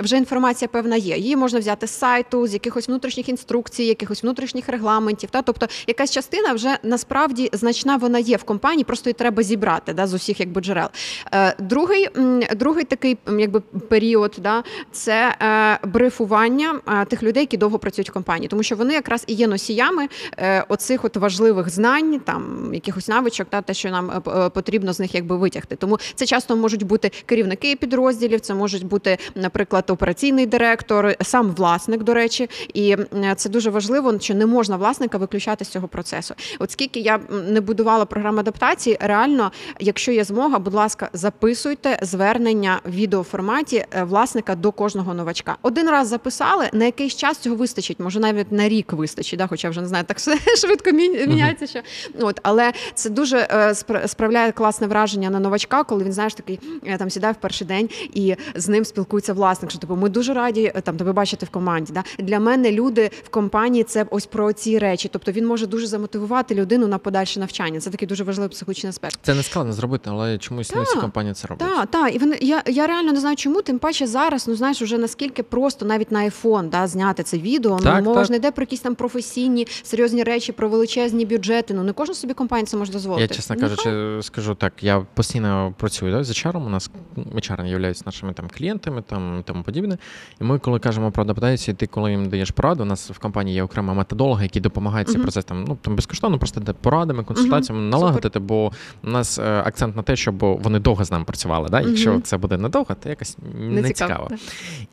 вже 0.00 0.16
інформація 0.16 0.68
певна 0.68 0.96
є. 0.96 1.16
Її 1.16 1.36
можна 1.36 1.58
взяти 1.58 1.86
з 1.86 1.98
сайту, 1.98 2.46
з 2.46 2.52
якихось 2.52 2.88
внутрішніх 2.88 3.28
інструкцій, 3.28 3.84
якихось 3.84 4.22
внутрішніх 4.22 4.68
регламентів. 4.68 5.30
Та 5.30 5.42
тобто 5.42 5.66
якась 5.86 6.10
частина 6.10 6.52
вже 6.52 6.65
насправді 6.82 7.50
значна 7.52 7.96
вона 7.96 8.18
є 8.18 8.36
в 8.36 8.44
компанії, 8.44 8.84
просто 8.84 9.10
її 9.10 9.14
треба 9.14 9.42
зібрати 9.42 9.92
да, 9.92 10.06
з 10.06 10.14
усіх 10.14 10.40
якби 10.40 10.60
джерел. 10.60 10.88
Е, 11.34 11.54
Другий, 11.58 12.08
другий 12.56 12.84
такий 12.84 13.18
якби 13.38 13.60
період, 13.60 14.36
да, 14.38 14.62
це 14.92 15.36
е, 15.42 15.78
брифування 15.86 16.80
е, 16.88 17.04
тих 17.04 17.22
людей, 17.22 17.42
які 17.42 17.56
довго 17.56 17.78
працюють 17.78 18.10
в 18.10 18.12
компанії, 18.12 18.48
тому 18.48 18.62
що 18.62 18.76
вони 18.76 18.94
якраз 18.94 19.24
і 19.26 19.34
є 19.34 19.46
носіями 19.46 20.08
оцих 20.68 21.04
от 21.04 21.16
важливих 21.16 21.68
знань, 21.68 22.20
там 22.20 22.70
якихось 22.74 23.08
навичок, 23.08 23.48
та 23.50 23.62
те, 23.62 23.74
що 23.74 23.90
нам 23.90 24.22
потрібно 24.54 24.92
з 24.92 25.00
них 25.00 25.14
якби 25.14 25.36
витягти. 25.36 25.76
Тому 25.76 25.98
це 26.14 26.26
часто 26.26 26.56
можуть 26.56 26.82
бути 26.82 27.10
керівники 27.26 27.76
підрозділів, 27.76 28.40
це 28.40 28.54
можуть 28.54 28.86
бути, 28.86 29.18
наприклад, 29.34 29.84
операційний 29.88 30.46
директор, 30.46 31.14
сам 31.22 31.50
власник, 31.50 32.02
до 32.02 32.14
речі, 32.14 32.50
і 32.74 32.96
це 33.36 33.48
дуже 33.48 33.70
важливо, 33.70 34.20
що 34.20 34.34
не 34.34 34.46
можна 34.46 34.76
власника 34.76 35.18
виключати 35.18 35.64
з 35.64 35.68
цього 35.68 35.88
процесу. 35.88 36.34
От 36.58 36.70
скільки 36.70 37.00
я 37.00 37.20
не 37.48 37.60
будувала 37.60 38.04
програму 38.04 38.38
адаптації, 38.38 38.96
реально, 39.00 39.52
якщо 39.80 40.12
є 40.12 40.24
змога, 40.24 40.58
будь 40.58 40.74
ласка, 40.74 41.10
записуйте 41.12 41.98
звернення 42.02 42.80
в 42.84 42.90
відеоформаті 42.90 43.84
е, 43.90 44.04
власника 44.04 44.54
до 44.54 44.72
кожного 44.72 45.14
новачка. 45.14 45.56
Один 45.62 45.90
раз 45.90 46.08
записали, 46.08 46.68
на 46.72 46.84
якийсь 46.84 47.16
час 47.16 47.38
цього 47.38 47.56
вистачить, 47.56 48.00
може 48.00 48.20
навіть 48.20 48.52
на 48.52 48.68
рік 48.68 48.92
вистачить, 48.92 49.38
да? 49.38 49.46
хоча 49.46 49.70
вже 49.70 49.80
не 49.80 49.88
знаю, 49.88 50.04
так 50.04 50.16
все 50.16 50.38
швидко 50.56 50.90
мі- 50.90 51.26
міняється. 51.26 51.66
Що 51.66 51.80
от, 52.20 52.40
але 52.42 52.72
це 52.94 53.10
дуже 53.10 53.38
е, 53.38 53.74
справляє 54.08 54.52
класне 54.52 54.86
враження 54.86 55.30
на 55.30 55.40
новачка, 55.40 55.84
коли 55.84 56.04
він 56.04 56.12
знаєш 56.12 56.34
такий 56.34 56.60
там 56.98 57.10
сідає 57.10 57.32
в 57.32 57.36
перший 57.36 57.66
день 57.66 57.88
і 58.14 58.34
з 58.54 58.68
ним 58.68 58.84
спілкується 58.84 59.32
власник. 59.32 59.70
Що 59.70 59.80
типу, 59.80 59.96
ми 59.96 60.08
дуже 60.08 60.34
раді 60.34 60.72
е, 60.74 60.80
там 60.80 60.96
тебе 60.96 61.12
бачити 61.12 61.46
в 61.46 61.50
команді. 61.50 61.92
Да? 61.92 62.04
Для 62.18 62.40
мене 62.40 62.72
люди 62.72 63.10
в 63.24 63.28
компанії 63.28 63.84
це 63.84 64.06
ось 64.10 64.26
про 64.26 64.52
ці 64.52 64.78
речі. 64.78 65.08
Тобто 65.12 65.32
він 65.32 65.46
може 65.46 65.66
дуже 65.66 65.86
замотивувати 65.86 66.45
людину 66.54 66.86
на 66.86 66.98
подальше 66.98 67.40
навчання. 67.40 67.80
Це 67.80 67.90
такий 67.90 68.08
дуже 68.08 68.24
важливий 68.24 68.50
психологічний 68.50 68.90
аспект. 68.90 69.18
Це 69.22 69.34
не 69.34 69.42
складно 69.42 69.72
зробити, 69.72 70.10
але 70.12 70.38
чомусь 70.38 70.74
не 70.74 70.82
всі 70.82 70.96
компанії 70.98 71.34
це 71.34 71.48
роблять. 71.48 71.68
Так, 71.68 71.90
так, 71.90 72.14
і 72.14 72.18
вони 72.18 72.38
я, 72.40 72.62
я 72.66 72.86
реально 72.86 73.12
не 73.12 73.20
знаю, 73.20 73.36
чому. 73.36 73.62
Тим 73.62 73.78
паче 73.78 74.06
зараз, 74.06 74.48
ну 74.48 74.54
знаєш, 74.54 74.82
уже 74.82 74.98
наскільки 74.98 75.42
просто 75.42 75.86
навіть 75.86 76.12
на 76.12 76.20
iPhone 76.24 76.68
да, 76.68 76.86
зняти 76.86 77.22
це 77.22 77.38
відео. 77.38 77.78
Так, 77.78 78.04
ну 78.04 78.10
мова 78.10 78.24
ж 78.24 78.30
не 78.30 78.36
йде 78.36 78.50
про 78.50 78.62
якісь 78.62 78.80
там 78.80 78.94
професійні 78.94 79.66
серйозні 79.82 80.22
речі, 80.22 80.52
про 80.52 80.68
величезні 80.68 81.26
бюджети. 81.26 81.74
Ну 81.74 81.82
не 81.82 81.92
кожна 81.92 82.14
собі 82.14 82.34
компанія 82.34 82.66
це 82.66 82.76
може 82.76 82.92
дозволити. 82.92 83.22
Я, 83.22 83.28
чесно 83.28 83.56
кажучи, 83.56 84.18
скажу 84.22 84.54
так, 84.54 84.72
я 84.82 85.06
постійно 85.14 85.74
працюю 85.78 86.12
да, 86.12 86.24
з 86.24 86.30
HR, 86.30 86.66
у 86.66 86.68
нас 86.68 86.90
HR 87.16 87.66
є 87.66 87.94
нашими 88.06 88.32
там 88.32 88.48
клієнтами 88.58 89.02
там, 89.02 89.42
тому 89.46 89.62
подібне. 89.62 89.98
І 90.40 90.44
ми, 90.44 90.58
коли 90.58 90.78
кажемо 90.78 91.10
про 91.10 91.22
адаптацію, 91.22 91.74
ти 91.74 91.86
коли 91.86 92.10
їм 92.10 92.28
даєш 92.28 92.50
пораду, 92.50 92.82
у 92.82 92.86
нас 92.86 93.10
в 93.10 93.18
компанії 93.18 93.54
є 93.54 93.62
окрема 93.62 93.94
методолога, 93.94 94.42
який 94.42 94.62
допомагає 94.62 95.04
цей 95.04 95.14
Мгм. 95.14 95.22
процес 95.22 95.44
там, 95.44 95.64
ну, 95.68 95.78
там 95.82 95.96
безкоштовно 95.96 96.35
телефону, 96.36 96.38
просто 96.38 96.60
дати 96.60 96.78
порадами, 96.82 97.24
консультаціями, 97.24 97.80
Мгм. 97.80 97.90
налагодити, 97.90 98.38
бо 98.38 98.72
у 99.04 99.10
нас 99.10 99.38
е, 99.38 99.62
акцент 99.66 99.96
на 99.96 100.02
те, 100.02 100.16
щоб 100.16 100.38
вони 100.38 100.78
довго 100.78 101.04
з 101.04 101.10
нами 101.10 101.24
працювали. 101.24 101.68
Да? 101.68 101.80
Якщо 101.80 102.10
Мгм. 102.12 102.22
це 102.22 102.36
буде 102.36 102.56
недовго, 102.56 102.94
то 103.02 103.08
якось 103.08 103.36
не, 103.60 103.82
Не 103.82 103.88
цікаво. 103.92 104.12
цікаво. 104.28 104.42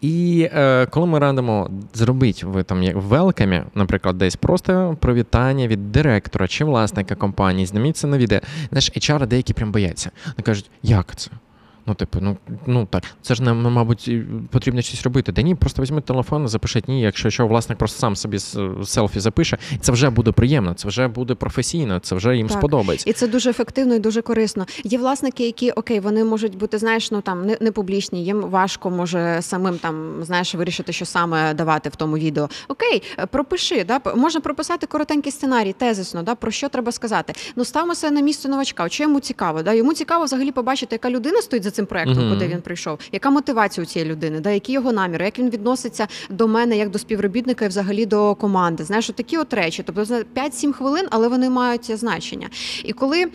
І 0.01 0.49
е, 0.53 0.85
коли 0.85 1.05
ми 1.07 1.19
радимо 1.19 1.69
зробити 1.93 2.45
ви 2.45 2.63
там 2.63 2.83
як 2.83 2.95
велкамі, 2.95 3.63
наприклад, 3.75 4.17
десь 4.17 4.35
просто 4.35 4.97
привітання 4.99 5.67
від 5.67 5.91
директора 5.91 6.47
чи 6.47 6.65
власника 6.65 7.15
компанії, 7.15 7.65
зніміть 7.65 7.97
це 7.97 8.07
на 8.07 8.17
відео. 8.17 8.39
Знаєш, 8.69 8.91
HR 8.91 9.27
деякі 9.27 9.53
прям 9.53 9.71
бояться. 9.71 10.11
Вони 10.25 10.43
кажуть, 10.43 10.71
як 10.83 11.15
це? 11.15 11.31
Ну, 11.85 11.93
типу, 11.93 12.19
ну, 12.21 12.37
ну 12.65 12.85
так, 12.85 13.03
це 13.21 13.35
ж 13.35 13.43
нам, 13.43 13.61
мабуть, 13.61 14.11
потрібно 14.49 14.81
щось 14.81 15.03
робити. 15.03 15.31
Да 15.31 15.41
ні, 15.41 15.55
просто 15.55 15.81
візьміть 15.81 16.05
телефон, 16.05 16.47
запишіть 16.47 16.87
ні, 16.87 17.01
якщо 17.01 17.29
що, 17.29 17.47
власник 17.47 17.77
просто 17.77 17.99
сам 17.99 18.15
собі 18.15 18.39
селфі 18.85 19.19
запише, 19.19 19.57
і 19.71 19.77
це 19.77 19.91
вже 19.91 20.09
буде 20.09 20.31
приємно, 20.31 20.73
це 20.73 20.87
вже 20.87 21.07
буде 21.07 21.35
професійно, 21.35 21.99
це 21.99 22.15
вже 22.15 22.37
їм 22.37 22.47
Так. 22.47 22.57
сподобається. 22.57 23.09
І 23.09 23.13
це 23.13 23.27
дуже 23.27 23.49
ефективно 23.49 23.95
і 23.95 23.99
дуже 23.99 24.21
корисно. 24.21 24.65
Є 24.83 24.97
власники, 24.97 25.45
які 25.45 25.71
окей, 25.71 25.99
вони 25.99 26.23
можуть 26.23 26.57
бути, 26.57 26.77
знаєш, 26.77 27.11
ну 27.11 27.21
там 27.21 27.45
не, 27.45 27.57
не 27.61 27.71
публічні, 27.71 28.25
їм 28.25 28.41
важко 28.41 28.89
може 28.89 29.37
самим 29.41 29.77
там 29.77 30.23
знаєш 30.23 30.55
вирішити, 30.55 30.93
що 30.93 31.05
саме 31.05 31.53
давати 31.53 31.89
в 31.89 31.95
тому 31.95 32.17
відео. 32.17 32.49
Окей, 32.67 33.03
пропиши, 33.31 33.83
да 33.83 34.01
можна 34.15 34.41
прописати 34.41 34.87
коротенький 34.87 35.31
сценарій, 35.31 35.73
тезисно, 35.73 36.23
да 36.23 36.35
про 36.35 36.51
що 36.51 36.69
треба 36.69 36.91
сказати. 36.91 37.33
Ну 37.55 37.65
ставимо 37.65 37.95
себе 37.95 38.15
на 38.15 38.21
місце 38.21 38.49
новачка. 38.49 38.89
Що 38.89 39.03
йому 39.03 39.19
цікаво? 39.19 39.63
Да? 39.63 39.73
Йому 39.73 39.93
цікаво 39.93 40.25
взагалі 40.25 40.51
побачити, 40.51 40.95
яка 40.95 41.09
людина 41.09 41.41
стоїть 41.41 41.63
за 41.63 41.71
цим 41.73 41.85
проектом, 41.85 42.17
Мгм. 42.27 42.33
куди 42.33 42.47
він 42.47 42.61
прийшов, 42.61 42.99
яка 43.11 43.29
мотивація 43.29 43.83
у 43.83 43.85
цієї 43.85 44.11
людини, 44.11 44.39
да, 44.39 44.49
які 44.49 44.71
його 44.71 44.91
наміри, 44.91 45.25
як 45.25 45.39
він 45.39 45.49
відноситься 45.49 46.07
до 46.29 46.47
мене, 46.47 46.77
як 46.77 46.89
до 46.89 46.99
співробітника 46.99 47.65
і 47.65 47.67
взагалі 47.67 48.05
до 48.05 48.35
команди. 48.35 48.83
Знаєш, 48.83 49.09
от 49.09 49.15
такі 49.15 49.37
от 49.37 49.53
речі. 49.53 49.83
Тобто 49.85 50.05
це 50.05 50.23
5-7 50.35 50.73
хвилин, 50.73 51.07
але 51.11 51.27
вони 51.27 51.49
мають 51.49 51.97
значення. 51.97 52.49
І 52.83 52.93
коли 52.93 53.25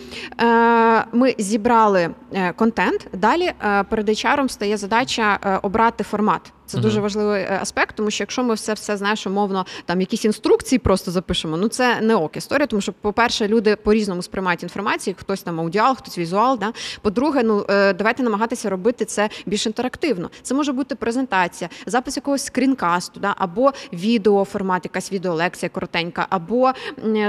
е, 0.40 1.04
ми 1.12 1.34
зібрали 1.38 2.10
е, 2.32 2.52
контент, 2.52 3.06
далі 3.12 3.42
е, 3.64 3.84
перед 3.84 4.08
HR 4.08 4.48
стає 4.48 4.76
задача 4.76 5.38
е, 5.44 5.58
обрати 5.62 6.04
формат. 6.04 6.52
Це 6.68 6.76
Мгм. 6.76 6.84
дуже 6.84 7.00
важливий 7.00 7.40
е, 7.42 7.58
аспект, 7.62 7.96
тому 7.96 8.10
що 8.10 8.22
якщо 8.22 8.42
ми 8.42 8.54
все 8.54 8.74
все 8.74 8.96
знаєш, 8.96 9.26
умовно 9.26 9.66
там 9.84 10.00
якісь 10.00 10.24
інструкції 10.24 10.78
просто 10.78 11.10
запишемо, 11.10 11.56
ну 11.56 11.68
це 11.68 12.00
не 12.00 12.14
ок 12.14 12.36
історія, 12.36 12.66
тому 12.66 12.80
що, 12.82 12.92
по-перше, 12.92 13.48
люди 13.48 13.76
по-різному 13.76 14.22
сприймають 14.22 14.62
інформацію, 14.62 15.16
хтось 15.18 15.42
там 15.42 15.60
аудіал, 15.60 15.96
хтось 15.96 16.18
візуал. 16.18 16.58
Да? 16.58 16.72
По-друге, 17.02 17.42
ну 17.42 17.64
е, 17.70 17.92
давайте 17.92 18.22
намагатися 18.22 18.70
робити 18.70 19.04
це 19.04 19.28
більш 19.46 19.66
інтерактивно. 19.66 20.30
Це 20.42 20.54
може 20.54 20.72
бути 20.72 20.94
презентація, 20.94 21.70
запис 21.86 22.16
якогось 22.16 22.44
скрінкасту, 22.44 23.20
да? 23.20 23.34
або 23.38 23.72
відеоформат, 23.92 24.84
якась 24.84 25.12
відеолекція 25.12 25.70
коротенька, 25.70 26.26
або 26.30 26.72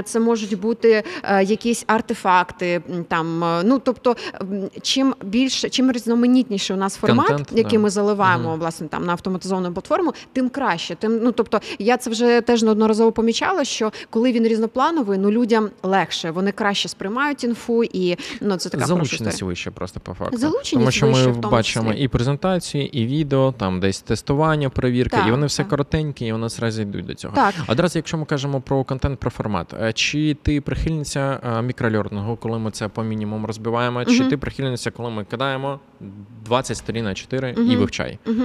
це 0.04 0.20
можуть 0.20 0.60
бути 0.60 1.02
е, 1.22 1.44
якісь 1.44 1.84
артефакти. 1.86 2.82
Там 3.08 3.44
ну 3.64 3.78
тобто, 3.78 4.16
чим 4.82 5.14
більше, 5.24 5.68
чим 5.68 5.92
різноманітніший 5.92 6.76
у 6.76 6.78
нас 6.78 6.96
формат, 6.96 7.26
Контент, 7.26 7.52
який 7.58 7.78
да. 7.78 7.82
ми 7.82 7.90
заливаємо 7.90 8.50
Мгм. 8.50 8.60
власне 8.60 8.88
там 8.88 9.06
на 9.06 9.14
автоматизовану 9.30 9.72
платформу, 9.72 10.12
тим 10.32 10.48
краще. 10.48 10.94
Тим 10.94 11.20
ну 11.22 11.32
тобто, 11.32 11.60
я 11.78 11.96
це 11.96 12.10
вже 12.10 12.40
теж 12.40 12.62
неодноразово 12.62 13.12
помічала, 13.12 13.64
що 13.64 13.92
коли 14.10 14.32
він 14.32 14.44
різноплановий, 14.46 15.18
ну 15.18 15.30
людям 15.30 15.70
легше, 15.82 16.30
вони 16.30 16.52
краще 16.52 16.88
сприймають 16.88 17.44
інфу, 17.44 17.84
і 17.84 18.16
ну 18.40 18.56
це 18.56 18.68
така 18.68 18.86
Залученість 18.86 19.42
вище 19.42 19.70
просто 19.70 20.00
по 20.00 20.14
факту. 20.14 20.36
Залученість 20.36 20.72
Тому 20.72 20.90
що 20.90 21.06
вище 21.06 21.26
ми 21.26 21.32
в 21.32 21.40
тому 21.40 21.52
бачимо 21.52 21.90
числі. 21.90 22.04
і 22.04 22.08
презентацію, 22.08 22.86
і 22.86 23.06
відео, 23.06 23.52
там 23.52 23.80
десь 23.80 24.00
тестування, 24.00 24.70
перевірки, 24.70 25.16
Так, 25.16 25.28
і 25.28 25.30
вони 25.30 25.46
все 25.46 25.62
так. 25.62 25.70
коротенькі, 25.70 26.26
і 26.26 26.32
вони 26.32 26.48
зразу 26.48 26.82
йдуть 26.82 27.06
до 27.06 27.14
цього. 27.14 27.34
Так, 27.34 27.54
Одразу, 27.68 27.98
якщо 27.98 28.18
ми 28.18 28.24
кажемо 28.24 28.60
про 28.60 28.84
контент, 28.84 29.20
про 29.20 29.30
формат, 29.30 29.74
е, 29.82 29.92
чи 29.92 30.36
ти 30.42 30.60
прихильниця 30.60 31.40
е, 31.58 31.62
мікрольорнингу, 31.62 32.36
коли 32.36 32.58
ми 32.58 32.70
це 32.70 32.88
по 32.88 33.02
мінімуму 33.02 33.46
розбиваємо, 33.46 34.04
чи 34.04 34.20
Мгм. 34.20 34.28
ти 34.30 34.36
прихильниця, 34.36 34.90
коли 34.90 35.10
ми 35.10 35.24
кидаємо 35.24 35.80
20 36.50 36.76
сторін 36.76 37.04
на 37.04 37.14
4 37.14 37.54
і 37.56 37.60
Мгм. 37.60 37.76
вивчай? 37.78 38.18
Угу. 38.26 38.42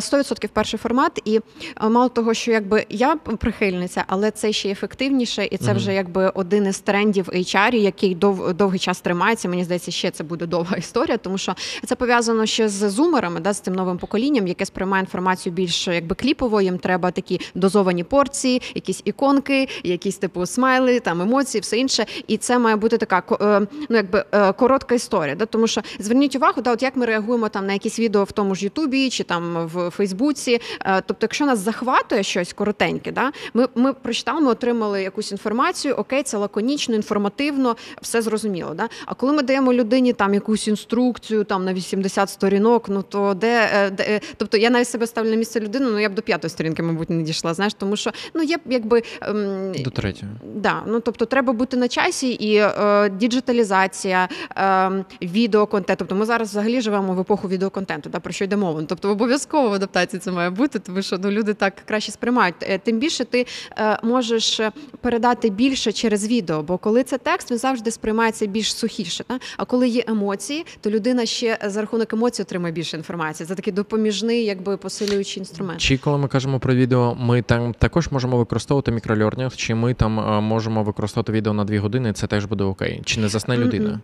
100% 0.00 0.48
перший 0.52 0.78
формат, 0.78 1.20
і 1.24 1.40
е, 1.82 1.88
мало 1.88 2.08
того, 2.08 2.34
що 2.34 2.50
якби 2.50 2.86
я 2.90 3.16
прихильниця, 3.16 4.04
але 4.06 4.30
це 4.30 4.52
ще 4.52 4.68
ефективніше, 4.70 5.44
і 5.50 5.56
це 5.56 5.64
Мгм. 5.64 5.76
вже 5.76 5.94
якби 5.94 6.28
один 6.34 6.66
із 6.66 6.78
трендів 6.80 7.28
HR, 7.28 7.74
який 7.74 8.14
дов, 8.14 8.54
довгий 8.54 8.78
час 8.78 9.00
тримається. 9.00 9.48
Мені 9.48 9.64
здається, 9.64 9.90
ще 9.90 10.10
це 10.10 10.24
буде 10.24 10.46
довга 10.46 10.76
історія, 10.76 11.16
тому 11.18 11.38
що 11.38 11.54
це 11.86 11.94
пов'язано 11.96 12.46
ще 12.46 12.68
з 12.68 12.90
зумерами, 12.90 13.40
да, 13.40 13.52
з 13.52 13.60
цим 13.60 13.74
новим 13.74 13.98
поколінням, 13.98 14.46
яке 14.48 14.64
сприймає 14.66 15.00
інформацію 15.02 15.52
більш 15.52 15.88
якби 15.88 16.14
кліпово. 16.14 16.60
Їм 16.60 16.78
треба 16.78 17.10
такі 17.10 17.40
дозовані 17.54 18.04
порції, 18.04 18.62
якісь 18.74 19.02
іконки, 19.04 19.68
якісь 19.84 20.16
типу 20.16 20.46
смайли, 20.46 21.00
там 21.00 21.20
емоції, 21.20 21.60
все 21.60 21.76
інше. 21.78 22.06
І 22.26 22.36
це 22.36 22.58
має 22.58 22.76
бути 22.76 22.98
така 22.98 23.22
е, 23.40 23.60
ну 23.88 23.96
якби 23.96 24.24
е, 24.32 24.52
коротка 24.52 24.94
історія. 24.94 25.34
Да? 25.34 25.46
Тому 25.46 25.66
що 25.66 25.80
зверніть 25.98 26.36
увагу, 26.36 26.62
да, 26.62 26.72
от 26.72 26.82
як 26.82 26.96
ми 26.96 27.06
реагуємо 27.06 27.33
там 27.48 27.66
на 27.66 27.72
якісь 27.72 27.98
відео 27.98 28.24
в 28.24 28.32
тому 28.32 28.54
ж 28.54 28.64
Ютубі 28.64 29.10
чи 29.10 29.24
там 29.24 29.66
в 29.66 29.90
Фейсбуці. 29.90 30.60
Е, 30.80 31.02
Тобто, 31.06 31.24
якщо 31.24 31.46
нас 31.46 31.58
захватує 31.58 32.22
щось 32.22 32.52
коротеньке, 32.52 33.12
да, 33.12 33.32
ми, 33.54 33.68
ми 33.74 33.92
прочитали, 33.92 34.40
ми 34.40 34.50
отримали 34.50 35.02
якусь 35.02 35.32
інформацію, 35.32 35.94
окей, 35.94 36.22
це 36.22 36.36
лаконічно, 36.36 36.94
інформативно, 36.94 37.76
все 38.02 38.22
зрозуміло. 38.22 38.74
Да? 38.74 38.88
А 39.06 39.14
коли 39.14 39.32
ми 39.32 39.42
даємо 39.42 39.72
людині 39.72 40.12
там 40.12 40.34
якусь 40.34 40.68
інструкцію 40.68 41.44
там 41.44 41.64
на 41.64 41.72
80 41.72 42.30
сторінок, 42.30 42.88
ну 42.88 43.02
то 43.02 43.34
де, 43.34 43.70
е, 43.74 43.90
де 43.90 44.04
е, 44.08 44.20
тобто 44.36 44.56
я 44.56 44.70
навіть 44.70 44.88
себе 44.88 45.06
ставлю 45.06 45.30
на 45.30 45.36
місце 45.36 45.60
людини, 45.60 45.86
ну 45.90 45.98
я 45.98 46.08
б 46.08 46.14
до 46.14 46.22
п'ятої 46.22 46.50
сторінки, 46.50 46.82
мабуть, 46.82 47.10
не 47.10 47.22
дійшла. 47.22 47.54
Знаєш, 47.54 47.74
тому 47.74 47.96
що 47.96 48.10
ну 48.34 48.42
є 48.42 48.58
якби 48.66 49.02
ем, 49.20 49.72
До 49.84 49.90
третього. 49.90 50.32
Да, 50.54 50.82
ну 50.86 51.00
тобто 51.00 51.24
треба 51.24 51.52
бути 51.52 51.76
на 51.76 51.88
часі 51.88 52.30
і 52.30 52.56
е, 52.56 53.10
діджиталізація, 53.10 54.28
е, 54.56 55.04
відеоконтент. 55.22 55.98
Тобто 55.98 56.14
ми 56.14 56.26
зараз 56.26 56.48
взагалі 56.48 56.80
живемо 56.80 57.14
в 57.14 57.18
епоху 57.24 57.48
відеоконтенту, 57.48 58.10
да, 58.10 58.20
про 58.20 58.32
що 58.32 58.44
йде 58.44 58.56
мова. 58.56 58.82
Тобто 58.88 59.10
обов'язково 59.10 59.68
в 59.68 59.72
адаптації 59.72 60.20
це 60.20 60.30
має 60.30 60.50
бути, 60.50 60.78
тому 60.78 61.02
що 61.02 61.18
ну, 61.18 61.30
люди 61.30 61.54
так 61.54 61.74
краще 61.84 62.12
сприймають. 62.12 62.54
Е, 62.62 62.78
Тим 62.78 62.98
більше 62.98 63.24
ти 63.24 63.46
е, 63.78 63.98
можеш 64.02 64.60
передати 65.00 65.50
більше 65.50 65.92
через 65.92 66.28
відео, 66.28 66.62
бо 66.62 66.78
коли 66.78 67.02
це 67.02 67.18
текст, 67.18 67.50
він 67.50 67.58
завжди 67.58 67.90
сприймається 67.90 68.46
більш 68.46 68.74
сухіше. 68.74 69.24
Да? 69.28 69.38
А 69.56 69.64
коли 69.64 69.88
є 69.88 70.04
емоції, 70.06 70.66
то 70.80 70.90
людина 70.90 71.26
ще 71.26 71.58
за 71.64 71.80
рахунок 71.80 72.12
емоцій 72.12 72.42
отримує 72.42 72.72
більше 72.72 72.96
інформації. 72.96 73.46
Це 73.46 73.54
такий 73.54 73.72
допоміжний, 73.72 74.44
якби 74.44 74.76
посилюючий 74.76 75.40
інструмент. 75.40 75.80
Чи 75.80 75.98
коли 75.98 76.18
ми 76.18 76.28
кажемо 76.28 76.58
про 76.58 76.74
відео, 76.74 77.16
ми 77.20 77.42
там 77.42 77.74
також 77.78 78.10
можемо 78.10 78.36
використовувати 78.36 78.92
мікрольорнінг, 78.92 79.56
чи 79.56 79.74
ми 79.74 79.94
там 79.94 80.20
е, 80.20 80.40
можемо 80.40 80.82
використовувати 80.82 81.32
відео 81.32 81.52
на 81.52 81.64
2 81.64 81.78
години, 81.78 82.12
це 82.12 82.26
теж 82.26 82.44
буде 82.44 82.64
окей. 82.64 83.02
Чи 83.04 83.20
не 83.20 83.28
засне 83.28 83.56
людина? 83.56 84.00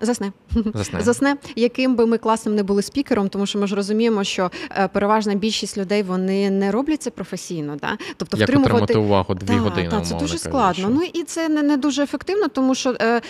Засне. 0.00 0.32
Засне. 0.74 1.00
Засне, 1.00 1.36
яким 1.56 1.96
би 1.96 2.06
ми 2.06 2.18
класним 2.18 2.54
не 2.60 2.64
були 2.64 2.82
спікером, 2.82 3.28
тому 3.28 3.46
що 3.46 3.58
ми 3.58 3.66
ж 3.66 3.74
розуміємо, 3.74 4.24
що 4.24 4.50
е, 4.70 4.88
переважна 4.88 5.34
більшість 5.34 5.78
людей 5.78 6.02
вони 6.02 6.50
не 6.50 6.70
роблять 6.70 7.02
це 7.02 7.10
професійно. 7.10 7.76
Да? 7.80 7.98
Тобто 8.16 8.36
Як 8.36 8.48
втримувати 8.48 8.74
отримати 8.82 8.98
увагу 8.98 9.34
2 9.34 9.54
Так, 9.54 9.62
години, 9.62 9.88
так, 9.88 10.06
це 10.06 10.14
дуже 10.14 10.20
кажучи. 10.20 10.38
складно. 10.38 10.88
Ну 10.90 11.02
і 11.12 11.22
це 11.22 11.48
не, 11.48 11.62
не 11.62 11.76
дуже 11.76 12.02
ефективно, 12.02 12.48
тому 12.48 12.74
що 12.74 12.96
е, 13.00 13.20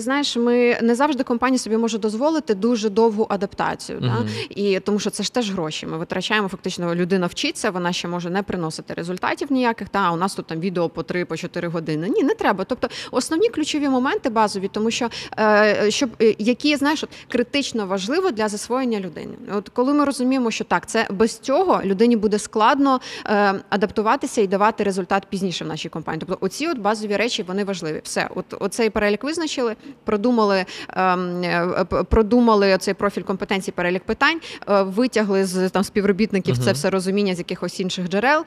знаєш, 0.00 0.36
ми 0.36 0.78
не 0.82 0.94
завжди 0.94 1.24
компанія 1.24 1.58
собі 1.58 1.76
може 1.76 1.98
дозволити 1.98 2.54
дуже 2.54 2.88
довгу 2.88 3.26
адаптацію. 3.30 4.00
Да? 4.00 4.26
І 4.50 4.80
тому 4.80 4.98
що 4.98 5.10
це 5.10 5.22
ж 5.22 5.32
теж 5.34 5.52
гроші. 5.52 5.86
Ми 5.86 5.98
витрачаємо 5.98 6.48
фактично, 6.48 6.94
людина 6.94 7.26
вчиться, 7.26 7.70
вона 7.70 7.92
ще 7.92 8.08
може 8.08 8.30
не 8.30 8.42
приносити 8.42 8.94
результатів 8.94 9.52
ніяких. 9.52 9.88
Та 9.88 10.12
у 10.12 10.16
нас 10.16 10.34
тут 10.34 10.46
там 10.46 10.60
відео 10.60 10.88
по 10.88 11.02
3 11.02 11.24
по 11.24 11.36
4 11.36 11.68
години. 11.68 12.08
Ні, 12.08 12.22
не 12.22 12.34
треба. 12.34 12.64
Тобто 12.64 12.88
основні 13.10 13.48
ключові 13.48 13.88
моменти 13.88 14.30
базові, 14.30 14.68
тому 14.72 14.90
що 14.90 15.08
е, 15.38 15.90
щоб 15.90 16.10
е, 16.22 16.34
які 16.38 16.76
знаєш, 16.76 17.04
критично 17.28 17.86
важливо 17.86 18.30
для 18.30 18.48
засвоєння 18.52 19.00
людини. 19.00 19.34
От 19.52 19.68
коли 19.68 19.94
ми 19.94 20.04
розуміємо, 20.04 20.50
що 20.50 20.64
так, 20.64 20.86
це 20.86 21.06
без 21.10 21.38
цього 21.38 21.80
людині 21.84 22.16
буде 22.16 22.38
складно 22.38 23.00
е, 23.26 23.54
адаптуватися 23.68 24.40
і 24.40 24.46
давати 24.46 24.84
результат 24.84 25.26
пізніше 25.30 25.64
в 25.64 25.68
нашій 25.68 25.88
компанії. 25.88 26.20
Тобто, 26.26 26.46
оці 26.46 26.66
от 26.68 26.78
базові 26.78 27.16
речі 27.16 27.42
вони 27.42 27.64
важливі. 27.64 28.00
Все, 28.04 28.28
от 28.34 28.44
оцей 28.60 28.90
перелік 28.90 29.24
визначили, 29.24 29.76
продумали, 30.04 30.64
ем, 30.88 31.42
е, 31.44 31.84
продумали 32.10 32.78
цей 32.78 32.94
профіль 32.94 33.22
компетенцій, 33.22 33.72
перелік 33.72 34.04
питань, 34.04 34.40
е, 34.68 34.82
витягли 34.82 35.44
з 35.44 35.68
там 35.68 35.84
співробітників 35.84 36.58
це 36.58 36.72
все 36.72 36.90
розуміння 36.90 37.34
з 37.34 37.38
якихось 37.38 37.80
інших 37.80 38.08
джерел, 38.08 38.44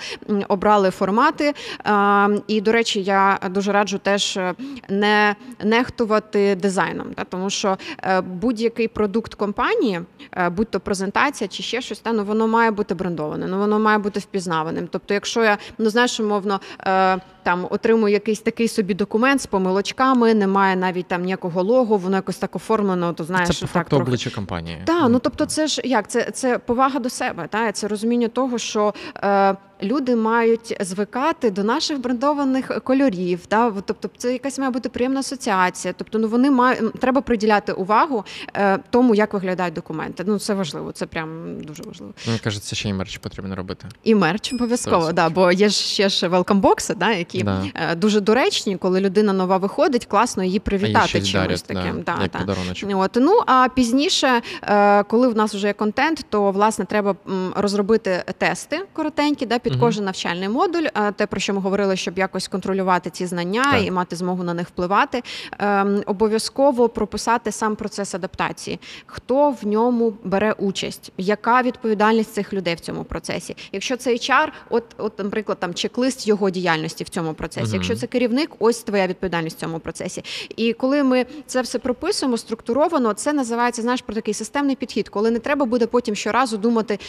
обрали 0.47 0.89
формати. 0.89 1.53
Ем, 1.86 2.41
І, 2.47 2.62
до 2.62 2.72
речі, 2.72 3.03
я 3.03 3.39
дуже 3.49 3.72
раджу 3.72 3.97
теж 4.03 4.38
е, 4.38 4.53
не 4.89 5.36
нехтувати 5.64 6.56
дизайном, 6.56 7.08
та, 7.16 7.24
тому 7.24 7.49
що 7.49 7.78
е, 8.03 8.22
будь-який 8.22 8.88
продукт 8.88 9.36
компанії. 9.36 9.95
Компанії, 9.96 10.06
е, 10.38 10.50
будь 10.50 10.70
то 10.72 10.80
презентація 10.80 11.48
чи 11.48 11.64
ще 11.64 11.82
щось, 11.82 12.00
та 12.00 12.14
ну 12.14 12.24
воно 12.24 12.48
має 12.48 12.72
бути 12.72 12.96
брендоване, 12.96 13.48
ну 13.48 13.60
воно 13.60 13.80
має 13.80 13.98
бути 13.98 14.20
впізнаваним. 14.20 14.88
Тобто, 14.91 15.14
якщо 15.14 15.43
я 15.43 15.58
ну 15.78 15.89
знаєш, 15.89 16.20
умовно. 16.20 16.60
Е, 16.88 17.20
там 17.43 17.68
отримую 17.70 18.14
якийсь 18.14 18.39
такий 18.39 18.68
собі 18.68 18.93
документ 18.93 19.41
з 19.41 19.46
помилочками, 19.46 20.34
немає 20.34 20.76
навіть 20.76 21.08
там 21.08 21.24
ніякого 21.24 21.64
логу, 21.64 21.98
воно 21.98 22.16
якось 22.16 22.38
так 22.38 22.56
оформлено, 22.56 23.14
то 23.14 23.24
знаєш, 23.24 23.48
Це 23.48 23.54
по 23.54 23.60
так 23.60 23.70
факту 23.70 23.89
трохи. 23.89 24.04
обличчя 24.04 24.30
компанії. 24.30 24.82
Так, 24.86 25.10
ну 25.10 25.20
тобто, 25.20 25.46
це 25.46 25.68
ж 25.68 25.82
як 25.84 26.08
це, 26.08 26.32
це 26.32 26.58
повага 26.58 27.00
до 27.00 27.10
себе, 27.10 27.48
та 27.50 27.72
це 27.72 27.88
розуміння 27.88 28.28
того, 28.28 28.58
що 28.58 28.93
е, 29.24 29.56
люди 29.84 30.15
мають 30.15 30.78
звикати 30.80 31.51
до 31.51 31.63
наших 31.63 31.99
брендованих 32.01 32.71
кольорів. 32.84 33.45
Та 33.45 33.71
тобто, 33.86 34.09
це 34.17 34.34
якась 34.34 34.59
має 34.59 34.71
бути 34.71 34.89
приємна 34.89 35.19
асоціація. 35.19 35.93
Тобто, 35.97 36.19
ну 36.19 36.28
вони 36.28 36.51
мають 36.51 36.93
треба 36.99 37.21
приділяти 37.21 37.71
увагу 37.73 38.26
е, 38.53 38.80
тому, 38.89 39.15
як 39.15 39.34
виглядають 39.34 39.73
документи. 39.73 40.23
Ну 40.28 40.39
це 40.39 40.53
важливо, 40.53 40.91
це 40.91 41.05
прям 41.05 41.61
дуже 41.61 41.84
важливо. 41.84 42.13
Мені 42.28 42.39
кажеться, 42.39 42.76
ще 42.76 42.89
й 42.89 42.93
мерч 42.93 43.17
потрібно 43.17 43.55
робити. 43.55 43.88
І 44.03 44.15
мерч 44.15 44.53
обов'язково, 44.53 45.11
да, 45.11 45.30
бо 45.30 45.51
є 45.51 45.69
ж 45.69 45.76
ще 45.76 46.09
ж 46.09 46.28
велкамбокси, 46.28 46.93
да, 46.95 47.11
які 47.11 47.43
Да. 47.43 47.63
е, 47.76 47.95
дуже 47.95 48.19
доречні, 48.21 48.78
коли 48.78 48.99
людина 48.99 49.34
нова 49.34 49.57
виходить, 49.57 50.05
класно 50.05 50.43
її 50.43 50.59
привітати 50.59 51.09
чимось 51.21 51.32
дарять, 51.32 51.63
таким. 51.63 52.03
да, 52.05 52.15
Да, 52.15 52.21
як 52.23 52.32
подаруночок. 52.32 52.89
От 52.93 53.17
ну 53.21 53.41
а 53.45 53.67
пізніше, 53.76 54.41
е, 54.63 55.03
коли 55.03 55.28
в 55.28 55.36
нас 55.36 55.55
вже 55.55 55.67
є 55.67 55.73
контент, 55.73 56.26
то 56.30 56.51
власне 56.51 56.86
треба 56.86 57.15
розробити 57.55 58.23
тести 58.38 58.86
коротенькі, 58.93 59.45
да, 59.45 59.59
під 59.66 59.80
кожен 59.80 60.05
навчальний 60.05 60.49
модуль. 60.49 60.84
е, 60.97 61.11
Те 61.11 61.26
про 61.28 61.39
що 61.39 61.53
ми 61.53 61.59
говорили, 61.59 61.95
щоб 61.95 62.18
якось 62.18 62.47
контролювати 62.47 63.09
ці 63.09 63.26
знання 63.26 63.72
Так. 63.72 63.86
і 63.86 63.91
мати 63.91 64.16
змогу 64.16 64.43
на 64.43 64.53
них 64.53 64.68
впливати. 64.68 65.24
Ем, 65.59 66.03
Обов'язково 66.05 66.89
прописати 66.89 67.51
сам 67.51 67.76
процес 67.76 68.16
адаптації, 68.16 68.80
хто 69.05 69.49
в 69.61 69.68
ньому 69.68 70.13
бере 70.24 70.51
участь, 70.51 71.11
яка 71.18 71.61
відповідальність 71.61 72.34
цих 72.34 72.53
людей 72.53 72.76
в 72.76 72.80
цьому 72.80 73.03
процесі. 73.03 73.55
Якщо 73.72 73.97
це 73.97 74.11
HR, 74.13 74.47
от, 74.70 74.84
от 74.97 75.20
наприклад, 75.20 75.57
там 75.59 75.74
чек-лист 75.74 76.28
його 76.28 76.49
діяльності 76.49 77.03
в 77.03 77.09
цьому 77.09 77.34
процесі. 77.34 77.74
Якщо 77.74 77.95
це 77.95 78.07
керівник, 78.07 78.49
ось 78.59 78.84
твоя 78.84 79.07
відповідальність 79.07 79.57
в 79.57 79.59
цьому 79.59 79.80
процесі. 79.80 80.24
І 80.55 80.74
коли 80.74 81.03
ми 81.03 81.26
це 81.45 81.61
все 81.61 81.80
прописуємо 81.80 82.38
структуровано, 82.38 83.13
це 83.13 83.34
називається 83.34 83.82
знаєш 83.82 84.01
про 84.01 84.16
такий 84.16 84.34
системний 84.34 84.76
підхід, 84.76 85.09
коли 85.09 85.32
не 85.32 85.39
треба 85.39 85.66
буде 85.66 85.88
потім 85.88 86.16
щоразу 86.16 86.57
думати, 86.57 86.99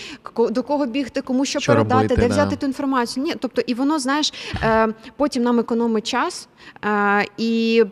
до 0.50 0.62
кого 0.62 0.86
бігти, 0.86 1.20
кому 1.20 1.44
що, 1.44 1.61
Що 1.61 1.72
передати, 1.72 1.94
робити, 2.02 2.16
де 2.20 2.28
да. 2.28 2.34
взяти 2.34 2.45
ту 2.55 2.66
інформацію. 2.66 3.24
Ні, 3.24 3.34
тобто, 3.40 3.62
і 3.66 3.74
воно 3.74 3.99
знаєш, 3.99 4.32
е, 4.62 4.88
потім 5.16 5.42
нам 5.42 5.59
економить 5.59 6.07
час. 6.07 6.49
Е, 6.84 7.24
і 7.36 7.84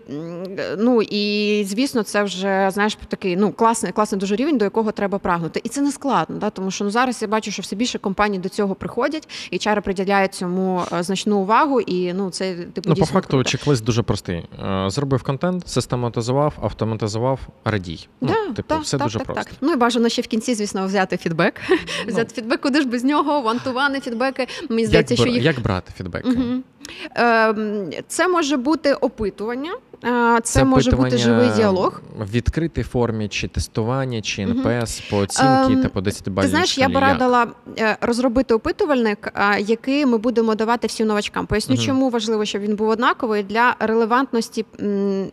ну 0.79 1.03
і 1.03 1.65
звісно, 1.65 2.03
це 2.03 2.23
вже 2.23 2.71
знаєш 2.73 2.99
такий 3.09 3.37
ну 3.37 3.53
класний, 3.53 3.93
класний 3.93 4.19
дуже 4.19 4.37
рівень, 4.37 4.59
до 4.59 4.65
якого 4.65 4.93
треба 4.93 5.19
прагнути. 5.19 5.61
І 5.65 5.69
це 5.69 5.81
не 5.81 5.93
складно, 5.93 6.37
да, 6.37 6.51
тому 6.51 6.71
що 6.71 6.85
ну 6.85 6.91
зараз 6.91 7.23
я 7.23 7.29
бачу, 7.29 7.51
що 7.51 7.63
все 7.63 7.77
більше 7.77 7.99
компаній 7.99 8.39
до 8.39 8.49
цього 8.49 8.75
приходять, 8.75 9.29
і 9.51 9.59
чари 9.59 9.81
приділяють 9.81 10.35
цьому 10.35 10.83
е, 10.93 11.03
значну 11.03 11.39
увагу. 11.39 11.81
І 11.81 12.13
ну 12.13 12.31
це 12.31 12.55
типу 12.55 12.89
Ну, 12.89 12.95
по 12.95 13.07
факту, 13.07 13.31
круто. 13.31 13.51
чек-лист 13.51 13.85
дуже 13.85 14.03
простий. 14.03 14.45
Зробив 14.87 15.23
контент, 15.23 15.69
систематизував, 15.69 16.55
автоматизував, 16.63 17.41
радій. 17.65 18.09
Ну, 18.21 18.35
типу, 18.57 18.69
так, 18.69 18.83
все 18.83 18.99
так, 18.99 19.07
дуже 19.07 19.19
так, 19.19 19.27
просто. 19.27 19.45
Так. 19.45 19.53
Ну 19.61 19.73
і 19.73 19.77
бажано 19.77 20.09
ще 20.09 20.23
в 20.23 20.27
кінці, 20.27 20.55
звісно, 20.55 20.87
взяти 20.87 21.17
фідбек. 21.17 21.61
Ну, 21.71 21.77
Взяти 22.13 22.35
фідбек, 22.35 22.61
куди 22.61 22.81
ж 22.81 22.89
без 22.89 23.05
нього, 23.05 23.41
вантувани 23.41 24.01
фідбеки. 24.01 24.44
Мені 24.69 24.89
як, 24.89 25.13
що 25.15 25.27
їх 25.27 25.45
як 25.45 25.61
брати 25.61 25.93
фідбеки? 25.97 26.29
Угу. 26.29 26.63
Це 28.09 28.29
може 28.29 28.57
бути 28.57 28.95
опитування, 28.95 29.73
е, 30.05 30.41
це, 30.43 30.65
може 30.65 30.91
бути 30.91 31.19
живий 31.19 31.51
діалог. 31.57 32.01
В 32.19 32.31
відкритій 32.31 32.83
формі, 32.83 33.29
чи 33.29 33.49
тестування, 33.49 34.21
чи. 34.23 34.43
НПС 34.43 35.01
по 35.11 35.17
оцінки 35.17 35.73
Ем, 35.73 35.83
та 35.83 35.89
по 35.89 36.01
10 36.01 36.23
Ти 36.23 36.31
бальній 36.31 36.49
знаєш, 36.49 36.79
я 36.79 36.89
б 36.89 36.97
радила 36.97 37.47
е, 37.79 37.97
розробити 38.01 38.55
опитувальник, 38.55 39.33
який 39.59 40.07
ми 40.07 40.19
будемо 40.19 40.55
давати 40.55 40.87
всім 40.87 41.07
новачкам. 41.07 41.47
Поясню, 41.47 41.75
Мгм. 41.75 41.85
чому 41.85 42.11
важливо, 42.11 42.45
щоб 42.45 42.63
він 42.63 42.77
був 42.77 42.89
однаковий 42.89 43.43
для 43.43 43.77
релевантності 43.79 44.65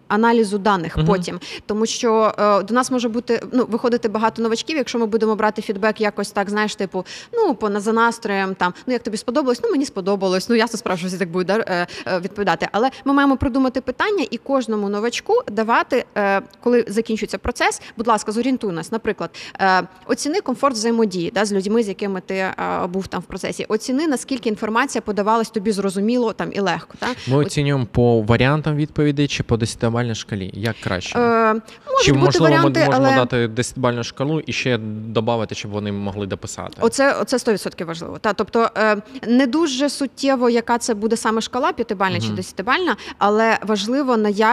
аналізу 0.07 0.57
даних 0.57 0.97
Мгм. 0.97 1.07
потім. 1.07 1.39
Тому 1.65 1.85
що 1.85 2.33
е, 2.39 2.63
до 2.63 2.73
нас 2.73 2.91
може 2.91 3.09
бути 3.09 3.41
ну 3.51 3.65
виходити 3.69 4.09
багато 4.09 4.41
новачків, 4.41 4.77
якщо 4.77 4.99
ми 4.99 5.05
будемо 5.05 5.35
брати 5.35 5.61
фідбек 5.61 6.01
якось 6.01 6.31
так, 6.31 6.49
знаєш, 6.49 6.75
типу, 6.75 7.05
ну 7.33 7.55
по 7.55 7.79
за 7.79 7.93
настроєм, 7.93 8.55
там 8.55 8.73
ну 8.87 8.93
як 8.93 9.03
тобі 9.03 9.17
сподобалось, 9.17 9.59
ну 9.63 9.71
мені 9.71 9.85
сподобалось. 9.85 10.49
Ну 10.49 10.55
ясно 10.55 10.77
справді, 10.79 10.99
що 10.99 11.07
всі 11.07 11.17
так 11.17 11.29
будуть 11.31 11.47
да, 11.47 11.87
е, 12.07 12.19
відповідати. 12.19 12.67
Але 12.71 12.89
ми 13.05 13.13
маємо 13.13 13.37
придумати 13.37 13.81
питання 13.81 14.25
і 14.31 14.37
кожному 14.61 14.89
новачку 14.89 15.41
давати, 15.51 16.05
е, 16.17 16.41
коли 16.63 16.85
закінчується 16.87 17.37
процес. 17.37 17.81
Будь 17.97 18.07
ласка, 18.07 18.31
зорієнтуй 18.31 18.73
нас. 18.73 18.91
Наприклад, 18.91 19.29
е, 19.59 19.83
оціни 20.05 20.41
комфорт 20.41 20.75
взаємодії 20.75 21.31
да, 21.31 21.45
з 21.45 21.53
людьми, 21.53 21.83
з 21.83 21.87
якими 21.87 22.21
ти 22.21 22.35
е, 22.35 22.55
був 22.89 23.07
там 23.07 23.21
в 23.21 23.23
процесі. 23.23 23.65
Оціни 23.69 24.07
наскільки 24.07 24.49
інформація 24.49 25.01
подавалась 25.01 25.49
тобі 25.49 25.71
зрозуміло 25.71 26.33
там 26.33 26.49
і 26.53 26.59
легко. 26.59 26.93
Та? 26.99 27.07
Ми 27.27 27.37
оцінюємо 27.37 27.87
по 27.91 28.21
варіантам 28.21 28.75
відповідей 28.75 29.27
чи 29.27 29.43
по 29.43 29.55
10-бальній 29.55 30.15
шкалі. 30.15 30.51
Як 30.53 30.75
краще? 30.83 31.19
Е, 31.19 31.53
можуть 31.53 32.05
чи 32.05 32.11
бути 32.11 32.25
можливо 32.25 32.45
варіанти, 32.45 32.79
ми 32.79 32.85
можемо 32.85 33.05
але 33.07 33.15
дати 33.15 33.47
10-бальну 33.47 34.03
шкалу 34.03 34.39
і 34.39 34.53
ще 34.53 34.77
додати, 34.77 35.55
щоб 35.55 35.71
вони 35.71 35.91
могли 35.91 36.27
дописати? 36.27 36.77
Оце, 36.79 37.13
оце 37.21 37.37
100% 37.37 37.85
важливо. 37.85 38.17
Та, 38.17 38.33
тобто 38.33 38.69
не 39.27 39.47
дуже 39.47 39.89
суттєво, 39.89 40.49
яка 40.49 40.77
це 40.77 40.93
буде 40.93 41.17
саме 41.17 41.41
шкала, 41.41 41.71
п'ятибальна 41.73 42.19
чи 42.19 42.29
десятибальна, 42.29 42.95
але 43.17 43.57
важливо 43.61 44.17
наявність 44.17 44.50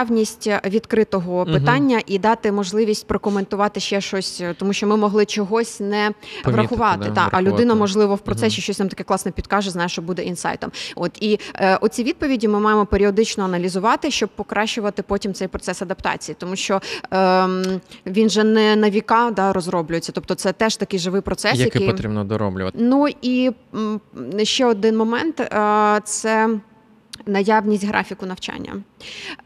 відкритого 0.65 1.45
Мгм. 1.45 1.53
питання 1.53 2.01
і 2.07 2.19
дати 2.19 2.51
можливість 2.51 3.07
прокоментувати 3.07 3.79
ще 3.79 4.01
щось, 4.01 4.41
е, 4.41 4.53
тому 4.57 4.73
що 4.73 4.87
ми 4.87 4.97
могли 4.97 5.25
чогось 5.25 5.79
не 5.79 6.11
врахувати. 6.45 7.05
да, 7.05 7.11
та, 7.11 7.29
а 7.31 7.41
людина, 7.41 7.75
можливо, 7.75 8.15
в 8.15 8.19
процесі 8.19 8.55
Мгм. 8.55 8.61
щось 8.61 8.79
нам 8.79 8.89
таке 8.89 9.03
класне 9.03 9.31
підкаже, 9.31 9.71
знає, 9.71 9.89
що 9.89 10.01
буде 10.01 10.23
інсайтом. 10.23 10.71
От 10.95 11.17
і 11.21 11.39
е, 11.55 11.75
оці 11.75 12.03
відповіді 12.03 12.47
ми 12.47 12.59
маємо 12.59 12.85
періодично 12.85 13.43
аналізувати, 13.43 14.11
щоб 14.11 14.29
покращувати 14.29 15.03
потім 15.03 15.33
цей 15.33 15.47
процес 15.47 15.81
адаптації, 15.81 16.35
тому 16.39 16.55
що 16.55 16.81
ем, 17.11 17.63
він 18.05 18.29
же 18.29 18.43
не 18.43 18.75
на 18.75 18.89
віка 18.89 19.31
да, 19.35 19.53
розроблюється. 19.53 20.11
Тобто, 20.11 20.35
це 20.35 20.53
теж 20.53 20.75
такий 20.77 20.99
живий 20.99 21.21
процес, 21.21 21.59
Який 21.59 21.81
який 21.81 21.87
потрібно 21.95 22.23
дороблювати? 22.23 22.77
Ну 22.81 23.07
і 23.21 23.51
ще 24.43 24.65
один 24.65 24.97
момент 24.97 25.39
е, 25.39 26.01
це. 26.03 26.49
Наявність 27.25 27.85
графіку 27.85 28.25
навчання. 28.25 28.73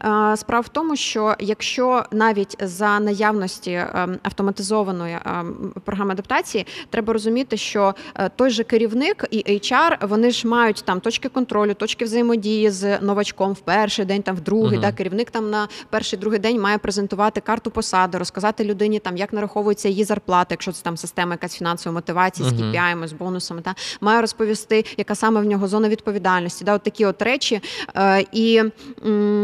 Е, 0.04 0.36
Справа 0.36 0.60
в 0.60 0.68
тому, 0.68 0.96
що 0.96 1.34
якщо 1.38 2.04
навіть 2.12 2.56
за 2.60 3.00
наявності 3.00 3.70
ем, 3.94 4.18
автоматизованої 4.22 5.18
ем, 5.24 5.72
програми 5.84 6.12
адаптації, 6.12 6.66
треба 6.90 7.12
розуміти, 7.12 7.56
що 7.56 7.94
е, 8.16 8.30
той 8.36 8.50
же 8.50 8.64
керівник 8.64 9.24
і 9.30 9.38
HR, 9.48 10.08
вони 10.08 10.30
ж 10.30 10.48
мають 10.48 10.82
там 10.84 11.00
точки 11.00 11.28
контролю, 11.28 11.74
точки 11.74 12.04
взаємодії 12.04 12.70
з 12.70 13.00
новачком 13.00 13.52
в 13.52 13.60
перший 13.60 14.04
день, 14.04 14.22
там 14.22 14.36
в 14.36 14.40
другий. 14.40 14.78
Мгм. 14.78 14.80
Да, 14.80 14.92
керівник 14.92 15.30
там 15.30 15.50
на 15.50 15.68
перший 15.90 16.18
другий 16.18 16.38
день 16.38 16.60
має 16.60 16.78
презентувати 16.78 17.40
карту 17.40 17.70
посади, 17.70 18.18
розказати 18.18 18.64
людині 18.64 18.98
там, 18.98 19.16
як 19.16 19.32
нараховується 19.32 19.88
її 19.88 20.04
зарплата, 20.04 20.46
якщо 20.50 20.72
це 20.72 20.82
там 20.82 20.96
система 20.96 21.32
якась 21.32 21.54
фінансової 21.56 21.94
мотивації 21.94 22.48
з 22.48 22.52
Мгм. 22.52 22.62
KPI, 22.72 23.06
з 23.08 23.12
бонусами. 23.12 23.60
Та 23.62 23.74
має 24.00 24.20
розповісти, 24.20 24.84
яка 24.96 25.14
саме 25.14 25.40
в 25.40 25.44
нього 25.44 25.68
зона 25.68 25.88
відповідальності. 25.88 26.64
Да, 26.64 26.74
от 26.74 26.82
такі 26.82 27.06
от 27.06 27.22
речі. 27.22 27.60
Е, 27.96 28.24
і, 28.32 28.56
м, 28.56 28.72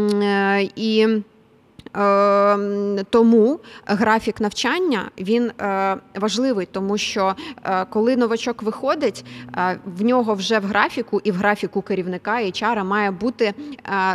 і 0.75 1.07
Е, 1.97 3.03
Тому 3.09 3.59
графік 3.85 4.41
навчання 4.41 5.11
він 5.17 5.51
е, 5.61 5.97
важливий, 6.15 6.67
тому 6.71 6.97
що 6.97 7.35
е, 7.63 7.85
коли 7.85 8.17
новачок 8.17 8.63
виходить, 8.63 9.25
в 9.85 10.03
нього 10.03 10.33
вже 10.33 10.59
в 10.59 10.65
графіку 10.65 11.21
і 11.23 11.31
в 11.31 11.35
графіку 11.35 11.81
керівника 11.81 12.39
і 12.39 12.51
HR 12.51 12.83
має 12.83 13.11
бути 13.11 13.53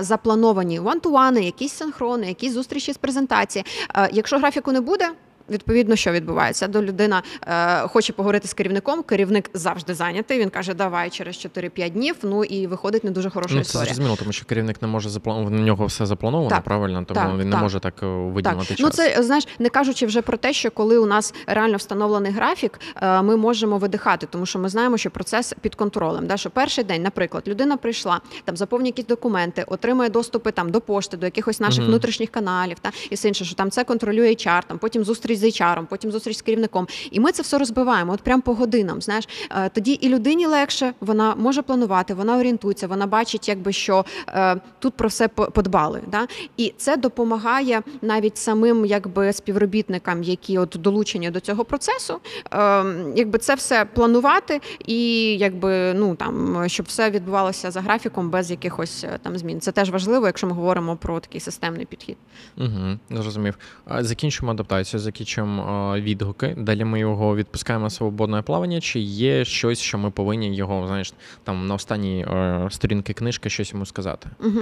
заплановані 0.01 0.79
вантуани, 0.79 1.45
якісь 1.45 1.73
синхрони, 1.73 2.27
якісь 2.27 2.53
зустрічі 2.53 2.93
з 2.93 2.97
презентації. 2.97 3.65
Якщо 4.13 4.39
графіку 4.39 4.73
не 4.73 4.81
буде. 4.81 5.09
Відповідно, 5.51 5.97
що 5.97 6.13
відбувається? 6.13 6.69
До 6.69 6.83
людина 6.83 7.23
е, 7.47 7.81
хоче 7.89 8.13
поговорити 8.13 8.49
з 8.49 8.53
керівником. 8.55 9.03
Керівник 9.03 9.51
завжди 9.55 9.95
зайнятий. 9.95 10.39
Він 10.41 10.51
каже, 10.51 10.75
давай 10.75 11.11
через 11.11 11.35
4-5 11.57 11.91
днів. 11.91 12.15
Ну 12.23 12.45
і 12.45 12.67
виходить 12.67 13.05
не 13.05 13.11
дуже 13.11 13.31
хороша 13.31 13.55
Ну, 13.55 13.61
це 13.61 13.69
історія. 13.69 13.87
зрозуміло, 13.87 14.17
тому 14.19 14.33
що 14.33 14.45
керівник 14.47 14.83
не 14.83 14.89
може 14.89 15.09
запланувати, 15.09 15.57
в 15.57 15.61
нього 15.61 15.87
все 15.87 16.07
заплановано, 16.07 16.51
Так, 16.51 16.63
правильно, 16.63 17.05
тому 17.09 17.21
так, 17.21 17.39
він 17.39 17.51
не 17.51 17.57
може 17.57 17.81
так 17.81 17.95
е, 18.03 18.07
виділити 18.07 18.59
Так, 18.69 18.69
час. 18.69 18.79
ну 18.81 18.91
це 18.91 19.23
знаєш, 19.23 19.49
не 19.59 19.69
кажучи 19.69 20.07
вже 20.07 20.23
про 20.23 20.37
те, 20.37 20.53
що 20.53 20.71
коли 20.71 20.99
у 20.99 21.07
нас 21.07 21.35
реально 21.47 21.77
встановлений 21.77 22.33
графік, 22.33 22.81
е, 23.03 23.23
ми 23.23 23.37
можемо 23.37 23.79
видихати, 23.79 24.27
тому 24.31 24.47
що 24.47 24.59
ми 24.59 24.69
знаємо, 24.69 24.97
що 24.99 25.11
процес 25.11 25.55
під 25.61 25.75
контролем. 25.75 26.27
Да, 26.27 26.37
що 26.37 26.51
перший 26.51 26.85
день, 26.85 27.03
наприклад, 27.03 27.45
людина 27.47 27.77
прийшла, 27.77 28.21
там 28.45 28.57
заповнює 28.57 28.89
якісь 28.89 29.07
документи, 29.07 29.65
отримує 29.67 30.09
доступи 30.09 30.51
там 30.53 30.71
до 30.71 30.81
пошти, 30.81 31.17
до 31.17 31.27
якихось 31.27 31.61
наших 31.61 31.81
Мгм. 31.81 31.89
внутрішніх 31.91 32.31
каналів, 32.31 32.77
та 32.81 32.91
і 33.11 33.15
все 33.15 33.29
інше, 33.29 33.45
що 33.45 33.55
там 33.55 33.71
це 33.71 33.85
контролює 33.85 34.29
HR, 34.31 34.63
там 34.69 34.79
потім 34.79 35.05
зустріч 35.05 35.36
зустріч 35.37 35.57
з 35.57 35.61
HR, 35.61 35.87
потім 35.87 36.11
зустріч 36.11 36.37
з 36.37 36.43
керівником. 36.43 36.87
І 37.11 37.21
ми 37.21 37.33
це 37.33 37.43
все 37.43 37.59
розбиваємо. 37.59 38.13
От 38.13 38.21
прям 38.23 38.41
по 38.41 38.55
годинам. 38.55 39.03
Знаєш, 39.03 39.29
Е, 39.51 39.69
тоді 39.69 39.93
і 39.93 40.09
людині 40.09 40.47
легше, 40.47 40.93
вона 41.01 41.35
може 41.35 41.63
планувати, 41.63 42.15
вона 42.15 42.39
орієнтується, 42.39 42.87
вона 42.87 43.07
бачить, 43.07 43.49
якби 43.49 43.73
що 43.73 44.05
е, 44.29 44.57
тут 44.79 44.95
про 44.95 45.09
все 45.09 45.29
по- 45.29 45.47
подбали. 45.47 46.03
Да? 46.07 46.27
І 46.57 46.75
це 46.77 46.97
допомагає 46.97 47.83
навіть 48.03 48.39
самим 48.39 48.87
якби 48.87 49.33
співробітникам, 49.33 50.23
які 50.23 50.59
от 50.59 50.77
долучені 50.81 51.31
до 51.31 51.41
цього 51.41 51.65
процесу, 51.65 52.21
е, 52.55 52.85
якби 53.17 53.39
це 53.39 53.55
все 53.55 53.85
планувати 53.85 54.61
і 54.87 55.23
якби 55.37 55.95
ну 55.95 56.15
там 56.15 56.65
щоб 56.69 56.87
все 56.87 57.11
відбувалося 57.11 57.71
за 57.71 57.81
графіком 57.81 58.31
без 58.31 58.51
якихось 58.51 59.05
там 59.23 59.39
змін. 59.39 59.61
Це 59.61 59.73
теж 59.73 59.91
важливо, 59.91 60.27
якщо 60.27 60.47
ми 60.47 60.53
говоримо 60.53 60.97
про 60.97 61.21
такий 61.21 61.41
системний 61.41 61.87
підхід. 61.87 62.17
Угу, 62.59 62.99
зрозумів. 63.11 63.59
Закінчимо 64.01 64.51
адаптацію, 64.51 65.01
закінчимо 65.01 65.26
а, 65.35 66.01
відгуки. 66.01 66.55
Далі 66.59 66.85
ми 66.85 67.01
його 67.01 67.37
відпускаємо 67.37 67.85
на 67.85 67.91
свободне 67.91 68.43
плавання. 68.43 68.81
Чи 68.81 69.01
є 69.01 69.45
щось, 69.45 69.79
що 69.79 69.99
ми 69.99 70.11
повинні 70.11 70.57
його, 70.57 70.87
знаєш, 70.87 71.15
там 71.45 71.67
на 71.67 71.75
останній 71.75 72.21
е, 72.21 72.69
сторінки 72.71 73.13
книжки 73.13 73.51
щось 73.51 73.73
йому 73.73 73.87
сказати? 73.87 74.29
Угу. 74.41 74.61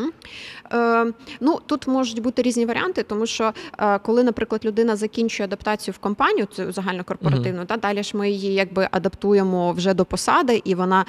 Е, 0.73 1.13
ну 1.41 1.61
тут 1.67 1.87
можуть 1.87 2.23
бути 2.23 2.43
різні 2.43 2.67
варіанти, 2.67 3.03
тому 3.03 3.27
що 3.27 3.53
е, 3.79 3.99
коли, 3.99 4.23
наприклад, 4.25 4.65
людина 4.65 4.97
закінчує 4.97 5.45
адаптацію 5.45 5.95
в 5.95 5.99
компанію, 5.99 6.47
це 6.57 6.73
загальнокорпоративну, 6.73 7.59
Мгм. 7.59 7.67
та 7.67 7.77
далі 7.77 8.03
ж 8.03 8.17
ми 8.17 8.31
її 8.31 8.55
якби 8.55 8.89
адаптуємо 8.91 9.73
вже 9.73 9.95
до 9.95 10.05
посади, 10.05 10.63
і 10.65 10.75
вона 10.75 11.05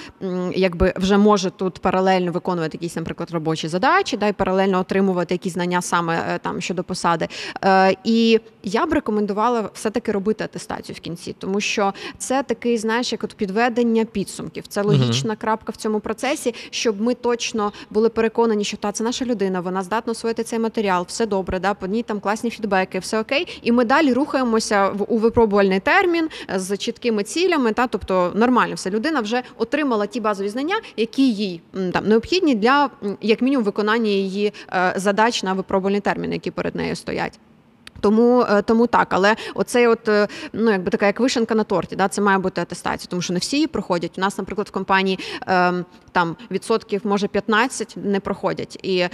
якби 0.55 0.93
вже 0.95 1.17
може 1.17 1.49
тут 1.49 1.79
паралельно 1.79 2.31
виконувати 2.31 2.77
якісь, 2.81 2.95
наприклад, 2.95 3.31
робочі 3.31 3.67
задачі, 3.67 4.17
да, 4.17 4.27
і 4.27 4.33
паралельно 4.33 4.79
отримувати 4.79 5.33
якісь 5.33 5.53
знання 5.53 5.81
саме 5.81 6.25
е, 6.29 6.39
там 6.39 6.61
щодо 6.61 6.83
посади. 6.83 7.27
Е, 7.65 7.95
і 8.03 8.39
я 8.63 8.85
б 8.85 8.93
рекомендувала 8.93 9.44
все-таки 9.73 10.11
робити 10.11 10.43
атестацію 10.43 10.95
в 10.95 10.99
кінці, 10.99 11.35
тому 11.39 11.61
що 11.61 11.93
це 12.17 12.43
такий, 12.43 12.77
знаєш, 12.77 13.11
як 13.11 13.23
от 13.23 13.33
підведення 13.33 14.05
підсумків. 14.05 14.67
Це 14.67 14.81
логічна 14.81 15.35
крапка 15.35 15.71
в 15.71 15.75
цьому 15.75 15.99
процесі, 15.99 16.55
щоб 16.69 17.01
ми 17.01 17.13
точно 17.13 17.71
були 17.89 18.09
переконані, 18.09 18.63
що 18.63 18.77
та 18.77 18.91
це 18.91 19.03
наша 19.03 19.25
людина, 19.25 19.59
вона 19.61 19.83
здатна 19.83 20.11
освоїти 20.11 20.43
цей 20.43 20.59
матеріал, 20.59 21.05
все 21.07 21.25
добре, 21.25 21.59
да, 21.59 21.73
по 21.73 21.87
ній 21.87 22.03
там 22.03 22.19
класні 22.19 22.49
фідбеки, 22.49 22.99
все 22.99 23.19
окей. 23.19 23.59
І 23.61 23.71
ми 23.71 23.85
далі 23.85 24.13
рухаємося 24.13 24.89
в 24.89 25.05
у 25.07 25.17
випробувальний 25.17 25.79
термін 25.79 26.29
з 26.55 26.77
чіткими 26.77 27.23
цілями. 27.23 27.73
Та 27.73 27.87
тобто 27.87 28.31
нормально 28.35 28.75
все. 28.75 28.89
Людина 28.89 29.21
вже 29.21 29.43
отримала 29.57 30.05
ті 30.05 30.19
базові 30.19 30.49
знання, 30.49 30.75
які 30.97 31.31
їй 31.31 31.61
там 31.93 32.07
необхідні 32.07 32.55
для 32.55 32.89
як 33.21 33.41
мінімум 33.41 33.65
виконання 33.65 34.09
її 34.09 34.53
е, 34.69 34.93
задач 34.95 35.43
на 35.43 35.53
випробувальний 35.53 36.01
термін, 36.01 36.33
які 36.33 36.51
перед 36.51 36.75
нею 36.75 36.95
стоять. 36.95 37.39
Тому, 37.99 38.45
е, 38.49 38.61
тому 38.61 38.87
так, 38.87 39.07
але 39.09 39.35
оцей 39.55 39.87
от 39.87 40.09
е, 40.09 40.27
ну 40.53 40.71
якби 40.71 40.91
така 40.91 41.05
як 41.05 41.19
вишенка 41.19 41.55
на 41.55 41.63
торті, 41.63 41.95
да, 41.95 42.07
це 42.07 42.21
має 42.21 42.37
бути 42.37 42.61
атестація, 42.61 43.07
тому 43.09 43.21
що 43.21 43.33
не 43.33 43.39
всі 43.39 43.55
її 43.55 43.67
проходять. 43.67 44.11
У 44.17 44.21
нас, 44.21 44.37
наприклад, 44.37 44.67
в 44.67 44.71
компанії 44.71 45.19
ем, 45.47 45.85
там 46.11 46.35
відсотків 46.51 47.01
може 47.03 47.27
15 47.27 47.95
не 48.03 48.19
проходять. 48.19 48.79
І 48.83 48.97
е, 48.97 49.09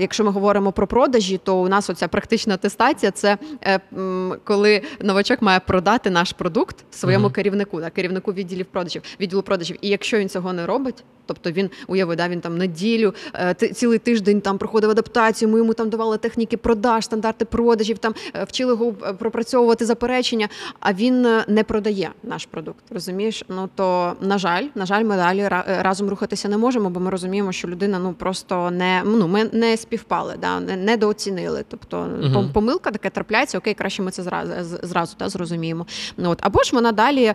якщо 0.00 0.24
ми 0.24 0.30
говоримо 0.30 0.72
про 0.72 0.86
продажі, 0.86 1.40
то 1.44 1.56
у 1.56 1.68
нас 1.68 1.90
оця 1.90 2.08
практична 2.08 2.54
атестація 2.54 3.12
це 3.12 3.38
е, 3.60 3.80
м, 3.96 4.34
коли 4.44 4.82
новачок 5.00 5.42
має 5.42 5.60
продати 5.60 6.10
наш 6.10 6.32
продукт 6.32 6.76
своєму 6.90 7.24
Мгм. 7.24 7.32
керівнику, 7.34 7.80
да, 7.80 7.90
керівнику 7.90 8.32
відділів 8.32 8.66
продажів, 8.66 9.02
відділу 9.20 9.42
продажів. 9.42 9.76
І 9.80 9.88
якщо 9.88 10.18
він 10.18 10.28
цього 10.28 10.52
не 10.52 10.66
робить, 10.66 11.04
тобто 11.26 11.50
він 11.50 11.70
уяви, 11.86 12.16
да, 12.16 12.28
він 12.28 12.40
там 12.40 12.58
неділю, 12.58 13.14
е, 13.34 13.54
цілий 13.54 13.98
тиждень 13.98 14.40
там 14.40 14.58
проходив 14.58 14.90
адаптацію, 14.90 15.48
ми 15.48 15.58
йому 15.58 15.74
там 15.74 15.90
давали 15.90 16.18
техніки 16.18 16.56
продаж, 16.56 17.04
стандарти 17.04 17.44
продажів, 17.44 17.98
там 17.98 18.14
вчили 18.46 18.72
його 18.72 18.94
е, 19.06 19.12
пропрацьовувати 19.12 19.86
заперечення, 19.86 20.48
а 20.80 20.92
він 20.92 21.26
е, 21.26 21.44
не 21.48 21.64
продає 21.64 22.10
наш 22.22 22.46
продукт. 22.46 22.84
Розумієш? 22.90 23.44
Ну 23.48 23.68
то 23.74 24.16
на 24.20 24.38
жаль, 24.38 24.64
на 24.74 24.86
жаль, 24.86 25.04
ми 25.04 25.16
далі 25.16 25.40
е, 25.40 25.64
разом 25.82 26.08
рухатися 26.08 26.48
не 26.48 26.58
можемо, 26.58 26.90
бо 26.90 27.00
ми 27.00 27.10
розуміємо, 27.10 27.52
що 27.52 27.68
людина 27.68 27.98
ну 27.98 28.12
просто 28.12 28.70
не 28.70 29.02
ну 29.04 29.28
ми 29.28 29.44
не 29.44 29.76
співпали, 29.76 30.34
да 30.40 30.60
недооцінили. 30.60 31.64
Тобто 31.68 31.96
пом- 32.22 32.52
помилка 32.52 32.90
таке 32.90 33.10
трапляється. 33.10 33.58
Окей, 33.58 33.74
краще 33.74 34.02
ми 34.02 34.10
це 34.10 34.22
зразу 34.22 34.52
зразу 34.82 35.16
та 35.16 35.28
зрозуміємо. 35.28 35.86
Ну 36.16 36.30
от 36.30 36.38
або 36.42 36.62
ж 36.62 36.70
вона 36.74 36.92
далі 36.92 37.24
е, 37.24 37.34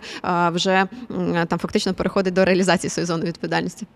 вже 0.50 0.86
там 1.48 1.58
фактично 1.58 1.94
переходить 1.94 2.34
до 2.34 2.44
реалізації 2.44 2.90
своєї 2.90 3.06
зони 3.06 3.24
відповідальності. 3.24 3.86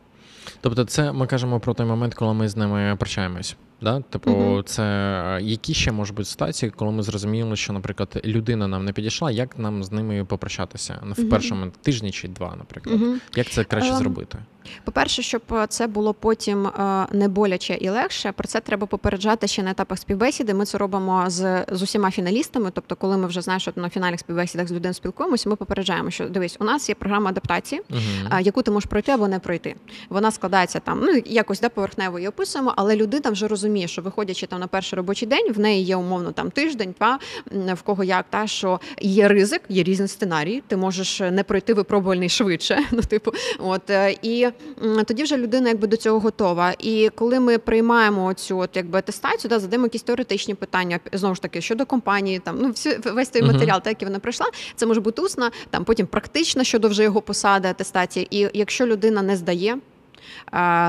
Тобто, 0.60 0.84
це 0.84 1.12
ми 1.12 1.26
кажемо 1.26 1.60
про 1.60 1.74
той 1.74 1.86
момент, 1.86 2.14
коли 2.14 2.34
ми 2.34 2.48
з 2.48 2.56
ними 2.56 2.96
прощаємось. 2.98 3.56
Да? 3.82 4.00
Типу, 4.00 4.30
Мгм. 4.30 4.64
це 4.64 4.82
е, 4.82 5.42
які 5.42 5.74
ще 5.74 5.92
можуть 5.92 6.16
бути 6.16 6.28
ситуації, 6.28 6.72
коли 6.76 6.92
ми 6.92 7.02
зрозуміли, 7.02 7.56
що, 7.56 7.72
наприклад, 7.72 8.20
людина 8.24 8.68
нам 8.68 8.84
не 8.84 8.92
підійшла, 8.92 9.30
як 9.30 9.58
нам 9.58 9.84
з 9.84 9.92
ними 9.92 10.24
попрощатися? 10.24 10.98
В 11.16 11.20
Мгм. 11.20 11.28
першому 11.30 11.70
тижні 11.82 12.10
чи 12.10 12.28
два, 12.28 12.54
наприклад. 12.58 13.02
Угу. 13.02 13.14
Як 13.36 13.46
це 13.50 13.64
краще 13.64 13.90
Ем, 13.90 13.96
зробити? 13.98 14.38
По-перше, 14.84 15.22
щоб 15.22 15.42
е, 15.52 15.66
це 15.68 15.86
було 15.86 16.14
потім 16.14 16.66
е, 16.66 17.06
не 17.12 17.28
боляче 17.28 17.74
і 17.74 17.88
легше, 17.88 18.32
про 18.32 18.48
це 18.48 18.60
треба 18.60 18.86
попереджати 18.86 19.46
ще 19.46 19.62
на 19.62 19.70
етапах 19.70 19.98
співбесіди. 19.98 20.54
Ми 20.54 20.64
це 20.64 20.78
робимо 20.78 21.24
з, 21.26 21.64
з 21.72 21.82
усіма 21.82 22.10
фіналістами. 22.10 22.70
Тобто, 22.74 22.96
коли 22.96 23.16
ми 23.16 23.26
вже 23.26 23.40
знаєш, 23.40 23.62
що 23.62 23.72
на 23.76 23.88
фінальних 23.90 24.20
співбесідах 24.20 24.68
з 24.68 24.72
людиною 24.72 24.94
спілкуємося, 24.94 25.48
ми 25.48 25.56
попереджаємо, 25.56 26.10
що 26.10 26.28
дивись, 26.28 26.56
у 26.60 26.64
нас 26.64 26.88
є 26.88 26.94
програма 26.94 27.30
адаптації, 27.30 27.82
яку 28.40 28.62
ти 28.62 28.70
можеш 28.70 28.90
пройти 28.90 29.12
або 29.12 29.28
не 29.28 29.38
пройти. 29.38 29.74
Вона 30.08 30.30
складається 30.30 30.80
там, 30.80 31.00
ну 31.02 31.22
якось 31.26 31.60
да, 31.60 31.68
поверхнево 31.68 32.18
її 32.18 32.28
описуємо, 32.28 32.72
але 32.76 32.96
людина 32.96 33.30
вже 33.30 33.48
розуміє, 33.48 33.63
що 33.86 34.02
виходячи 34.02 34.46
там 34.46 34.60
на 34.60 34.66
перший 34.66 34.96
робочий 34.96 35.28
день, 35.28 35.52
в 35.52 35.58
неї 35.58 35.84
є 35.84 35.96
умовно 35.96 36.32
там 36.32 36.50
тиждень, 36.50 36.94
два 36.98 37.18
в 37.52 37.82
кого 37.82 38.04
як 38.04 38.26
та 38.30 38.46
що 38.46 38.80
є 39.00 39.28
ризик, 39.28 39.62
є 39.68 39.82
різні 39.82 40.08
сценарії. 40.08 40.62
Ти 40.66 40.76
можеш 40.76 41.20
не 41.20 41.44
пройти 41.44 41.74
випробувальний 41.74 42.28
швидше. 42.28 42.78
Ну, 42.94 43.00
типу, 43.02 43.32
от 43.58 43.90
е, 43.90 44.16
і 44.22 44.48
тоді 45.06 45.22
вже 45.22 45.36
людина 45.36 45.68
якби 45.68 45.86
до 45.86 45.96
цього 45.96 46.20
готова. 46.20 46.74
І 46.78 47.10
коли 47.14 47.40
ми 47.40 47.58
приймаємо 47.58 48.34
цю 48.34 48.58
от 48.58 48.70
якби 48.76 48.98
атестацію, 48.98 49.48
да, 49.48 49.58
задаємо 49.58 49.86
якісь 49.86 50.02
теоретичні 50.02 50.54
питання, 50.54 51.00
знову 51.12 51.34
ж 51.34 51.42
таки 51.42 51.60
щодо 51.60 51.86
компанії, 51.86 52.38
там 52.38 52.58
ну 52.60 52.70
всі 52.70 52.96
весь 53.04 53.28
той 53.28 53.42
Мгм. 53.42 53.52
матеріал, 53.52 53.80
так 53.82 54.02
як 54.02 54.10
вона 54.10 54.18
пройшла, 54.18 54.46
це 54.76 54.86
може 54.86 55.00
бути 55.00 55.22
усна, 55.22 55.50
там 55.70 55.84
потім 55.84 56.06
практична 56.06 56.64
щодо 56.64 56.88
вже 56.88 57.02
його 57.02 57.22
посади, 57.22 57.68
атестації. 57.68 58.28
І 58.30 58.48
якщо 58.54 58.86
людина 58.86 59.22
не 59.22 59.36
здає. 59.36 59.78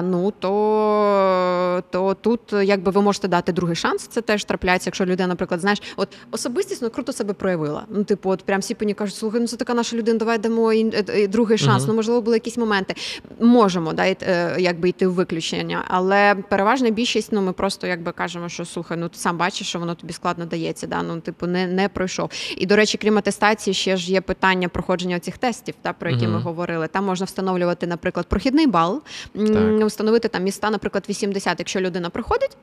Ну 0.03 0.33
то, 0.39 1.83
то 1.91 2.13
тут 2.13 2.39
якби 2.63 2.91
ви 2.91 3.01
можете 3.01 3.27
дати 3.27 3.51
другий 3.51 3.75
шанс. 3.75 4.07
Це 4.07 4.21
теж 4.21 4.43
трапляється, 4.43 4.87
якщо 4.87 5.05
людина, 5.05 5.27
наприклад, 5.27 5.59
знаєш, 5.59 5.81
от 5.97 6.09
особистісно 6.31 6.89
круто 6.89 7.13
себе 7.13 7.33
проявила. 7.33 7.85
Ну, 7.89 8.03
типу, 8.03 8.29
от 8.29 8.43
прям 8.43 8.59
всі 8.59 8.73
по 8.73 8.85
ній 8.85 8.93
кажуть, 8.93 9.15
слухай, 9.15 9.41
ну 9.41 9.47
це 9.47 9.57
така 9.57 9.73
наша 9.73 9.97
людина, 9.97 10.19
давай 10.19 10.37
дамо 10.37 10.73
їй, 10.73 10.91
е, 10.93 11.05
е, 11.07 11.27
другий 11.27 11.57
шанс. 11.57 11.83
Мгм. 11.83 11.87
Ну 11.87 11.93
можливо, 11.95 12.21
були 12.21 12.35
якісь 12.35 12.57
моменти. 12.57 12.95
Можемо 13.39 13.93
да, 13.93 14.05
е, 14.07 14.55
якби 14.59 14.89
йти 14.89 15.07
в 15.07 15.13
виключення, 15.13 15.83
але 15.87 16.35
переважна 16.35 16.89
більшість, 16.89 17.31
ну 17.31 17.41
ми 17.41 17.53
просто 17.53 17.87
якби 17.87 18.11
кажемо, 18.11 18.49
що 18.49 18.65
слухай, 18.65 18.97
ну 18.97 19.09
ти 19.09 19.17
сам 19.17 19.37
бачиш, 19.37 19.67
що 19.67 19.79
воно 19.79 19.95
тобі 19.95 20.13
складно 20.13 20.45
дається. 20.45 20.87
Да? 20.87 21.03
Ну, 21.03 21.19
типу, 21.19 21.47
не, 21.47 21.67
не 21.67 21.89
пройшов. 21.89 22.29
І 22.57 22.65
до 22.65 22.75
речі, 22.75 22.97
крім 22.97 23.17
атестації, 23.17 23.73
ще 23.73 23.97
ж 23.97 24.11
є 24.11 24.21
питання 24.21 24.69
проходження 24.69 25.19
цих 25.19 25.37
тестів, 25.37 25.75
та 25.81 25.93
про 25.93 26.09
які 26.09 26.27
ми 26.27 26.39
говорили. 26.39 26.87
Там 26.87 27.05
можна 27.05 27.25
встановлювати, 27.25 27.87
наприклад, 27.87 28.25
прохідний 28.25 28.67
бал, 28.67 29.01
Так. 29.33 29.85
встановити 29.85 30.27
там 30.27 30.43
міста, 30.43 30.69
наприклад, 30.69 31.05
80, 31.09 31.59
якщо 31.59 31.79
людина 31.79 32.09
проходить. 32.09 32.57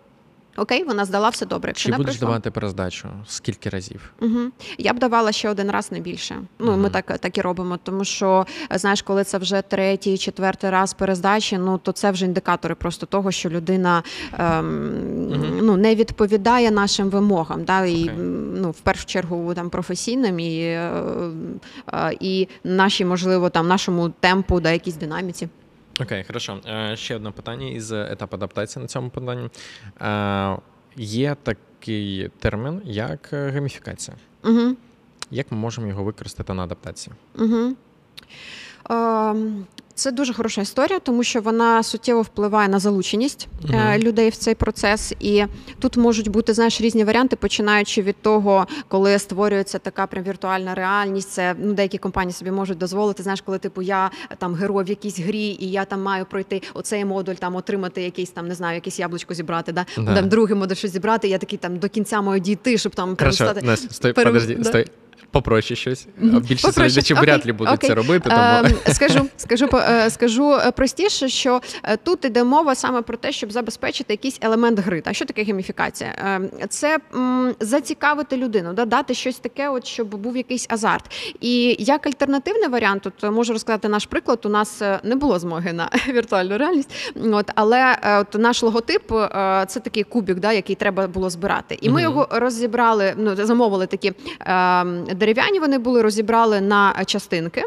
Окей, 0.57 0.85
вона 0.85 1.05
здала 1.05 1.29
все 1.29 1.47
добре. 1.47 1.69
Якщо 1.71 1.87
Чи 1.87 1.91
не 1.91 1.97
будеш 1.97 2.11
пройшла, 2.15 2.27
давати 2.27 2.51
перездачу? 2.51 3.09
Скільки 3.27 3.69
разів? 3.69 4.13
Угу. 4.21 4.39
Я 4.79 4.93
б 4.93 4.99
давала 4.99 5.33
ще 5.33 5.51
один 5.51 5.71
раз 5.71 5.93
не 5.93 6.01
більше. 6.01 6.39
Ну, 6.59 6.77
ми 6.77 6.91
так, 6.91 7.19
так 7.19 7.39
і 7.39 7.41
робимо. 7.41 7.79
Тому 7.83 8.05
що 8.05 8.47
знаєш, 8.71 9.03
коли 9.03 9.25
це 9.25 9.39
вже 9.39 9.63
третій, 9.63 10.19
четвертий 10.19 10.71
раз 10.71 10.95
перездачі, 10.95 11.59
ну 11.59 11.79
то 11.79 11.93
це 11.93 12.11
вже 12.11 12.25
індикатори 12.25 12.75
просто 12.75 13.07
того, 13.07 13.31
що 13.31 13.51
людина 13.51 14.03
ем, 14.39 14.67
Мгм. 15.31 15.59
ну, 15.63 15.77
не 15.77 15.95
відповідає 15.95 16.71
нашим 16.71 17.11
вимогам. 17.11 17.65
Да? 17.65 17.85
І 17.85 18.03
Окей. 18.05 18.17
ну, 18.55 18.71
в 18.71 18.81
першу 18.81 19.07
чергу 19.07 19.55
там 19.55 19.71
професійним 19.71 20.41
і, 20.41 20.61
е, 20.61 20.93
е, 21.93 22.17
і 22.21 22.49
наші, 22.65 23.05
можливо, 23.05 23.51
там 23.51 23.69
нашому 23.69 24.09
темпу, 24.09 24.61
да, 24.61 24.71
якійсь 24.71 24.97
динаміці. 24.97 25.49
Окей, 26.03 26.25
хорошо. 26.25 26.61
Е, 26.69 26.97
Ще 26.97 27.17
одне 27.17 27.31
питання 27.31 27.67
із 27.69 27.93
етапу 27.93 28.37
адаптації 28.37 28.83
на 28.83 28.89
цьому 28.89 29.11
питанні. 29.11 29.49
Е, 30.01 30.59
Є 30.97 31.37
такий 31.43 32.29
термін, 32.39 32.83
як 32.85 33.29
гаміфікація. 33.33 33.51
гейміфікація. 33.51 34.17
Угу. 34.45 34.77
Як 35.31 35.53
ми 35.53 35.59
можемо 35.59 35.87
його 35.87 36.05
використати 36.05 36.55
на 36.55 36.63
адаптації? 36.65 37.17
Угу. 37.39 37.77
Це 39.95 40.13
дуже 40.13 40.35
хороша 40.35 40.61
історія, 40.61 40.99
тому 40.99 41.25
що 41.25 41.41
вона 41.41 41.83
суттєво 41.83 42.23
впливає 42.23 42.69
на 42.69 42.79
залученість 42.79 43.49
Мгм. 43.69 43.99
людей 43.99 44.29
в 44.31 44.37
цей 44.37 44.55
процес. 44.55 45.15
І 45.21 45.45
тут 45.79 45.97
можуть 45.97 46.29
бути 46.29 46.55
знаєш 46.55 46.81
різні 46.81 47.05
варіанти, 47.05 47.37
починаючи 47.37 48.03
від 48.03 48.17
того, 48.23 48.67
коли 48.89 49.19
створюється 49.19 49.79
така 49.79 50.07
прям 50.07 50.25
віртуальна 50.25 50.75
реальність. 50.75 51.31
Це 51.31 51.55
ну 51.59 51.73
деякі 51.73 51.99
компанії 51.99 52.33
собі 52.33 52.51
можуть 52.51 52.79
дозволити. 52.79 53.23
Знаєш, 53.23 53.41
коли 53.41 53.59
типу 53.59 53.83
я 53.83 54.11
там 54.39 54.55
герой 54.55 54.85
в 54.85 54.89
якійсь 54.89 55.19
грі, 55.21 55.57
і 55.61 55.71
я 55.71 55.85
там 55.85 56.03
маю 56.03 56.25
пройти 56.27 56.63
оцей 56.75 57.05
модуль, 57.05 57.35
там 57.35 57.57
отримати 57.57 58.03
якийсь 58.03 58.31
там, 58.31 58.49
не 58.49 58.55
знаю, 58.55 58.75
якесь 58.75 58.99
яблучко 58.99 59.35
зібрати. 59.35 59.73
Да? 59.73 59.87
Да. 59.99 60.15
Там 60.15 60.29
другий 60.29 60.57
модуль 60.57 60.75
щось 60.75 60.91
зібрати. 60.93 61.29
Я 61.29 61.39
такий 61.39 61.59
там 61.59 61.79
до 61.79 61.89
кінця 61.89 62.21
маю 62.23 62.41
дійти, 62.41 62.79
щоб 62.79 62.95
там 62.95 63.17
Хорошо, 63.19 63.37
стати. 63.45 63.63
Настя, 63.67 63.95
стой, 63.95 64.13
перем- 64.13 64.25
подожди, 64.25 64.55
да. 64.55 64.65
стой. 64.65 64.87
Попроще 65.33 65.77
щось. 65.77 66.07
Більше 66.19 66.39
Попроще. 66.67 66.81
глядачів 66.83 67.17
вряд 67.17 67.47
ли 67.47 67.53
будуть 67.53 67.75
окей. 67.75 67.89
це 67.89 67.95
робити. 67.95 68.31
Тому 68.31 68.43
Ем, 68.43 68.73
Скажу, 68.95 69.27
скажу, 69.37 69.69
е, 69.75 70.11
скажу 70.11 70.53
е, 70.55 70.71
простіше, 70.71 71.29
що 71.29 71.61
е, 71.85 71.97
тут 71.97 72.25
іде 72.25 72.45
мова 72.45 72.75
саме 72.75 73.03
про 73.03 73.17
те, 73.17 73.33
щоб 73.33 73.53
забезпечити 73.53 74.13
якийсь 74.13 74.39
елемент 74.41 74.79
гри. 74.79 75.01
Та 75.01 75.13
що 75.13 75.25
таке 75.25 75.43
гейміфікація? 75.43 76.15
Ем, 76.25 76.49
Це 76.69 76.99
м, 77.15 77.55
зацікавити 77.61 78.37
людину, 78.37 78.73
да, 78.73 78.85
дати 78.85 79.15
щось 79.15 79.39
таке, 79.39 79.69
от 79.69 79.87
щоб 79.87 80.09
був 80.15 80.37
якийсь 80.37 80.67
азарт. 80.71 81.35
І 81.41 81.77
як 81.79 82.07
альтернативний 82.07 82.69
варіант, 82.69 83.03
тут 83.03 83.33
можу 83.33 83.53
розказати 83.53 83.89
наш 83.89 84.07
приклад. 84.07 84.47
У 84.47 84.49
нас 84.49 84.83
не 85.05 85.17
було 85.17 85.39
змоги 85.39 85.73
на 85.73 85.91
віртуальну 86.09 86.59
реальність. 86.59 87.13
От 87.33 87.51
але 87.55 87.97
от 88.21 88.35
наш 88.41 88.63
логотип 88.63 89.03
це 89.67 89.81
такий 89.85 90.03
кубік, 90.03 90.39
да, 90.39 90.53
який 90.53 90.77
треба 90.77 91.07
було 91.07 91.31
збирати. 91.31 91.79
І 91.81 91.91
ми 91.91 92.03
його 92.03 92.29
розібрали. 92.31 93.15
Ну 93.17 93.37
замовили 93.37 93.87
такі 93.87 94.13
е, 94.41 94.85
дерев'яні. 95.23 95.61
Вони 95.61 95.79
були 95.79 96.03
розібрали 96.03 96.61
на 96.61 97.05
частинки. 97.07 97.63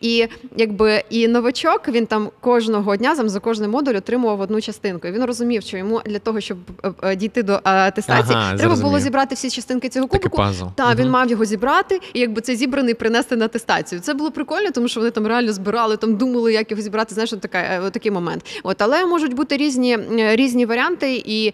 І 0.00 0.28
якби 0.56 1.02
і 1.10 1.28
новачок 1.28 1.88
він 1.88 2.06
там 2.06 2.30
кожного 2.40 2.96
дня 2.96 3.14
там, 3.14 3.28
за 3.28 3.40
кожний 3.40 3.68
модуль 3.68 3.94
отримував 3.94 4.40
одну 4.40 4.60
частинку. 4.60 5.08
І 5.08 5.12
він 5.12 5.24
розумів, 5.24 5.62
що 5.62 5.76
йому 5.76 6.00
для 6.06 6.18
того, 6.18 6.40
щоб 6.40 6.58
е, 6.84 6.92
е, 7.02 7.16
дійти 7.16 7.42
до 7.42 7.52
е, 7.52 7.60
атестації, 7.64 8.36
Ага, 8.36 8.56
треба 8.56 8.76
було 8.76 9.00
зібрати 9.00 9.34
всі 9.34 9.50
частинки 9.50 9.88
цього 9.88 10.06
кубику. 10.06 10.36
пазл. 10.36 10.64
Так, 10.74 10.98
він 10.98 11.10
мав 11.10 11.30
його 11.30 11.44
зібрати, 11.44 12.00
і 12.14 12.20
якби 12.20 12.40
це 12.40 12.54
зібраний 12.54 12.94
принести 12.94 13.36
на 13.36 13.44
атестацію. 13.44 14.00
Це 14.00 14.14
було 14.14 14.30
прикольно, 14.30 14.70
тому 14.70 14.88
що 14.88 15.00
вони 15.00 15.10
там 15.10 15.26
реально 15.26 15.52
збирали, 15.52 15.96
там 15.96 16.16
думали, 16.16 16.52
як 16.52 16.70
його 16.70 16.82
зібрати. 16.82 17.14
Знаєш, 17.14 17.30
така 17.30 17.58
е, 17.58 17.90
такий 17.90 18.12
момент. 18.12 18.46
От, 18.62 18.82
але 18.82 19.06
можуть 19.06 19.34
бути 19.34 19.56
різні 19.56 19.98
е, 20.18 20.36
різні 20.36 20.66
варіанти, 20.66 21.22
і 21.26 21.48
е, 21.48 21.52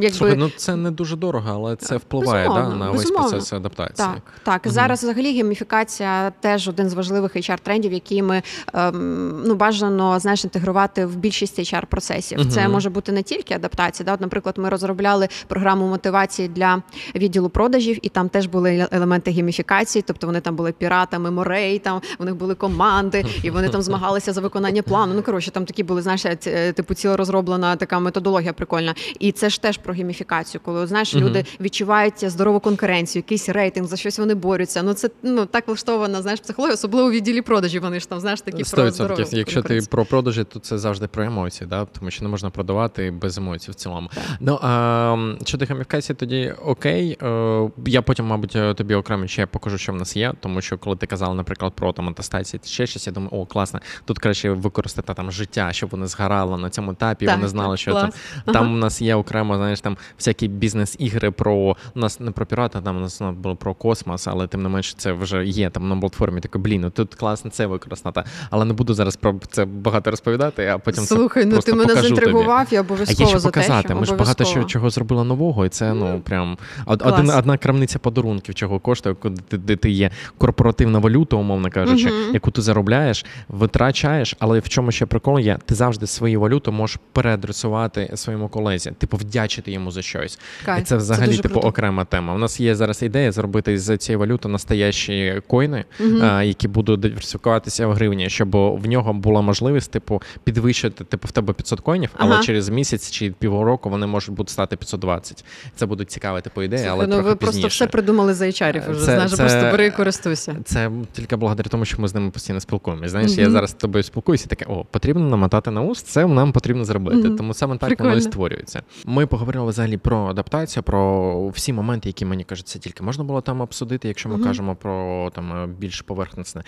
якби 0.00 0.10
Слухай, 0.10 0.36
ну 0.36 0.50
це 0.56 0.76
не 0.76 0.90
дуже 0.90 1.16
дорого, 1.16 1.50
але 1.54 1.76
це 1.76 1.96
впливає 1.96 2.48
да, 2.48 2.54
Безумовно, 2.54 2.84
на 2.84 2.90
весь 2.90 3.10
процес 3.10 3.52
адаптації. 3.52 4.08
Так, 4.08 4.22
так. 4.44 4.64
Мгм. 4.66 4.74
Зараз 4.74 5.02
взагалі 5.02 5.32
гейміфікація 5.32 6.32
теж 6.40 6.68
один 6.68 6.88
з 6.88 6.94
важливих 6.94 7.36
HR-трендів, 7.36 7.92
які 7.92 8.22
ми 8.22 8.42
ем, 8.74 9.42
ну 9.46 9.54
бажано 9.54 10.18
знаєш 10.18 10.44
інтегрувати 10.44 11.06
в 11.06 11.16
більшість 11.16 11.58
HR-процесів. 11.58 12.38
Мгм. 12.40 12.50
Це 12.50 12.68
може 12.68 12.90
бути 12.90 13.12
не 13.12 13.22
тільки 13.22 13.54
адаптація. 13.54 14.04
Да? 14.04 14.14
От, 14.14 14.20
наприклад, 14.20 14.58
ми 14.58 14.68
розробляли 14.68 15.28
програму 15.48 15.86
мотивації 15.88 16.48
для 16.48 16.82
відділу 17.14 17.48
продажів, 17.48 17.98
і 18.02 18.08
там 18.08 18.28
теж 18.28 18.46
були 18.46 18.86
елементи 18.92 19.30
гейміфікації, 19.30 20.04
тобто 20.06 20.26
вони 20.26 20.40
там 20.40 20.56
були 20.56 20.72
піратами 20.72 21.30
морей, 21.30 21.78
там 21.78 22.00
у 22.18 22.24
них 22.24 22.34
були 22.36 22.54
команди, 22.54 23.24
і 23.42 23.50
вони 23.50 23.68
там 23.68 23.82
змагалися 23.82 24.32
за 24.32 24.40
виконання 24.40 24.82
плану. 24.82 25.14
Ну 25.14 25.22
коротше, 25.22 25.50
там 25.50 25.64
такі 25.64 25.82
були, 25.82 26.02
знаєш, 26.02 26.24
е, 26.46 26.72
типу 26.72 26.94
ціла 26.94 27.16
розроблена 27.16 27.76
така 27.76 27.98
методологія 27.98 28.52
прикольна. 28.52 28.94
І 29.18 29.32
це 29.32 29.50
ж 29.50 29.62
теж 29.62 29.78
про 29.78 29.94
гейміфікацію, 29.94 30.60
коли 30.64 30.86
знаєш, 30.86 31.14
Мгм. 31.14 31.24
люди 31.24 31.44
відчувають 31.60 32.30
здорову 32.30 32.60
конкуренцію, 32.60 33.20
якийсь 33.20 33.48
рейтинг, 33.48 33.86
за 33.86 33.96
щось 33.96 34.18
вони 34.18 34.31
борються. 34.34 34.82
Ну 34.82 34.94
це 34.94 35.10
ну 35.22 35.46
так 35.46 35.68
влаштована, 35.68 36.22
знаєш, 36.22 36.40
психологія, 36.40 36.74
особливо 36.74 37.08
у 37.08 37.10
відділі 37.10 37.42
продажів. 37.42 37.82
Вони 37.82 38.00
ж 38.00 38.08
там 38.08 38.20
знаєш 38.20 38.40
такі 38.40 38.64
про 38.64 38.82
100%. 38.84 38.90
здорову 38.90 39.22
Якщо 39.32 39.62
ти 39.62 39.80
про 39.90 40.04
продажі, 40.04 40.44
то 40.44 40.58
це 40.58 40.78
завжди 40.78 41.06
про 41.06 41.24
емоції, 41.24 41.70
да? 41.70 41.84
тому 41.84 42.10
що 42.10 42.24
не 42.24 42.28
можна 42.28 42.50
продавати 42.50 43.10
без 43.10 43.38
емоцій 43.38 43.70
в 43.70 43.74
цілому. 43.74 44.10
Так. 44.14 44.24
Ну 44.40 44.58
а 44.62 45.34
щодо 45.44 45.64
гейміфікації, 45.64 46.16
тоді 46.16 46.54
окей. 46.64 47.18
Е, 47.22 47.70
я 47.86 48.02
потім, 48.02 48.26
мабуть, 48.26 48.56
е, 48.56 48.74
тобі 48.74 48.94
окремо 48.94 49.26
ще 49.26 49.46
покажу, 49.46 49.78
що 49.78 49.92
в 49.92 49.96
нас 49.96 50.16
є, 50.16 50.32
тому 50.40 50.60
що 50.60 50.78
коли 50.78 50.96
ти 50.96 51.06
казала, 51.06 51.34
наприклад, 51.34 51.72
про 51.72 51.92
там 51.92 52.08
атестації, 52.08 52.60
ще 52.64 52.86
щось, 52.86 53.06
я 53.06 53.12
думаю, 53.12 53.30
о, 53.32 53.46
класно, 53.46 53.80
тут 54.04 54.18
краще 54.18 54.50
використати 54.50 55.14
там 55.14 55.32
життя, 55.32 55.72
щоб 55.72 55.90
вони 55.90 56.06
згорали 56.06 56.58
на 56.58 56.70
цьому 56.70 56.92
етапі, 56.92 57.26
Так, 57.26 57.36
вони 57.36 57.48
знали, 57.48 57.76
що 57.76 57.94
там, 57.94 58.10
клас. 58.10 58.14
там 58.44 58.56
Ага. 58.56 58.74
у 58.74 58.76
нас 58.76 59.02
є 59.02 59.14
окремо, 59.14 59.56
знаєш, 59.56 59.80
там 59.80 59.96
всякі 60.18 60.48
бізнес-ігри 60.48 61.30
про 61.30 61.54
у 61.94 61.98
нас 61.98 62.20
не 62.20 62.30
про 62.30 62.46
пірата, 62.46 62.80
там 62.80 62.96
у 62.96 63.00
нас 63.00 63.20
ну, 63.20 63.32
було 63.32 63.56
про 63.56 63.74
космос, 63.74 64.21
але 64.30 64.46
тим 64.46 64.62
не 64.62 64.68
менше 64.68 64.94
це 64.96 65.12
вже 65.12 65.44
є 65.46 65.70
там 65.70 65.88
на 65.88 65.96
платформі. 65.96 66.40
Такий, 66.40 66.60
блін, 66.60 66.80
ну 66.80 66.90
тут 66.90 67.14
класно 67.14 67.50
це 67.50 67.66
використати. 67.66 68.22
Але 68.50 68.64
не 68.64 68.74
буду 68.74 68.94
зараз 68.94 69.16
про 69.16 69.34
це 69.50 69.64
багато 69.64 70.10
розповідати, 70.10 70.66
а 70.66 70.78
потім 70.78 71.04
це 71.04 71.14
Слухай, 71.14 71.44
ну 71.44 71.58
ти 71.58 71.72
мене 71.72 71.82
покажу 71.88 72.08
тобі. 72.08 72.14
заінтригував, 72.20 72.66
я 72.70 72.78
А 72.78 72.80
обов'язково 72.80 73.20
є 73.20 73.26
що 73.30 73.38
за 73.38 73.48
показати. 73.48 73.82
те, 73.82 73.94
що 73.94 74.00
Ми 74.00 74.06
ж 74.06 74.14
багато 74.14 74.44
що, 74.44 74.64
чого 74.64 74.90
зробили 74.90 75.24
нового, 75.24 75.66
і 75.66 75.68
це 75.68 75.94
ну 75.94 76.20
прям 76.24 76.58
один, 76.86 77.30
одна 77.30 77.58
крамниця 77.58 77.98
подарунків, 77.98 78.54
чого 78.54 78.78
коштує, 78.80 79.16
де 79.50 79.76
ти 79.76 79.90
є 79.90 80.10
корпоративна 80.38 80.98
валюта, 80.98 81.36
умовно 81.36 81.70
кажучи, 81.70 82.06
Мгм. 82.06 82.34
яку 82.34 82.50
ти 82.50 82.62
заробляєш, 82.62 83.24
витрачаєш, 83.48 84.36
але 84.38 84.58
в 84.58 84.68
чому 84.68 84.92
ще 84.92 85.06
прикол 85.06 85.38
є, 85.38 85.58
ти 85.66 85.74
завжди 85.74 86.06
свою 86.06 86.40
валюту 86.40 86.72
можеш 86.72 86.98
переадресувати 87.12 88.10
своєму 88.14 88.48
колезі, 88.48 88.92
типу 88.98 89.16
вдячити 89.16 89.72
йому 89.72 89.90
за 89.90 90.02
щось. 90.02 90.38
Кайф. 90.64 90.80
І 90.80 90.84
це 90.84 90.96
взагалі 90.96 91.26
дуже 91.26 91.42
типу 91.42 91.52
круто. 91.54 91.68
окрема 91.68 92.04
тема. 92.04 92.34
У 92.34 92.38
нас 92.38 92.60
є 92.60 92.74
зараз 92.74 93.02
ідея 93.02 93.32
зробити 93.32 93.78
з 93.78 93.96
цієї 93.98 94.11
валюти 94.16 94.48
настоящі 94.48 95.42
коїни, 95.46 95.84
а, 96.22 96.42
які 96.42 96.68
будуть 96.68 97.00
диверсифікуватися 97.00 97.86
в 97.86 97.92
гривні, 97.92 98.30
щоб 98.30 98.50
в 98.56 98.86
нього 98.86 99.12
була 99.12 99.40
можливість, 99.40 99.90
типу, 99.90 100.22
підвищити, 100.44 101.04
типу, 101.04 101.28
в 101.28 101.30
тебе 101.30 101.52
500 101.52 101.80
коїнів, 101.80 102.10
але 102.16 102.32
Ага. 102.32 102.42
через 102.42 102.68
місяць 102.68 103.10
чи 103.10 103.30
півроку 103.30 103.90
вони 103.90 104.06
можуть 104.06 104.34
бути 104.34 104.52
стати 104.52 104.76
520. 104.76 105.44
Це 105.76 105.86
будуть 105.86 106.10
цікаві 106.10 106.40
типу 106.40 106.62
ідеї, 106.62 106.86
але 106.86 107.06
ну 107.06 107.12
трохи 107.14 107.28
ви 107.28 107.36
просто 107.36 107.68
все 107.68 107.86
придумали 107.86 108.34
за 108.34 108.44
HR-ів 108.44 108.82
вже, 108.88 108.98
Це- 109.00 109.04
знаєш, 109.04 109.30
це- 109.30 109.36
просто 109.36 109.60
бери 109.70 109.86
і 109.86 109.90
користуйся. 109.90 110.56
Це 110.64 110.90
тільки 111.12 111.36
благодаря 111.36 111.68
тому, 111.68 111.84
що 111.84 112.02
ми 112.02 112.08
з 112.08 112.14
ними 112.14 112.30
постійно 112.30 112.60
спілкуємося. 112.60 113.08
Знаєш, 113.08 113.30
я 113.30 113.50
зараз 113.50 113.70
з 113.70 113.74
тобою 113.74 114.02
спілкуюся, 114.02 114.46
таке, 114.48 114.64
о, 114.68 114.84
потрібно 114.84 115.28
намотати 115.28 115.70
на 115.70 115.82
уст, 115.82 116.06
це 116.06 116.26
нам 116.26 116.52
потрібно 116.52 116.84
зробити. 116.84 117.30
Тому 117.30 117.54
саме 117.54 117.76
так 117.76 118.00
воно 118.00 118.16
і 118.16 118.20
створюється. 118.20 118.82
Ми 119.04 119.26
поговорили 119.26 119.70
взагалі 119.70 119.96
про 119.96 120.26
адаптацію, 120.26 120.82
про 120.82 121.48
всі 121.48 121.72
моменти, 121.72 122.08
які 122.08 122.24
мені 122.24 122.44
кажеться, 122.44 122.78
тільки 122.78 123.04
можна 123.04 123.24
було 123.24 123.40
там 123.40 123.60
обсудити, 123.60 124.01
якщо 124.08 124.28
ми 124.28 124.34
Мгм. 124.34 124.44
кажемо 124.44 124.74
про 124.76 125.30
там 125.34 125.52
е, 125.52 125.66
більш 125.66 126.00
поверхностне. 126.00 126.62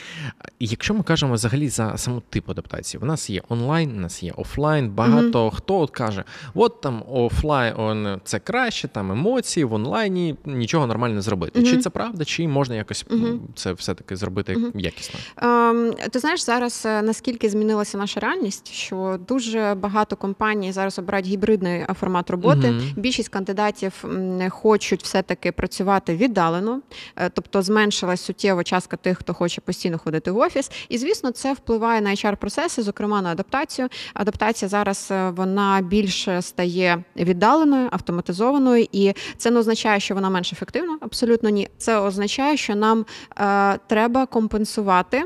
Якщо 0.61 0.95
ми 0.95 1.03
кажемо 1.03 1.35
взагалі 1.35 1.69
за 1.69 1.97
саму 1.97 2.23
тип 2.31 2.51
адаптації, 2.51 3.01
в 3.01 3.05
нас 3.05 3.31
є 3.31 3.43
онлайн, 3.49 3.93
у 3.97 4.01
нас 4.01 4.23
є 4.23 4.33
офлайн. 4.37 4.91
Багато 4.91 5.51
хто 5.51 5.79
от 5.79 5.91
каже, 5.91 6.25
от 6.55 6.81
там 6.81 7.03
офлайн 7.09 8.21
це 8.25 8.39
краще, 8.39 8.89
там 8.89 9.13
емоції 9.13 9.65
в 9.65 9.73
онлайні 9.73 10.37
нічого 10.45 10.87
нормально 10.87 11.21
зробити. 11.23 11.61
Мгм. 11.61 11.69
Чи 11.71 11.79
це 11.79 11.91
правда, 11.91 12.25
чи 12.25 12.49
можна 12.49 12.75
якось 12.75 13.07
це 13.55 13.73
все-таки 13.73 14.17
зробити 14.17 14.57
якісно? 14.75 15.21
Ем, 15.37 15.93
ти 16.11 16.19
знаєш, 16.19 16.45
зараз 16.45 16.83
е, 16.87 17.03
наскільки 17.03 17.49
змінилася 17.51 17.99
наша 17.99 18.21
реальність, 18.21 18.73
що 18.73 19.19
дуже 19.29 19.77
багато 19.81 20.17
компаній 20.17 20.73
зараз 20.73 20.99
обирають 20.99 21.27
гібридний 21.27 21.81
е, 21.81 21.87
формат 22.01 22.31
роботи. 22.31 22.75
Більшість 22.97 23.29
кандидатів 23.29 24.05
хочуть 24.51 25.03
все-таки 25.03 25.53
працювати 25.53 26.17
віддалено, 26.17 26.81
тобто 27.29 27.63
зменшилась 27.63 28.21
суттєво 28.21 28.63
частка 28.63 28.97
тих, 28.97 29.19
хто 29.19 29.35
хоче 29.35 29.61
постійно 29.61 29.99
ходити 29.99 30.31
в 30.31 30.39
офіс. 30.39 30.71
І 30.89 30.99
звісно, 30.99 31.31
це 31.31 31.53
впливає 31.53 32.01
на 32.01 32.11
HR-процеси, 32.11 32.83
зокрема 32.83 33.23
на 33.23 33.33
адаптацію. 33.33 33.89
Адаптація 34.15 34.69
зараз 34.69 35.09
е, 35.11 35.31
вона 35.31 35.81
більше 35.81 36.43
стає 36.43 37.05
віддаленою, 37.17 37.89
автоматизованою, 37.93 38.87
і 38.93 39.13
це 39.37 39.51
не 39.51 39.59
означає, 39.59 40.01
що 40.01 40.15
вона 40.15 40.31
менш 40.31 40.53
ефективна. 40.53 40.99
Абсолютно 41.01 41.49
ні. 41.49 41.69
Це 41.79 41.99
означає, 41.99 42.57
що 42.57 42.75
нам 42.75 43.07
е, 43.39 43.79
треба 43.87 44.27
компенсувати. 44.27 45.25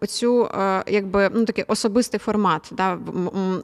Оцю 0.00 0.44
е, 0.44 0.84
якби 0.86 1.30
ну 1.34 1.44
такий 1.44 1.64
особистий 1.68 2.20
формат, 2.20 2.70
да, 2.72 2.98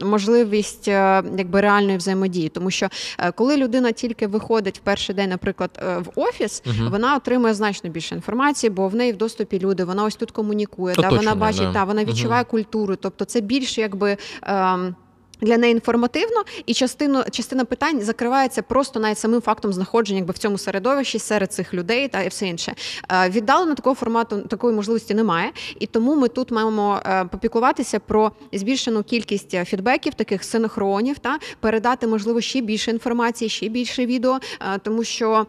можливість 0.04 0.88
е, 0.88 1.22
якби 1.38 1.60
реальної 1.60 1.96
взаємодії, 1.96 2.48
тому 2.48 2.70
що 2.70 2.88
е, 3.18 3.32
коли 3.32 3.56
людина 3.56 3.92
тільки 3.92 4.26
виходить 4.26 4.78
в 4.78 4.80
перший 4.80 5.14
день, 5.14 5.30
наприклад, 5.30 5.70
в 5.98 6.20
офіс, 6.20 6.62
угу. 6.66 6.90
вона 6.90 7.16
отримує 7.16 7.54
значно 7.54 7.90
більше 7.90 8.14
інформації, 8.14 8.70
бо 8.70 8.88
в 8.88 8.94
неї 8.94 9.12
в 9.12 9.16
доступі 9.16 9.58
люди, 9.58 9.84
вона 9.84 10.04
ось 10.04 10.16
тут 10.16 10.30
комунікує, 10.30 10.94
да, 10.98 11.08
вона 11.08 11.34
бачить, 11.34 11.62
да. 11.62 11.72
та 11.72 11.84
вона 11.84 12.04
відчуває 12.04 12.22
відчуває 12.22 12.44
культуру, 12.44 12.96
тобто 12.96 13.24
це 13.24 13.40
більше 13.40 13.80
якби. 13.80 14.16
Ем, 14.42 14.94
для 15.42 15.58
неї 15.58 15.72
інформативно, 15.72 16.42
і 16.66 16.74
частину 16.74 17.24
частина 17.30 17.64
питань 17.64 18.00
закривається 18.00 18.62
просто 18.62 19.00
навіть 19.00 19.18
самим 19.18 19.40
фактом 19.40 19.72
знаходження 19.72 20.18
якби 20.18 20.32
в 20.32 20.38
цьому 20.38 20.58
середовищі 20.58 21.18
серед 21.18 21.52
цих 21.52 21.74
людей 21.74 22.08
та 22.08 22.22
і 22.22 22.28
все 22.28 22.46
інше. 22.46 22.74
Е, 23.12 23.30
Віддалено 23.30 23.74
такого 23.74 23.94
формату 23.94 24.40
такої 24.40 24.76
можливості 24.76 25.14
немає, 25.14 25.50
і 25.78 25.86
тому 25.86 26.16
ми 26.16 26.28
тут 26.28 26.50
маємо 26.50 27.00
е, 27.06 27.24
попіклуватися 27.24 27.98
про 27.98 28.32
збільшену 28.52 29.02
кількість 29.02 29.54
е, 29.54 29.64
фідбеків, 29.64 30.14
таких 30.14 30.44
синхронів, 30.44 31.18
та 31.18 31.38
передати 31.60 32.06
можливо 32.06 32.40
ще 32.40 32.60
більше 32.60 32.90
інформації, 32.90 33.48
ще 33.48 33.68
більше 33.68 34.06
відео, 34.06 34.38
тому 34.82 35.04
що 35.04 35.46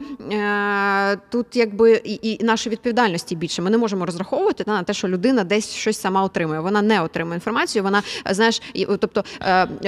тут 1.30 1.56
якби 1.56 2.02
і, 2.04 2.20
і 2.22 2.44
нашої 2.44 2.72
відповідальності 2.72 3.36
більше. 3.36 3.62
Ми 3.62 3.70
не 3.70 3.78
можемо 3.78 4.06
розраховувати 4.06 4.64
на 4.68 4.84
те, 4.84 4.94
що 4.94 5.08
людина 5.08 5.44
десь 5.44 5.70
щось 5.70 6.02
сама 6.02 6.24
отримує. 6.24 6.60
Вона 6.60 6.82
не 6.82 7.02
отримує 7.02 7.36
інформацію. 7.36 7.84
Вона 7.84 8.04
знаєш, 8.26 8.62
тобто. 9.00 9.24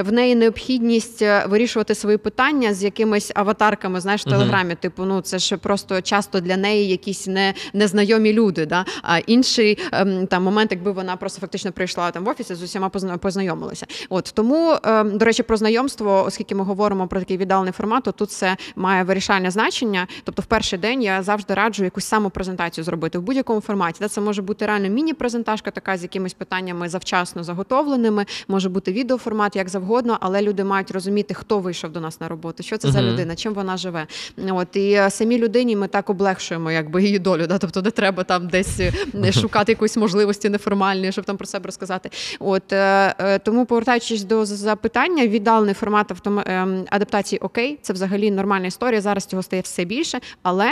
В 0.02 0.12
неї 0.12 0.36
необхідність 0.36 1.22
е, 1.22 1.46
вирішувати 1.50 1.96
свої 1.96 2.18
питання 2.18 2.74
з 2.74 2.84
якимись 2.84 3.32
аватарками, 3.36 4.02
знаєш, 4.02 4.22
в 4.22 4.30
телеграмі. 4.30 4.76
Типу, 4.76 5.06
ну 5.06 5.22
це 5.22 5.40
ж 5.40 5.58
просто 5.58 6.02
часто 6.02 6.40
для 6.40 6.58
неї 6.58 6.88
якісь 6.88 7.28
не, 7.28 7.54
незнайомі 7.74 8.34
люди. 8.34 8.66
Да? 8.66 8.86
А 9.02 9.18
інший 9.18 9.78
ем, 9.92 10.28
там 10.28 10.44
момент, 10.44 10.72
якби 10.72 10.92
вона 10.92 11.16
просто 11.16 11.42
фактично 11.42 11.72
прийшла 11.72 12.12
там 12.12 12.24
в 12.24 12.30
офісі 12.30 12.56
з 12.56 12.62
усіма 12.64 12.90
позна- 12.90 13.18
познайомилася. 13.18 13.86
От 14.10 14.32
тому, 14.36 14.78
ем, 14.84 15.18
до 15.18 15.26
речі, 15.26 15.44
про 15.44 15.58
знайомство, 15.58 16.24
оскільки 16.28 16.56
ми 16.56 16.64
говоримо 16.64 17.08
про 17.08 17.20
такий 17.20 17.38
віддалений 17.38 17.74
формат, 17.74 18.04
то 18.04 18.12
тут 18.12 18.32
це 18.32 18.58
має 18.76 19.04
вирішальне 19.04 19.52
значення. 19.52 20.08
Тобто, 20.24 20.42
в 20.42 20.46
перший 20.46 20.80
день 20.80 21.02
я 21.02 21.24
завжди 21.24 21.54
раджу 21.54 21.84
якусь 21.84 22.06
самопрезентацію 22.06 22.86
зробити 22.86 23.18
в 23.18 23.22
будь-якому 23.22 23.62
форматі. 23.62 24.00
Та 24.00 24.08
Це 24.08 24.22
може 24.22 24.42
бути 24.42 24.66
реально 24.66 24.90
міні-презентажка, 24.90 25.72
така 25.72 25.98
з 25.98 26.04
якимись 26.04 26.34
питаннями 26.34 26.90
завчасно 26.90 27.44
заготовленими, 27.44 28.26
може 28.48 28.70
бути 28.70 28.92
відеоформат, 28.92 29.56
як 29.56 29.70
завгодно, 29.70 29.85
але 30.20 30.42
люди 30.42 30.64
мають 30.64 30.92
розуміти, 30.92 31.34
хто 31.34 31.60
вийшов 31.60 31.92
до 31.92 32.00
нас 32.00 32.22
на 32.22 32.28
роботу, 32.28 32.64
що 32.64 32.78
це 32.78 32.92
за 32.92 33.02
людина, 33.02 33.36
чим 33.36 33.54
вона 33.54 33.78
живе. 33.78 34.08
От 34.50 34.76
і 34.76 34.92
е, 34.92 35.10
самій 35.10 35.38
людині 35.38 35.76
ми 35.76 35.88
так 35.88 36.10
облегшуємо 36.10 36.72
якби 36.72 37.04
її 37.04 37.20
долю. 37.20 37.48
Да? 37.48 37.58
Тобто 37.58 37.82
не 37.82 37.92
треба 37.92 38.24
там 38.24 38.48
десь 38.48 38.80
е, 38.80 39.32
шукати 39.32 39.72
якоїсь 39.72 39.98
можливості 39.98 40.50
неформальної, 40.50 41.12
щоб 41.12 41.26
там 41.26 41.38
про 41.38 41.48
себе 41.48 41.66
розказати. 41.66 42.10
От 42.40 42.74
е, 42.74 43.40
тому, 43.40 43.66
повертаючись 43.66 44.24
до 44.24 44.46
запитання, 44.46 45.28
віддалений 45.28 45.74
формат 45.74 46.12
автома... 46.12 46.44
ем, 46.46 46.86
адаптації 46.90 47.40
окей, 47.40 47.80
це 47.82 47.94
взагалі 47.94 48.32
нормальна 48.32 48.68
історія. 48.68 49.02
Зараз 49.02 49.26
цього 49.26 49.44
стає 49.44 49.62
все 49.62 49.86
більше, 49.86 50.20
але 50.44 50.72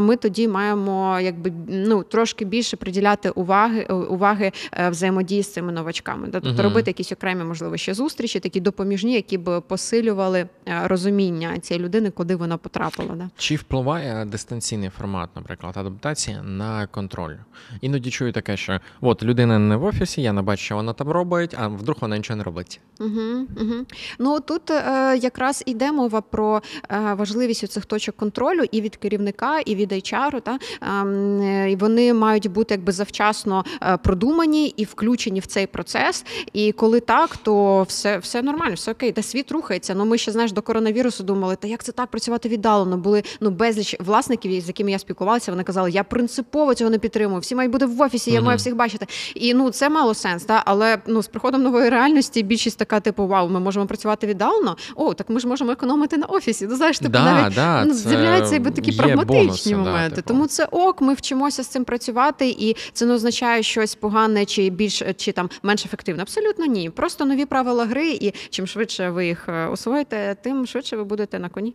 ми 0.00 0.16
тоді 0.16 0.48
маємо 0.48 1.18
якби 1.20 1.52
ну 1.68 2.02
трошки 2.02 2.44
більше 2.44 2.76
приділяти 2.76 3.30
уваги 3.30 3.82
уваги 4.10 4.52
взаємодії 4.90 5.42
з 5.42 5.52
цими 5.52 5.72
новачками. 5.72 6.26
Да? 6.28 6.40
Тобто 6.40 6.62
Мгм. 6.62 6.62
робити 6.62 6.90
якісь 6.90 7.12
окремі, 7.12 7.44
можливо, 7.44 7.76
ще 7.76 7.94
зустрічі, 7.94 8.29
такі 8.38 8.60
допоміжні, 8.60 9.14
які 9.14 9.38
б 9.38 9.60
посилювали 9.60 10.48
е, 10.68 10.80
розуміння 10.84 11.58
цієї 11.58 11.84
людини, 11.84 12.10
куди 12.10 12.36
вона 12.36 12.56
потрапила. 12.56 13.14
Да? 13.14 13.30
Чи 13.36 13.56
впливає 13.56 14.24
дистанційний 14.24 14.90
формат, 14.90 15.30
наприклад, 15.36 15.76
адаптації 15.76 16.36
на 16.44 16.86
контроль? 16.86 17.34
Іноді 17.80 18.10
чую 18.10 18.32
таке, 18.32 18.56
що 18.56 18.80
от 19.00 19.22
людина 19.22 19.58
не 19.58 19.76
в 19.76 19.84
офісі, 19.84 20.22
я 20.22 20.32
не 20.32 20.42
бачу, 20.42 20.62
що 20.64 20.76
вона 20.76 20.92
там 20.92 21.08
робить, 21.08 21.54
а 21.58 21.68
вдруг 21.68 21.96
вона 22.00 22.16
нічого 22.16 22.36
не 22.36 22.42
робить. 22.42 22.80
Угу, 23.00 23.46
угу. 23.60 23.74
Ну 24.18 24.40
тут 24.40 24.70
е, 24.70 25.16
якраз 25.22 25.62
йде 25.66 25.92
мова 25.92 26.20
про 26.20 26.62
е, 26.90 27.14
важливість 27.14 27.68
цих 27.68 27.84
точок 27.84 28.16
контролю 28.16 28.64
і 28.72 28.80
від 28.80 28.96
керівника, 28.96 29.60
і 29.60 29.74
від 29.74 29.92
HR, 29.92 30.40
та 30.40 30.58
е, 30.82 31.70
і 31.70 31.76
вони 31.76 32.14
мають 32.14 32.50
бути 32.50 32.74
якби 32.74 32.92
завчасно 32.92 33.64
е, 33.82 33.96
продумані 33.96 34.66
і 34.66 34.84
включені 34.84 35.40
в 35.40 35.46
цей 35.46 35.66
процес. 35.66 36.24
І 36.52 36.72
коли 36.72 37.00
так, 37.00 37.36
то 37.36 37.82
все, 37.82 38.09
все 38.18 38.42
нормально, 38.42 38.74
все 38.74 38.92
окей, 38.92 39.12
та 39.12 39.22
світ 39.22 39.52
рухається. 39.52 39.94
Ну 39.94 40.04
ми 40.04 40.18
ще 40.18 40.32
знаєш 40.32 40.52
до 40.52 40.62
коронавірусу 40.62 41.24
думали, 41.24 41.56
та 41.56 41.68
як 41.68 41.84
це 41.84 41.92
так 41.92 42.10
працювати 42.10 42.48
віддалено? 42.48 42.96
Були 42.96 43.22
ну 43.40 43.50
безліч 43.50 43.96
власників, 44.00 44.60
з 44.60 44.68
якими 44.68 44.90
я 44.90 44.98
спілкувалася. 44.98 45.52
Вони 45.52 45.62
казали, 45.62 45.90
я 45.90 46.04
принципово 46.04 46.74
цього 46.74 46.90
не 46.90 46.98
підтримую. 46.98 47.40
Всі 47.40 47.54
мають 47.54 47.72
бути 47.72 47.86
в 47.86 48.00
офісі, 48.00 48.30
я 48.30 48.40
маю 48.40 48.58
всіх 48.58 48.76
бачити. 48.76 49.06
І 49.34 49.54
ну 49.54 49.70
це 49.70 49.88
мало 49.88 50.14
сенс, 50.14 50.44
та 50.44 50.62
але 50.66 50.98
ну 51.06 51.22
з 51.22 51.28
приходом 51.28 51.62
нової 51.62 51.88
реальності 51.88 52.42
більшість 52.42 52.78
така, 52.78 53.00
типу, 53.00 53.26
вау, 53.26 53.48
ми 53.48 53.60
можемо 53.60 53.86
працювати 53.86 54.26
віддалено. 54.26 54.76
О, 54.96 55.14
так 55.14 55.30
ми 55.30 55.40
ж 55.40 55.48
можемо 55.48 55.72
економити 55.72 56.16
на 56.16 56.26
офісі. 56.26 56.66
Ну 56.70 56.76
знаєш, 56.76 56.98
типу, 56.98 57.10
Да, 57.12 57.24
навіть 57.24 57.54
да, 57.54 57.84
ну, 57.84 57.94
з'являються 57.94 58.54
якби 58.54 58.70
такі 58.70 58.92
прагматичні 58.92 59.44
бонуси, 59.44 59.70
да, 59.70 59.76
моменти. 59.76 60.16
типу. 60.16 60.28
Тому 60.28 60.46
це 60.46 60.64
ок, 60.70 61.00
ми 61.00 61.14
вчимося 61.14 61.62
з 61.62 61.66
цим 61.66 61.84
працювати, 61.84 62.48
і 62.58 62.76
це 62.92 63.06
не 63.06 63.14
означає 63.14 63.62
щось 63.62 63.94
погане 63.94 64.44
чи 64.44 64.70
більш 64.70 65.02
чи 65.16 65.32
там 65.32 65.50
менш 65.62 65.84
ефективне. 65.86 66.22
Абсолютно 66.22 66.66
ні. 66.66 66.90
Просто 66.90 67.24
нові 67.24 67.44
правила 67.44 67.84
гри, 67.84 67.99
і 68.08 68.34
чим 68.50 68.66
швидше 68.66 69.10
ви 69.10 69.26
їх 69.26 69.48
е, 69.48 69.66
освоїте, 69.66 70.36
тим 70.42 70.66
швидше 70.66 70.96
ви 70.96 71.04
будете 71.04 71.38
на 71.38 71.48
коні. 71.48 71.74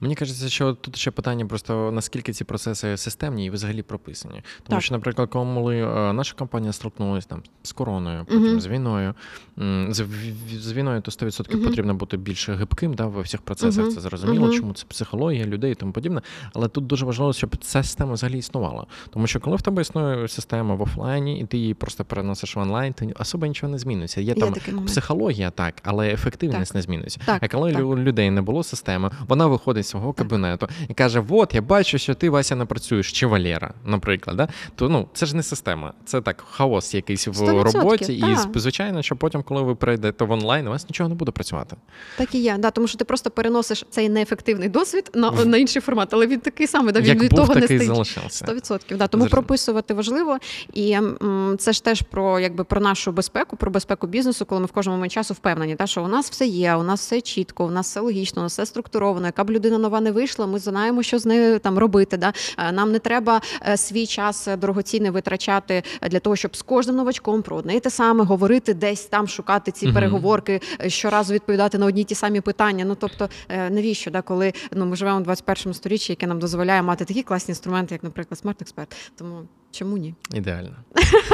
Мені 0.00 0.14
кажеться, 0.14 0.48
що 0.48 0.74
тут 0.74 0.96
ще 0.96 1.10
питання 1.10 1.46
просто 1.46 1.90
наскільки 1.90 2.32
ці 2.32 2.44
процеси 2.44 2.96
системні 2.96 3.46
і 3.46 3.50
взагалі 3.50 3.82
прописані. 3.82 4.34
Тому 4.34 4.76
Так. 4.76 4.82
що, 4.82 4.94
наприклад, 4.94 5.28
коли 5.30 5.82
е, 5.82 6.12
наша 6.12 6.34
компанія 6.34 6.72
столкнулася 6.72 7.28
там 7.28 7.42
з 7.62 7.72
короною, 7.72 8.24
потім 8.24 8.50
угу. 8.50 8.60
з 8.60 8.66
війною, 8.66 9.14
з, 9.90 10.06
з 10.60 10.72
війною, 10.72 11.00
то 11.00 11.10
100% 11.10 11.54
Мгм. 11.56 11.64
потрібно 11.64 11.94
бути 11.94 12.16
більш 12.16 12.48
гибким 12.48 12.94
да, 12.94 13.06
во 13.06 13.20
всіх 13.20 13.40
процесах. 13.42 13.84
Мгм. 13.84 13.94
Це 13.94 14.00
зрозуміло, 14.00 14.46
Мгм. 14.46 14.56
чому 14.56 14.72
це 14.72 14.84
психологія 14.88 15.44
людей 15.44 15.72
і 15.72 15.74
тому 15.74 15.92
подібне. 15.92 16.20
Але 16.54 16.68
тут 16.68 16.86
дуже 16.86 17.06
важливо, 17.06 17.32
щоб 17.32 17.56
ця 17.56 17.82
система 17.82 18.12
взагалі 18.12 18.38
існувала. 18.38 18.86
Тому 19.10 19.26
що 19.26 19.40
коли 19.40 19.56
в 19.56 19.62
тебе 19.62 19.82
існує 19.82 20.28
система 20.28 20.74
в 20.74 20.82
офлайні, 20.82 21.40
і 21.40 21.46
ти 21.46 21.58
її 21.58 21.74
просто 21.74 22.04
переносиш 22.04 22.56
в 22.56 22.58
онлайн, 22.58 22.92
то 22.92 23.06
особо 23.18 23.46
нічого 23.46 23.72
не 23.72 23.78
зміниться. 23.78 24.20
Є 24.20 24.26
Є 24.26 24.34
там 24.34 24.54
психологія, 24.86 25.50
так, 25.50 25.74
але 25.82 26.12
ефективність 26.12 26.74
не 26.74 26.82
зміниться. 26.82 27.20
Так, 27.26 27.42
а 27.42 27.48
коли 27.48 27.72
так. 27.72 27.84
у 27.84 27.98
людей 27.98 28.30
не 28.30 28.42
було 28.42 28.62
системи, 28.62 29.10
вона 29.28 29.46
виходить 29.46 29.86
з 29.86 29.88
свого 29.88 30.12
кабінету 30.12 30.68
і 30.88 30.94
каже: 30.94 31.24
От, 31.28 31.54
я 31.54 31.62
бачу, 31.62 31.98
що 31.98 32.14
ти 32.14 32.30
Вася 32.30 32.56
не 32.56 32.64
працюєш, 32.64 33.12
чи 33.12 33.26
Валера, 33.26 33.74
наприклад. 33.84 34.36
Да? 34.36 34.48
То 34.74 34.88
ну 34.88 35.08
це 35.12 35.26
ж 35.26 35.36
не 35.36 35.42
система, 35.42 35.92
це 36.04 36.20
так 36.20 36.44
хаос 36.50 36.94
якийсь 36.94 37.28
в 37.28 37.30
100%, 37.30 37.62
роботі. 37.62 38.14
І 38.14 38.58
звичайно, 38.58 39.02
що 39.02 39.16
потім, 39.16 39.42
коли 39.50 39.62
ви 39.62 39.74
прийдете 39.74 40.24
в 40.24 40.30
онлайн, 40.30 40.66
у 40.66 40.70
вас 40.70 40.88
нічого 40.88 41.08
не 41.08 41.14
буде 41.14 41.32
працювати. 41.32 41.76
Так 42.18 42.34
і 42.34 42.38
є, 42.38 42.56
да, 42.58 42.70
тому 42.70 42.86
що 42.88 42.98
ти 42.98 43.04
просто 43.04 43.30
переносиш 43.30 43.84
цей 43.90 44.08
неефективний 44.08 44.68
досвід 44.68 45.10
на, 45.14 45.30
на 45.30 45.56
інший 45.56 45.82
формат, 45.82 46.08
але 46.14 46.26
він 46.26 46.40
такий 46.40 46.66
самий, 46.66 46.92
да, 46.92 47.00
він 47.00 47.06
Як 47.08 47.20
від 47.22 47.30
був, 47.30 47.40
того 47.40 47.54
не 47.54 47.60
такий 47.60 47.76
стоїть. 47.78 47.92
залишився. 47.94 48.44
100%. 48.44 48.96
Да. 48.96 49.06
Тому 49.06 49.22
Зрозуміло. 49.22 49.28
прописувати 49.30 49.94
важливо. 49.94 50.38
І 50.72 50.92
м, 50.92 51.56
це 51.58 51.72
ж 51.72 51.84
теж 51.84 52.02
про, 52.02 52.40
якби, 52.40 52.64
про 52.64 52.80
нашу 52.80 53.12
безпеку, 53.12 53.56
про 53.56 53.70
безпеку 53.70 54.06
бізнесу, 54.06 54.44
коли 54.46 54.60
ми 54.60 54.66
в 54.66 54.72
кожному 54.72 55.08
часу 55.08 55.34
впевнені, 55.34 55.76
та, 55.76 55.86
що 55.86 56.04
у 56.04 56.08
нас 56.08 56.30
все 56.30 56.46
є, 56.46 56.74
у 56.74 56.82
нас 56.82 57.00
все 57.00 57.20
чітко, 57.20 57.64
у 57.64 57.70
нас 57.70 57.86
все 57.90 58.00
логічно, 58.00 58.42
у 58.42 58.44
нас 58.44 58.52
все 58.52 58.66
структуровано. 58.66 59.26
Яка 59.26 59.44
б 59.44 59.50
людина 59.50 59.78
нова 59.78 60.00
не 60.00 60.10
вийшла, 60.12 60.46
ми 60.46 60.58
знаємо, 60.58 61.02
що 61.02 61.18
з 61.18 61.26
нею 61.26 61.58
там 61.58 61.78
робити. 61.78 62.16
Да. 62.16 62.32
Е, 62.58 62.72
Нам 62.72 62.92
не 62.92 62.98
треба 62.98 63.40
е, 63.68 63.76
свій 63.76 64.06
час 64.06 64.48
дорогоцінний 64.58 65.10
витрачати 65.10 65.82
для 66.10 66.18
того, 66.20 66.36
щоб 66.36 66.56
з 66.56 66.62
кожним 66.62 66.96
новачком 66.96 67.42
про 67.42 67.56
одне 67.56 67.76
і 67.76 67.80
те 67.80 67.90
саме 67.90 68.24
говорити, 68.24 68.74
десь 68.74 69.04
там 69.04 69.28
шукати 69.40 69.72
ці 69.72 69.86
угу. 69.86 69.94
переговорки, 69.94 70.60
е, 70.84 70.90
щоразу 70.90 71.34
відповідати 71.34 71.78
на 71.78 71.86
одні 71.86 72.04
ті 72.04 72.14
самі 72.14 72.40
питання. 72.40 72.84
Ну 72.84 72.94
тобто, 72.94 73.28
е, 73.48 73.70
навіщо, 73.70 74.10
да, 74.10 74.22
коли 74.22 74.52
ну, 74.72 74.86
ми 74.86 74.96
живемо 74.96 75.18
в 75.18 75.22
21 75.22 75.74
сторіччі, 75.74 76.12
яке 76.12 76.26
нам 76.26 76.38
дозволяє 76.38 76.82
мати 76.82 77.04
такі 77.04 77.22
класні 77.22 77.52
інструменти, 77.52 77.94
як, 77.94 78.04
наприклад, 78.04 78.38
смарт-експерт, 78.38 78.94
Тому 79.16 79.42
чому 79.70 79.96
ні? 79.96 80.14
Ідеально. 80.34 80.76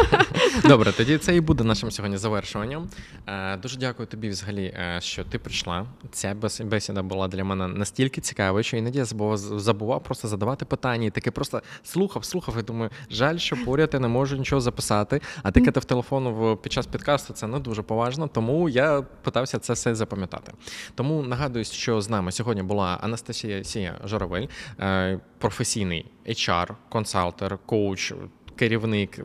Добре, 0.65 0.93
тоді 0.93 1.19
це 1.19 1.37
і 1.37 1.41
буде 1.41 1.65
нашим 1.65 1.91
сьогодні 1.91 2.17
завершуванням. 2.17 2.89
Е, 3.27 3.57
Дуже 3.57 3.79
дякую 3.79 4.07
тобі, 4.07 4.29
взагалі, 4.29 4.65
е, 4.65 4.99
що 5.03 5.25
ти 5.25 5.39
прийшла. 5.39 5.87
Ця 6.11 6.35
бес- 6.35 6.65
бесіда 6.65 7.03
була 7.03 7.29
для 7.29 7.45
мене 7.45 7.69
настільки 7.69 8.21
цікавою, 8.21 8.65
що 8.65 8.77
іноді 8.77 8.99
я 8.99 9.05
забував, 9.05 9.37
забував 9.39 10.03
просто 10.03 10.29
задавати 10.29 10.65
питання. 10.65 11.07
І 11.07 11.11
таки 11.11 11.31
просто 11.31 11.63
слухав, 11.83 12.25
слухав. 12.25 12.59
І 12.59 12.63
думаю, 12.63 12.91
жаль, 13.11 13.37
що 13.39 13.57
поряд 13.65 13.91
я 13.93 14.01
не 14.01 14.09
можу 14.09 14.37
нічого 14.37 14.61
записати. 14.61 15.21
А 15.43 15.51
тикати 15.51 15.81
в 15.81 15.85
телефон 15.85 16.29
в 16.29 16.57
під 16.57 16.73
час 16.73 16.87
підкасту 16.87 17.33
це 17.33 17.47
не 17.47 17.59
дуже 17.59 17.83
поважно. 17.83 18.29
Тому 18.29 18.69
я 18.69 19.03
питався 19.23 19.59
це 19.59 19.73
все 19.73 19.95
запам'ятати. 19.95 20.53
Тому 20.95 21.23
нагадую, 21.23 21.65
що 21.65 22.01
з 22.01 22.11
нами 22.11 22.33
сьогодні 22.33 22.63
була 22.63 22.99
Анастасія 23.03 23.65
Сія 23.65 24.01
Журавель, 24.05 24.47
е, 24.81 25.21
професійний 25.39 26.07
HR, 26.29 26.69
консалтер, 26.89 27.59
коуч. 27.67 28.15
Керівник, 28.57 29.21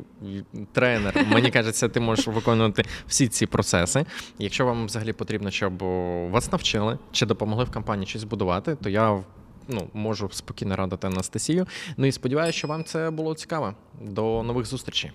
тренер, 0.72 1.26
мені 1.32 1.52
кажеться, 1.52 1.90
ти 1.90 2.00
можеш 2.00 2.28
виконувати 2.28 2.86
всі 3.08 3.28
ці 3.28 3.46
процеси. 3.46 4.06
Якщо 4.40 4.66
вам 4.66 4.86
взагалі 4.86 5.14
потрібно, 5.14 5.52
щоб 5.52 5.78
вас 6.32 6.52
навчили 6.52 6.98
чи 7.12 7.26
допомогли 7.26 7.64
в 7.64 7.72
компанії 7.72 8.08
щось 8.08 8.24
будувати, 8.24 8.76
то 8.76 8.90
я 8.90 9.24
ну, 9.68 9.88
можу 9.94 10.30
спокійно 10.32 10.76
радити 10.76 11.08
Анастасію. 11.08 11.68
Ну 11.98 12.06
і 12.06 12.12
сподіваюся, 12.12 12.58
що 12.58 12.68
вам 12.68 12.84
це 12.84 13.10
було 13.12 13.36
цікаво. 13.36 13.74
До 14.02 14.44
нових 14.44 14.66
зустрічей. 14.66 15.12